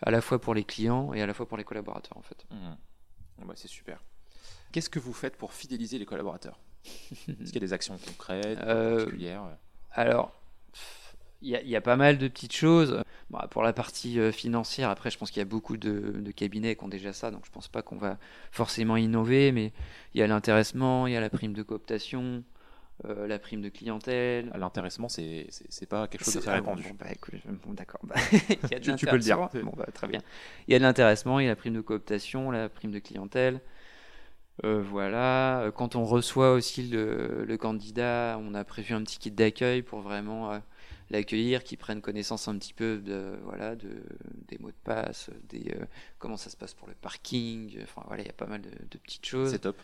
à 0.00 0.10
la 0.10 0.22
fois 0.22 0.40
pour 0.40 0.54
les 0.54 0.64
clients 0.64 1.12
et 1.12 1.20
à 1.20 1.26
la 1.26 1.34
fois 1.34 1.46
pour 1.46 1.58
les 1.58 1.64
collaborateurs 1.64 2.16
en 2.16 2.22
fait. 2.22 2.46
Mmh. 2.50 3.44
Bah, 3.46 3.52
c'est 3.56 3.68
super. 3.68 4.02
Qu'est-ce 4.72 4.88
que 4.88 4.98
vous 4.98 5.12
faites 5.12 5.36
pour 5.36 5.52
fidéliser 5.52 5.98
les 5.98 6.06
collaborateurs? 6.06 6.58
Est-ce 7.28 7.52
qu'il 7.52 7.54
y 7.54 7.56
a 7.58 7.60
des 7.60 7.72
actions 7.74 7.98
concrètes, 7.98 8.58
particulières? 8.64 9.44
Alors, 9.92 10.32
il 11.42 11.50
y, 11.50 11.76
a 11.76 11.80
pas 11.80 11.96
mal 11.96 12.18
de 12.18 12.28
petites 12.28 12.54
choses. 12.54 13.02
pour 13.50 13.62
la 13.62 13.72
partie 13.72 14.20
euh, 14.20 14.30
financière, 14.30 14.90
après, 14.90 15.10
je 15.10 15.18
pense 15.18 15.30
qu'il 15.30 15.40
y 15.40 15.42
a 15.42 15.46
beaucoup 15.46 15.76
de, 15.76 16.30
cabinets 16.34 16.76
qui 16.76 16.84
ont 16.84 16.88
déjà 16.88 17.12
ça, 17.12 17.30
donc 17.30 17.44
je 17.44 17.50
pense 17.50 17.68
pas 17.68 17.82
qu'on 17.82 17.96
va 17.96 18.18
forcément 18.52 18.96
innover, 18.96 19.50
mais 19.50 19.72
il 20.14 20.20
y 20.20 20.22
a 20.22 20.26
l'intéressement, 20.26 21.06
il 21.06 21.14
y 21.14 21.16
a 21.16 21.20
la 21.20 21.30
prime 21.30 21.52
de 21.52 21.62
cooptation, 21.62 22.44
euh, 23.04 23.26
la 23.26 23.38
prime 23.38 23.62
de 23.62 23.68
clientèle. 23.68 24.50
Ah, 24.52 24.58
l'intéressement, 24.58 25.08
c'est 25.08 25.46
c'est 25.50 25.88
pas 25.88 26.06
quelque 26.08 26.24
chose 26.24 26.34
de 26.34 26.40
très 26.40 26.54
répandu. 26.54 26.82
Bon, 26.82 26.94
bah, 26.98 27.06
d'accord. 27.74 28.00
Bah, 28.06 28.16
tu, 28.80 29.06
peux 29.06 29.16
le 29.16 29.18
dire. 29.18 29.38
Bon, 29.38 29.72
bah, 29.76 29.86
très 29.92 30.08
bien. 30.08 30.20
Il 30.68 30.72
y 30.72 30.74
a 30.74 30.78
de 30.78 30.84
l'intéressement, 30.84 31.40
il 31.40 31.44
y 31.44 31.46
a 31.46 31.50
la 31.50 31.56
prime 31.56 31.74
de 31.74 31.80
cooptation, 31.80 32.50
la 32.50 32.68
prime 32.68 32.92
de 32.92 32.98
clientèle. 32.98 33.60
Euh, 34.64 34.82
voilà. 34.82 35.70
Quand 35.74 35.96
on 35.96 36.04
reçoit 36.04 36.52
aussi 36.52 36.82
le, 36.82 37.44
le, 37.44 37.56
candidat, 37.56 38.38
on 38.40 38.54
a 38.54 38.64
prévu 38.64 38.94
un 38.94 39.02
petit 39.02 39.18
kit 39.18 39.30
d'accueil 39.30 39.82
pour 39.82 40.00
vraiment 40.00 40.60
l'accueillir, 41.12 41.62
qui 41.62 41.76
prennent 41.76 42.00
connaissance 42.00 42.48
un 42.48 42.58
petit 42.58 42.72
peu 42.72 42.98
de, 42.98 43.38
voilà, 43.44 43.76
de, 43.76 44.02
des 44.48 44.58
mots 44.58 44.70
de 44.70 44.76
passe, 44.82 45.30
des, 45.48 45.72
euh, 45.76 45.84
comment 46.18 46.36
ça 46.36 46.50
se 46.50 46.56
passe 46.56 46.74
pour 46.74 46.88
le 46.88 46.94
parking. 46.94 47.78
Enfin 47.82 48.02
voilà, 48.06 48.22
il 48.22 48.26
y 48.26 48.30
a 48.30 48.34
pas 48.34 48.46
mal 48.46 48.62
de, 48.62 48.98
petites 48.98 49.26
choses. 49.26 49.50
C'est 49.50 49.60
top. 49.60 49.76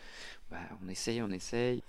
Bah, 0.51 0.57
on 0.83 0.89
essaye, 0.89 1.21
on 1.21 1.29
essaye. 1.29 1.83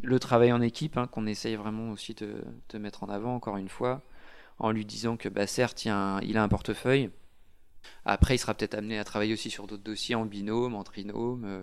Le 0.00 0.18
travail 0.18 0.52
en 0.52 0.60
équipe, 0.60 0.96
hein, 0.96 1.06
qu'on 1.06 1.26
essaye 1.26 1.56
vraiment 1.56 1.90
aussi 1.90 2.14
de, 2.14 2.78
mettre 2.78 3.02
en 3.02 3.08
avant, 3.08 3.34
encore 3.34 3.56
une 3.56 3.68
fois, 3.68 4.02
en 4.58 4.70
lui 4.70 4.84
disant 4.84 5.16
que 5.16 5.28
bah, 5.28 5.46
certes, 5.46 5.84
il, 5.84 5.90
a 5.90 6.42
un, 6.42 6.48
portefeuille. 6.48 7.10
Après, 8.04 8.36
il 8.36 8.38
sera 8.38 8.54
peut-être 8.54 8.74
amené 8.74 8.98
à 8.98 9.04
travailler 9.04 9.34
aussi 9.34 9.50
sur 9.50 9.66
d'autres 9.66 9.82
dossiers 9.82 10.14
en 10.14 10.24
binôme, 10.24 10.74
en 10.74 10.84
trinôme. 10.84 11.44
Euh, 11.44 11.62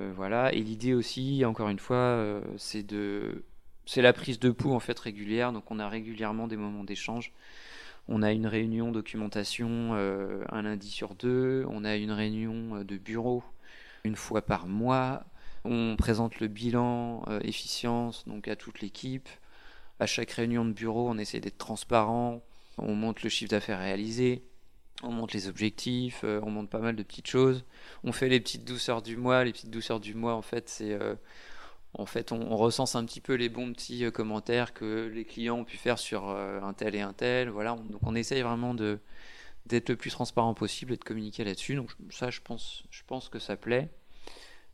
euh, 0.00 0.12
voilà. 0.14 0.52
Et 0.54 0.62
l'idée 0.62 0.94
aussi, 0.94 1.44
encore 1.44 1.68
une 1.68 1.78
fois, 1.78 2.40
c'est 2.56 2.82
de 2.82 3.44
c'est 3.86 4.02
la 4.02 4.12
prise 4.12 4.38
de 4.38 4.50
pouls 4.50 4.72
en 4.72 4.80
fait 4.80 4.98
régulière, 4.98 5.52
donc 5.52 5.70
on 5.70 5.78
a 5.78 5.88
régulièrement 5.88 6.46
des 6.46 6.56
moments 6.56 6.84
d'échange. 6.84 7.32
On 8.08 8.22
a 8.22 8.32
une 8.32 8.46
réunion 8.46 8.90
documentation 8.90 9.94
euh, 9.94 10.44
un 10.50 10.62
lundi 10.62 10.90
sur 10.90 11.14
deux, 11.14 11.64
on 11.68 11.84
a 11.84 11.96
une 11.96 12.10
réunion 12.10 12.76
euh, 12.76 12.84
de 12.84 12.96
bureau 12.96 13.42
une 14.04 14.16
fois 14.16 14.42
par 14.42 14.66
mois. 14.66 15.24
On 15.64 15.96
présente 15.96 16.40
le 16.40 16.48
bilan 16.48 17.22
euh, 17.28 17.40
efficience 17.40 18.26
donc 18.26 18.48
à 18.48 18.56
toute 18.56 18.80
l'équipe. 18.80 19.28
À 20.00 20.06
chaque 20.06 20.30
réunion 20.32 20.64
de 20.64 20.72
bureau, 20.72 21.08
on 21.08 21.18
essaie 21.18 21.40
d'être 21.40 21.58
transparent. 21.58 22.42
On 22.78 22.94
monte 22.94 23.22
le 23.22 23.28
chiffre 23.28 23.50
d'affaires 23.50 23.78
réalisé, 23.78 24.42
on 25.02 25.12
monte 25.12 25.32
les 25.32 25.46
objectifs, 25.46 26.24
on 26.24 26.50
monte 26.50 26.70
pas 26.70 26.78
mal 26.78 26.96
de 26.96 27.02
petites 27.02 27.28
choses. 27.28 27.64
On 28.02 28.12
fait 28.12 28.28
les 28.28 28.40
petites 28.40 28.64
douceurs 28.64 29.02
du 29.02 29.16
mois. 29.16 29.44
Les 29.44 29.52
petites 29.52 29.70
douceurs 29.70 30.00
du 30.00 30.14
mois, 30.14 30.34
en 30.34 30.42
fait, 30.42 30.68
c'est 30.68 30.98
en 31.94 32.06
fait, 32.06 32.32
on, 32.32 32.56
recense 32.56 32.94
un 32.94 33.04
petit 33.04 33.20
peu 33.20 33.34
les 33.34 33.48
bons 33.48 33.72
petits 33.72 34.04
euh, 34.04 34.10
commentaires 34.10 34.72
que 34.72 35.10
les 35.12 35.24
clients 35.24 35.58
ont 35.58 35.64
pu 35.64 35.76
faire 35.76 35.98
sur 35.98 36.30
euh, 36.30 36.60
un 36.62 36.72
tel 36.72 36.94
et 36.94 37.00
un 37.00 37.12
tel. 37.12 37.50
Voilà, 37.50 37.76
donc 37.76 38.00
on 38.02 38.14
essaye 38.14 38.42
vraiment 38.42 38.74
d'être 38.74 39.88
le 39.90 39.96
plus 39.96 40.10
transparent 40.10 40.54
possible 40.54 40.94
et 40.94 40.96
de 40.96 41.04
communiquer 41.04 41.44
là-dessus. 41.44 41.74
Donc 41.74 41.90
ça, 42.10 42.30
je 42.30 42.40
pense, 42.40 42.84
je 42.90 43.02
pense 43.06 43.28
que 43.28 43.38
ça 43.38 43.56
plaît. 43.56 43.90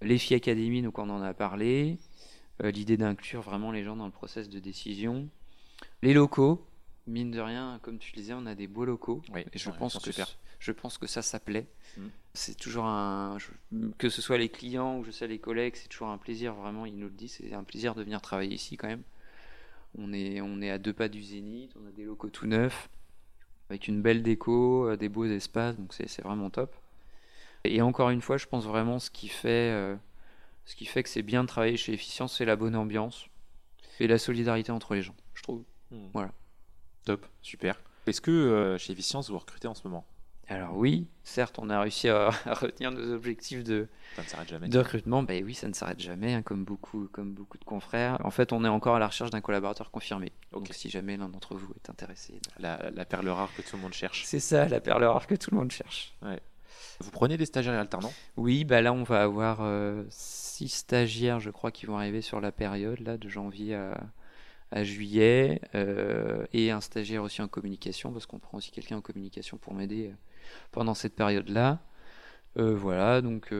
Les 0.01 0.18
filles 0.18 0.36
Academy, 0.36 0.82
donc 0.82 0.99
on 0.99 1.11
en 1.11 1.22
a 1.22 1.34
parlé. 1.34 1.99
Euh, 2.62 2.70
l'idée 2.70 2.96
d'inclure 2.96 3.42
vraiment 3.42 3.70
les 3.70 3.84
gens 3.84 3.96
dans 3.96 4.07
le 4.07 4.12
process 4.12 4.49
de 4.49 4.59
décision. 4.59 5.28
Les 6.03 6.12
locaux, 6.12 6.66
mine 7.07 7.30
de 7.30 7.40
rien, 7.40 7.78
comme 7.82 7.99
tu 7.99 8.12
disais, 8.12 8.34
on 8.34 8.46
a 8.46 8.55
des 8.55 8.66
beaux 8.66 8.84
locaux. 8.84 9.22
et 9.34 9.59
je 9.59 9.70
pense 9.70 9.99
que 9.99 10.11
je 10.59 10.72
pense 10.72 10.99
que 10.99 11.07
ça, 11.07 11.22
ça 11.22 11.38
plaît. 11.38 11.68
Mm. 11.96 12.07
C'est 12.34 12.57
toujours 12.57 12.84
un. 12.84 13.38
que 13.96 14.09
ce 14.09 14.20
soit 14.20 14.38
les 14.38 14.49
clients 14.49 14.99
ou 14.99 15.05
je 15.05 15.11
sais 15.11 15.26
les 15.26 15.38
collègues, 15.38 15.76
c'est 15.76 15.88
toujours 15.88 16.09
un 16.09 16.18
plaisir, 16.18 16.55
vraiment, 16.55 16.84
ils 16.84 16.96
nous 16.96 17.07
le 17.07 17.12
disent, 17.12 17.38
c'est 17.40 17.55
un 17.55 17.64
plaisir 17.64 17.94
de 17.94 18.03
venir 18.03 18.20
travailler 18.20 18.55
ici 18.55 18.76
quand 18.76 18.88
même. 18.88 19.03
On 19.96 20.12
est, 20.12 20.40
on 20.40 20.61
est 20.61 20.70
à 20.70 20.78
deux 20.78 20.92
pas 20.92 21.09
du 21.09 21.22
Zénith, 21.22 21.72
on 21.80 21.86
a 21.86 21.90
des 21.92 22.05
locaux 22.05 22.28
tout 22.28 22.46
neufs, 22.46 22.90
avec 23.70 23.88
une 23.88 24.03
belle 24.03 24.22
déco, 24.22 24.88
euh, 24.88 24.96
des 24.96 25.09
beaux 25.09 25.24
espaces, 25.24 25.76
donc 25.76 25.94
c'est 25.94 26.22
vraiment 26.22 26.51
top. 26.51 26.74
Et 27.65 27.83
encore 27.83 28.11
une 28.11 28.21
fois, 28.21 28.37
je 28.37 28.47
pense 28.47 28.65
vraiment 28.65 28.99
ce 28.99 29.11
qui 29.11 29.29
fait, 29.29 29.73
euh, 29.73 29.97
ce 30.65 30.77
qui 30.77 30.87
fait 30.87 31.03
que 31.03 31.09
c'est 31.09 31.23
bien 31.23 31.43
de 31.43 31.49
travailler 31.49 31.77
chez 31.77 31.93
Efficience, 31.93 32.37
c'est 32.37 32.45
la 32.45 32.57
bonne 32.57 32.77
ambiance 32.77 33.27
et 34.01 34.07
la 34.07 34.19
solidarité 34.19 34.71
entre 34.73 34.95
les 34.95 35.03
gens, 35.03 35.17
je 35.35 35.43
trouve. 35.43 35.65
Mm. 35.91 36.09
Voilà. 36.13 36.33
Top, 37.05 37.27
super. 37.43 37.81
Est-ce 38.07 38.21
que 38.21 38.31
euh, 38.31 38.79
chez 38.79 38.93
Efficience, 38.93 39.31
vous 39.31 39.39
recrutez 39.39 39.69
en 39.69 39.75
ce 39.75 39.87
moment? 39.87 40.07
Alors 40.51 40.75
oui, 40.77 41.07
certes, 41.25 41.59
on 41.59 41.69
a 41.69 41.79
réussi 41.79 42.09
à, 42.09 42.31
retenir 42.47 42.91
nos 42.91 43.13
objectifs 43.13 43.63
de, 43.65 43.87
de 44.17 44.79
recrutement. 44.79 45.23
Ben 45.23 45.45
oui, 45.45 45.55
ça 45.55 45.69
ne 45.69 45.75
s'arrête 45.75 46.01
jamais, 46.01 46.33
hein, 46.33 46.43
comme, 46.43 46.65
beaucoup, 46.65 47.07
comme 47.13 47.35
beaucoup 47.35 47.59
de 47.59 47.65
confrères. 47.65 48.19
En 48.25 48.31
fait, 48.31 48.53
on 48.55 48.65
est 48.65 48.69
encore 48.69 48.97
à 48.97 48.99
la 48.99 49.09
recherche 49.09 49.31
d'un 49.31 49.43
collaborateur 49.43 49.91
confirmé. 49.91 50.33
Donc 50.53 50.69
si 50.73 50.89
jamais 50.89 51.19
l'un 51.19 51.29
d'entre 51.29 51.55
vous 51.55 51.71
est 51.77 51.91
intéressé. 51.91 52.41
Ben 52.59 52.79
la, 52.95 53.05
perle 53.05 53.29
rare 53.29 53.51
que 53.55 53.61
tout 53.61 53.77
le 53.77 53.83
monde 53.83 53.93
cherche. 53.93 54.25
C'est 54.25 54.41
ça, 54.41 54.67
la 54.67 54.81
perle 54.81 55.05
rare 55.05 55.27
que 55.27 55.35
tout 55.35 55.51
le 55.51 55.59
monde 55.59 55.71
cherche. 55.71 56.15
Vous 57.01 57.11
prenez 57.11 57.37
des 57.37 57.47
stagiaires 57.47 57.74
et 57.74 57.79
alternants 57.79 58.12
Oui, 58.37 58.64
bah 58.64 58.81
là 58.83 58.93
on 58.93 59.03
va 59.03 59.22
avoir 59.22 59.59
euh, 59.61 60.05
six 60.11 60.68
stagiaires, 60.68 61.41
je 61.41 61.51
crois, 61.51 61.70
qui 61.70 61.87
vont 61.87 61.97
arriver 61.97 62.20
sur 62.20 62.41
la 62.41 62.53
période 62.53 63.01
là 63.01 63.16
de 63.16 63.29
janvier 63.29 63.74
à, 63.74 64.01
à 64.70 64.85
juillet 64.85 65.61
euh, 65.74 66.45
et 66.53 66.70
un 66.70 66.81
stagiaire 66.81 67.22
aussi 67.22 67.41
en 67.43 67.49
communication 67.49 68.12
parce 68.12 68.26
qu'on 68.26 68.39
prend 68.39 68.59
aussi 68.59 68.70
quelqu'un 68.70 68.99
en 68.99 69.01
communication 69.01 69.57
pour 69.57 69.74
m'aider 69.74 70.09
euh, 70.09 70.14
pendant 70.72 70.95
cette 70.95 71.14
période-là. 71.14 71.81
Euh, 72.57 72.74
voilà, 72.74 73.20
donc 73.20 73.53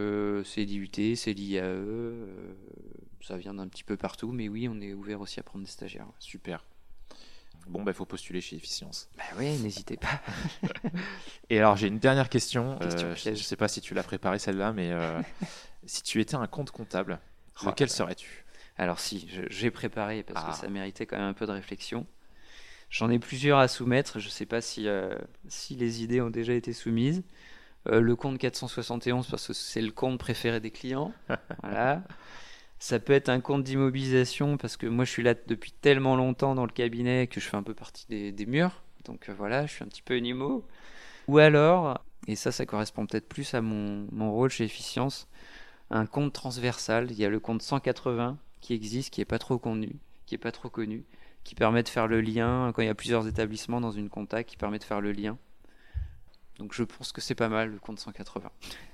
c'est 0.45 0.64
l'IUT, 0.64 1.14
c'est 1.14 1.33
l'IAE, 1.33 1.62
ça 3.21 3.37
vient 3.37 3.55
d'un 3.55 3.69
petit 3.69 3.85
peu 3.85 3.97
partout, 3.97 4.33
mais 4.33 4.49
oui, 4.49 4.69
on 4.69 4.81
est 4.81 4.93
ouvert 4.93 5.21
aussi 5.21 5.39
à 5.39 5.43
prendre 5.43 5.64
des 5.64 5.71
stagiaires. 5.71 6.09
Super. 6.19 6.64
Bon, 7.69 7.81
il 7.81 7.85
bah, 7.85 7.93
faut 7.93 8.07
postuler 8.07 8.41
chez 8.41 8.57
Efficience. 8.57 9.09
Bah 9.16 9.25
oui, 9.39 9.59
n'hésitez 9.59 9.97
pas. 9.97 10.21
Et 11.51 11.59
alors, 11.59 11.77
j'ai 11.77 11.89
une 11.89 11.99
dernière 11.99 12.29
question. 12.29 12.79
je 12.81 13.31
ne 13.31 13.35
sais 13.35 13.57
pas 13.57 13.69
si 13.69 13.81
tu 13.81 13.95
l'as 13.95 14.03
préparée 14.03 14.39
celle-là, 14.39 14.73
mais 14.73 14.93
si 15.87 16.03
tu 16.03 16.21
étais 16.21 16.35
un 16.35 16.47
compte 16.47 16.71
comptable, 16.71 17.19
oh 17.62 17.66
lequel 17.66 17.91
serais-tu? 17.91 18.45
Alors 18.79 19.01
si, 19.01 19.29
j'ai 19.51 19.71
préparé 19.71 20.23
parce 20.23 20.45
que 20.45 20.51
ah. 20.51 20.55
ça 20.55 20.69
méritait 20.69 21.05
quand 21.05 21.16
même 21.16 21.27
un 21.27 21.33
peu 21.33 21.47
de 21.47 21.53
réflexion. 21.53 22.07
J'en 22.91 23.11
ai 23.11 23.19
plusieurs 23.19 23.59
à 23.59 23.69
soumettre. 23.69 24.19
Je 24.19 24.27
ne 24.27 24.31
sais 24.31 24.47
pas 24.47 24.61
si, 24.61 24.89
euh, 24.89 25.14
si 25.49 25.75
les 25.75 26.03
idées 26.03 26.21
ont 26.21 26.31
déjà 26.31 26.55
été 26.55 26.73
soumises. 26.73 27.23
Euh, 27.89 28.01
le 28.01 28.16
compte 28.16 28.39
471 28.39 29.29
parce 29.29 29.49
que 29.49 29.53
c'est 29.53 29.83
le 29.83 29.93
compte 29.93 30.19
préféré 30.19 30.61
des 30.61 30.71
clients. 30.71 31.12
voilà. 31.62 32.03
Ça 32.79 33.01
peut 33.01 33.12
être 33.12 33.29
un 33.29 33.41
compte 33.41 33.64
d'immobilisation 33.64 34.57
parce 34.57 34.76
que 34.76 34.87
moi 34.87 35.05
je 35.05 35.11
suis 35.11 35.22
là 35.22 35.35
depuis 35.35 35.72
tellement 35.72 36.14
longtemps 36.14 36.55
dans 36.55 36.64
le 36.64 36.70
cabinet 36.70 37.26
que 37.26 37.41
je 37.41 37.49
fais 37.49 37.57
un 37.57 37.62
peu 37.62 37.74
partie 37.74 38.07
des, 38.09 38.47
murs. 38.47 38.83
Donc 39.05 39.29
euh, 39.29 39.35
voilà, 39.37 39.66
je 39.66 39.72
suis 39.74 39.85
un 39.85 39.89
petit 39.89 40.03
peu 40.03 40.18
immo. 40.18 40.64
Ou 41.26 41.39
alors, 41.39 42.05
et 42.29 42.37
ça 42.37 42.53
ça 42.53 42.66
correspond 42.66 43.07
peut-être 43.07 43.29
plus 43.29 43.53
à 43.55 43.61
mon, 43.61 44.07
rôle 44.33 44.51
chez 44.51 44.64
Efficience, 44.64 45.29
un 45.91 46.07
compte 46.07 46.33
transversal. 46.33 47.11
Il 47.11 47.18
y 47.18 47.24
a 47.24 47.31
le 47.31 47.41
compte 47.41 47.62
180 47.62 48.39
qui 48.61 48.74
existe, 48.74 49.12
qui 49.12 49.20
est 49.20 49.26
pas 49.26 49.39
trop 49.39 49.59
connu, 49.59 49.97
qui 50.26 50.37
est 50.37 50.39
pas 50.39 50.53
trop 50.53 50.70
connu, 50.70 51.05
qui 51.43 51.57
permet 51.57 51.83
de 51.83 51.89
faire 51.89 52.07
le 52.07 52.20
lien 52.20 52.72
quand 52.74 52.83
il 52.83 52.87
y 52.87 52.91
a 52.91 52.95
plusieurs 52.95 53.26
établissements 53.26 53.81
dans 53.81 53.93
une 53.93 54.09
contact, 54.09 54.51
qui 54.51 54.57
permet 54.57 54.79
de 54.79 54.85
faire 54.85 55.01
le 55.01 55.12
lien. 55.12 55.37
Donc 56.59 56.75
je 56.75 56.83
pense 56.83 57.13
que 57.13 57.21
c'est 57.21 57.37
pas 57.37 57.49
mal 57.49 57.71
le 57.71 57.79
compte 57.79 58.01
180. 58.01 58.51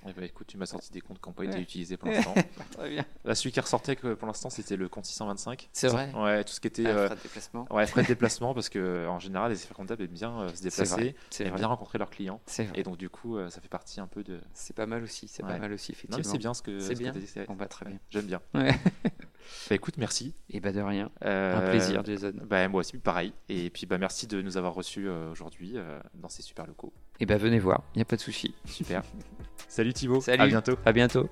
Eh 0.07 0.13
ben, 0.13 0.25
écoute, 0.25 0.47
tu 0.47 0.59
m'as 0.59 0.67
sorti 0.67 0.93
des 0.93 1.01
comptes 1.01 1.21
qui 1.21 1.29
n'ont 1.29 1.33
pas 1.33 1.45
été 1.45 1.59
utilisés 1.59 1.97
pour 1.97 2.09
l'instant. 2.09 2.35
Très 2.73 2.91
bien. 2.91 3.07
Là, 3.25 3.35
celui 3.35 3.53
qui 3.53 3.61
ressortait 3.61 3.97
pour 3.97 4.27
l'instant, 4.27 4.51
c'était 4.51 4.77
le 4.77 4.89
compte 4.89 5.07
625. 5.07 5.71
C'est 5.73 5.89
vrai. 5.89 6.13
Ouais, 6.15 6.45
tout 6.45 6.53
ce 6.53 6.61
qui 6.61 6.67
était. 6.67 6.87
Ah, 6.87 6.91
euh, 6.91 7.07
frais 7.07 7.17
de 7.17 7.23
déplacement. 7.23 7.67
ouais, 7.71 7.87
frais 7.87 8.03
de 8.03 8.07
déplacement, 8.09 8.53
parce 8.53 8.69
que 8.69 9.07
en 9.09 9.19
général, 9.19 9.51
les 9.51 9.57
experts 9.57 9.77
comptables 9.77 10.03
aiment 10.03 10.11
bien 10.11 10.41
euh, 10.41 10.55
se 10.55 10.63
déplacer, 10.63 11.17
vrai. 11.41 11.51
bien 11.51 11.67
rencontrer 11.67 11.99
leurs 11.99 12.11
clients. 12.11 12.41
C'est 12.47 12.65
vrai. 12.65 12.81
Et 12.81 12.83
donc, 12.83 12.99
du 12.99 13.09
coup, 13.09 13.39
euh, 13.39 13.49
ça 13.49 13.63
fait 13.63 13.69
partie 13.69 13.99
un 13.99 14.07
peu 14.07 14.23
de. 14.23 14.41
C'est 14.53 14.77
pas 14.77 14.87
mal 14.87 15.03
aussi. 15.03 15.27
C'est 15.29 15.43
pas 15.43 15.59
mal 15.59 15.73
aussi, 15.73 15.93
effectivement. 15.93 16.23
c'est 16.23 16.39
bien 16.39 16.53
ce 16.53 16.61
que. 16.61 16.81
C'est 16.81 16.95
que 16.95 16.99
bien. 16.99 17.13
dit, 17.13 17.27
On 17.49 17.55
va 17.55 17.67
très 17.67 17.87
bien. 17.87 17.99
J'aime 18.11 18.27
bien. 18.27 18.43
Ouais. 18.53 18.75
Bah, 19.69 19.77
écoute, 19.77 19.97
merci. 19.99 20.35
Et 20.51 20.61
bah 20.61 20.73
de 20.73 20.81
rien. 20.81 21.11
Euh, 21.25 21.57
Un 21.57 21.71
plaisir, 21.71 22.05
Jason. 22.05 22.33
Bah, 22.49 22.69
moi 22.69 22.81
aussi, 22.81 22.99
pareil. 22.99 23.33
Et 23.49 23.71
puis, 23.71 23.87
bah, 23.87 23.99
merci 23.99 24.27
de 24.27 24.43
nous 24.43 24.57
avoir 24.57 24.75
reçus 24.75 25.09
euh, 25.09 25.31
aujourd'hui 25.31 25.73
euh, 25.77 25.99
dans 26.15 26.29
ces 26.29 26.43
super 26.43 26.67
locaux. 26.67 26.93
Et 27.21 27.27
bah 27.27 27.37
venez 27.37 27.59
voir. 27.59 27.83
Il 27.95 27.99
y 27.99 28.03
a 28.03 28.05
pas 28.05 28.17
de 28.17 28.21
souci. 28.21 28.55
Super. 28.65 29.03
Salut 29.69 29.93
Thibaut. 29.93 30.21
Salut. 30.21 30.43
À 30.43 30.47
bientôt. 30.47 30.77
À 30.85 30.93
bientôt. 30.93 31.29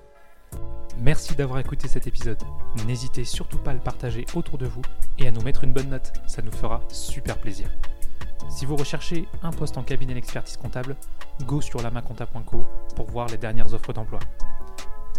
Merci 0.99 1.35
d'avoir 1.35 1.59
écouté 1.59 1.87
cet 1.87 2.07
épisode. 2.07 2.41
N'hésitez 2.85 3.23
surtout 3.23 3.57
pas 3.57 3.71
à 3.71 3.73
le 3.73 3.79
partager 3.79 4.25
autour 4.35 4.57
de 4.57 4.67
vous 4.67 4.83
et 5.17 5.27
à 5.27 5.31
nous 5.31 5.41
mettre 5.41 5.63
une 5.63 5.73
bonne 5.73 5.89
note, 5.89 6.13
ça 6.27 6.41
nous 6.41 6.51
fera 6.51 6.81
super 6.89 7.37
plaisir. 7.39 7.67
Si 8.49 8.65
vous 8.65 8.75
recherchez 8.75 9.27
un 9.41 9.51
poste 9.51 9.77
en 9.77 9.83
cabinet 9.83 10.13
d'expertise 10.13 10.57
comptable, 10.57 10.95
go 11.45 11.61
sur 11.61 11.81
lamaconta.co 11.81 12.63
pour 12.95 13.09
voir 13.09 13.27
les 13.27 13.37
dernières 13.37 13.73
offres 13.73 13.93
d'emploi. 13.93 14.19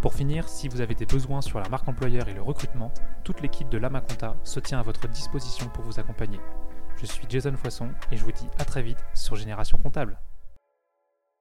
Pour 0.05 0.13
finir, 0.13 0.51
si 0.51 0.69
vous 0.69 0.83
avez 0.83 0.95
des 0.95 1.07
besoins 1.07 1.41
sur 1.41 1.59
la 1.59 1.69
marque 1.71 1.89
employeur 1.89 2.29
et 2.29 2.35
le 2.35 2.43
recrutement, 2.43 2.93
toute 3.25 3.41
l'équipe 3.41 3.71
de 3.71 3.79
Lamaconta 3.79 4.37
se 4.45 4.61
tient 4.61 4.79
à 4.79 4.83
votre 4.83 5.09
disposition 5.09 5.67
pour 5.71 5.83
vous 5.83 5.99
accompagner. 5.99 6.39
Je 6.99 7.07
suis 7.07 7.25
Jason 7.27 7.57
Foisson 7.57 7.89
et 8.13 8.19
je 8.19 8.23
vous 8.23 8.33
dis 8.33 8.47
à 8.59 8.67
très 8.67 8.83
vite 8.83 9.03
sur 9.15 9.35
Génération 9.35 9.79
Comptable. 9.79 10.19